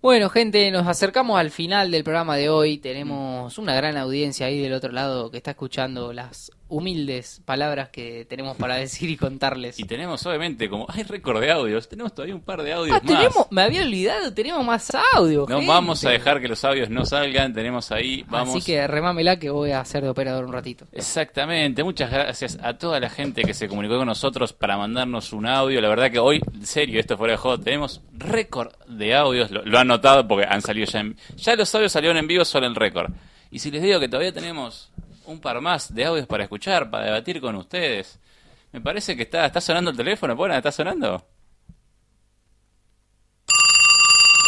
[0.01, 2.79] Bueno, gente, nos acercamos al final del programa de hoy.
[2.79, 8.25] Tenemos una gran audiencia ahí del otro lado que está escuchando las humildes palabras que
[8.29, 9.79] tenemos para decir y contarles.
[9.79, 13.01] Y tenemos, obviamente, como hay récord de audios, tenemos todavía un par de audios Ah,
[13.05, 13.15] más.
[13.17, 15.47] tenemos, me había olvidado, tenemos más audio.
[15.49, 15.67] No gente.
[15.73, 18.57] vamos a dejar que los audios no salgan, tenemos ahí, vamos.
[18.57, 20.87] Así que remámela que voy a hacer de operador un ratito.
[20.93, 25.47] Exactamente, muchas gracias a toda la gente que se comunicó con nosotros para mandarnos un
[25.47, 25.81] audio.
[25.81, 29.51] La verdad que hoy, en serio, esto fuera de juego, tenemos récord de audios.
[29.51, 32.45] Lo, lo han notado porque han salido ya en, Ya los audios salieron en vivo
[32.45, 33.11] solo en récord.
[33.51, 34.91] Y si les digo que todavía tenemos
[35.29, 38.19] un par más de audios para escuchar, para debatir con ustedes,
[38.73, 40.57] me parece que está, está sonando el teléfono, ¿Pona?
[40.57, 41.25] ¿Está sonando?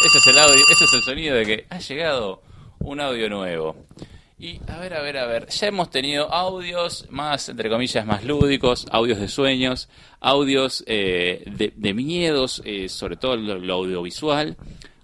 [0.03, 2.41] Ese es el audio, ese es el sonido de que ha llegado
[2.79, 3.75] un audio nuevo.
[4.39, 8.23] Y a ver, a ver, a ver, ya hemos tenido audios más, entre comillas, más
[8.23, 9.87] lúdicos, audios de sueños,
[10.19, 14.57] audios eh, de, de miedos, eh, sobre todo lo, lo audiovisual.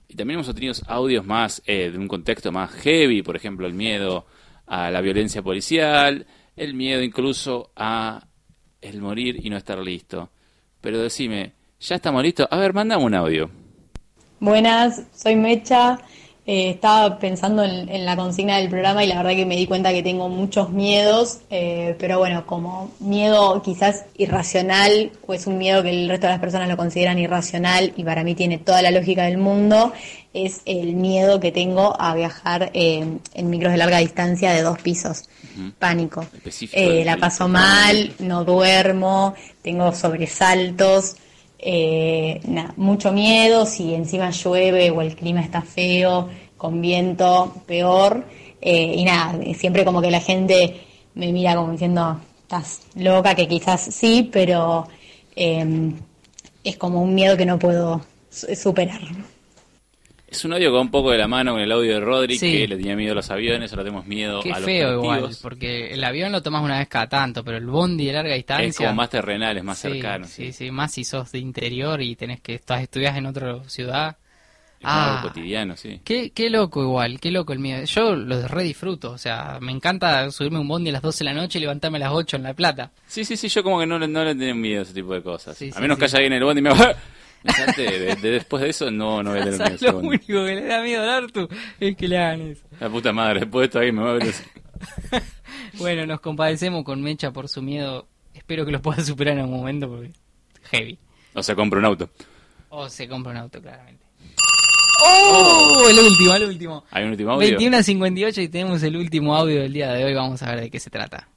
[0.08, 3.76] Y también hemos tenido audios más eh, de un contexto más heavy, por ejemplo, el
[3.76, 4.26] miedo
[4.68, 6.26] a la violencia policial,
[6.56, 8.27] el miedo incluso a
[8.81, 10.30] el morir y no estar listo.
[10.81, 12.48] Pero decime, ¿ya estamos listos?
[12.52, 13.49] A ver, mandame un audio.
[14.39, 15.99] Buenas, soy Mecha.
[16.49, 19.91] Eh, estaba pensando en, la consigna del programa y la verdad que me di cuenta
[19.91, 25.84] que tengo muchos miedos, eh, pero bueno, como miedo quizás irracional, o es un miedo
[25.84, 28.91] que el resto de las personas lo consideran irracional y para mí tiene toda la
[28.91, 29.91] lógica del mundo,
[30.45, 34.80] es el miedo que tengo a viajar eh, en micros de larga distancia de dos
[34.80, 35.30] pisos.
[35.80, 36.23] Pánico.
[36.77, 39.34] Eh, la paso mal, no duermo,
[39.64, 41.15] tengo sobresaltos,
[41.59, 42.39] eh,
[42.76, 48.26] mucho miedo, si encima llueve o el clima está feo, con viento, peor.
[48.61, 50.81] Y nada, siempre como que la gente
[51.15, 54.88] me mira como diciendo, estás loca, que quizás sí, pero
[55.35, 55.91] eh,
[56.64, 59.01] es como un miedo que no puedo su- superar.
[60.28, 62.52] Es un audio con un poco de la mano con el audio de Rodri, Sí.
[62.52, 65.30] que le tenía miedo a los aviones, ahora tenemos miedo Qué a los feo igual,
[65.41, 68.68] porque el avión lo tomas una vez cada tanto, pero el bondi de larga distancia...
[68.68, 70.28] Es como más terrenal, es más Sí, cercano.
[70.28, 74.18] Sí, sí, más si sos de interior y tenés que estás estudias en otra ciudad.
[74.80, 75.22] Es Ah.
[75.24, 76.02] cotidiano, sí.
[76.04, 77.84] Qué, qué loco igual, qué loco el miedo.
[77.86, 81.26] Yo lo re disfruto, o sea, me encanta subirme un bondi a las 12 de
[81.32, 82.91] la noche y levantarme a las 8 en La Plata.
[83.08, 85.14] Sí, sí, sí, yo como que no, le- no le tengo miedo a ese tipo
[85.14, 85.58] de cosas.
[85.58, 85.99] Sí, a menos sí.
[85.99, 86.95] que haya alguien en el bondi y me haga...
[87.43, 89.64] De, de- después de eso no, no voy a tener miedo.
[89.64, 91.47] a ¿Sabes ese lo único que le da miedo al Artu?
[91.80, 92.64] Es que le hagan eso.
[92.80, 94.34] La puta madre, después de esto alguien me va a ver...
[95.73, 98.07] Bueno, nos compadecemos con Mecha por su miedo.
[98.34, 100.11] Espero que lo pueda superar en algún momento porque
[100.72, 100.97] heavy.
[101.34, 102.09] O sea, compra un auto.
[102.69, 104.03] O se compra un auto, claramente.
[105.03, 105.85] ¡Oh!
[105.89, 106.84] El último, el último.
[106.91, 107.47] ¿Hay un último audio?
[107.47, 110.14] 21 a 58 y tenemos el último audio del día de hoy.
[110.14, 111.27] Vamos a ver de qué se trata.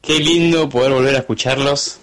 [0.00, 1.98] Qué lindo poder volver a escucharlos.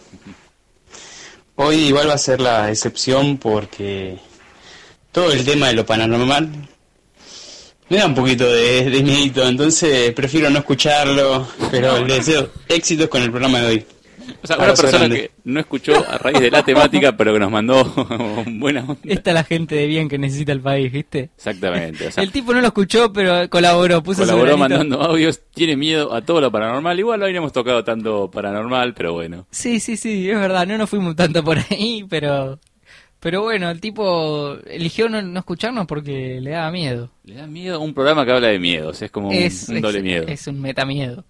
[1.59, 4.19] Hoy igual va a ser la excepción porque
[5.11, 6.51] todo el tema de lo paranormal
[7.89, 13.23] me da un poquito de, miedito, entonces prefiero no escucharlo, pero les deseo éxitos con
[13.23, 13.85] el programa de hoy.
[14.43, 15.15] O sea, una persona grande.
[15.17, 17.83] que no escuchó a raíz de la temática, pero que nos mandó
[18.47, 18.99] buena onda.
[19.03, 21.29] Esta es la gente de bien que necesita el país, ¿viste?
[21.35, 22.07] Exactamente.
[22.07, 25.75] O sea, el tipo no lo escuchó, pero colaboró, puso su colaboró mandando audios, tiene
[25.75, 26.99] miedo a todo lo paranormal.
[26.99, 29.47] Igual hoy no hemos tocado tanto paranormal, pero bueno.
[29.51, 32.59] Sí, sí, sí, es verdad, no nos fuimos tanto por ahí, pero
[33.19, 37.09] pero bueno, el tipo eligió no, no escucharnos porque le daba miedo.
[37.23, 39.81] Le da miedo a un programa que habla de miedos, es como un, es, un
[39.81, 40.27] doble es- miedo.
[40.27, 41.25] Es un metamiedo.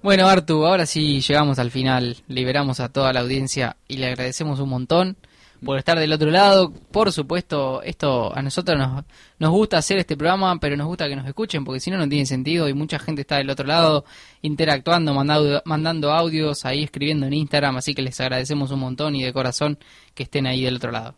[0.00, 4.60] Bueno, Artu, ahora sí llegamos al final, liberamos a toda la audiencia y le agradecemos
[4.60, 5.16] un montón
[5.64, 6.72] por estar del otro lado.
[6.72, 9.04] Por supuesto, esto a nosotros nos,
[9.40, 12.08] nos gusta hacer este programa, pero nos gusta que nos escuchen porque si no, no
[12.08, 14.04] tiene sentido y mucha gente está del otro lado
[14.40, 19.24] interactuando, mandando, mandando audios, ahí escribiendo en Instagram, así que les agradecemos un montón y
[19.24, 19.78] de corazón
[20.14, 21.16] que estén ahí del otro lado.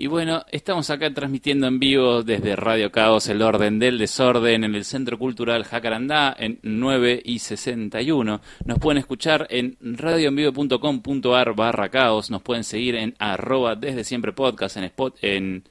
[0.00, 4.74] Y bueno, estamos acá transmitiendo en vivo desde Radio Caos, el orden del desorden, en
[4.74, 8.40] el Centro Cultural Jacarandá, en 9 y 61.
[8.64, 14.78] Nos pueden escuchar en radioenvivo.com.ar barra caos, nos pueden seguir en arroba desde siempre podcast,
[14.78, 15.64] en, spot, en,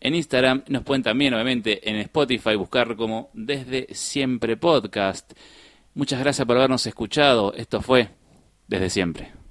[0.00, 5.34] en Instagram, nos pueden también, obviamente, en Spotify buscar como desde siempre podcast.
[5.94, 8.08] Muchas gracias por habernos escuchado, esto fue
[8.66, 9.41] desde siempre.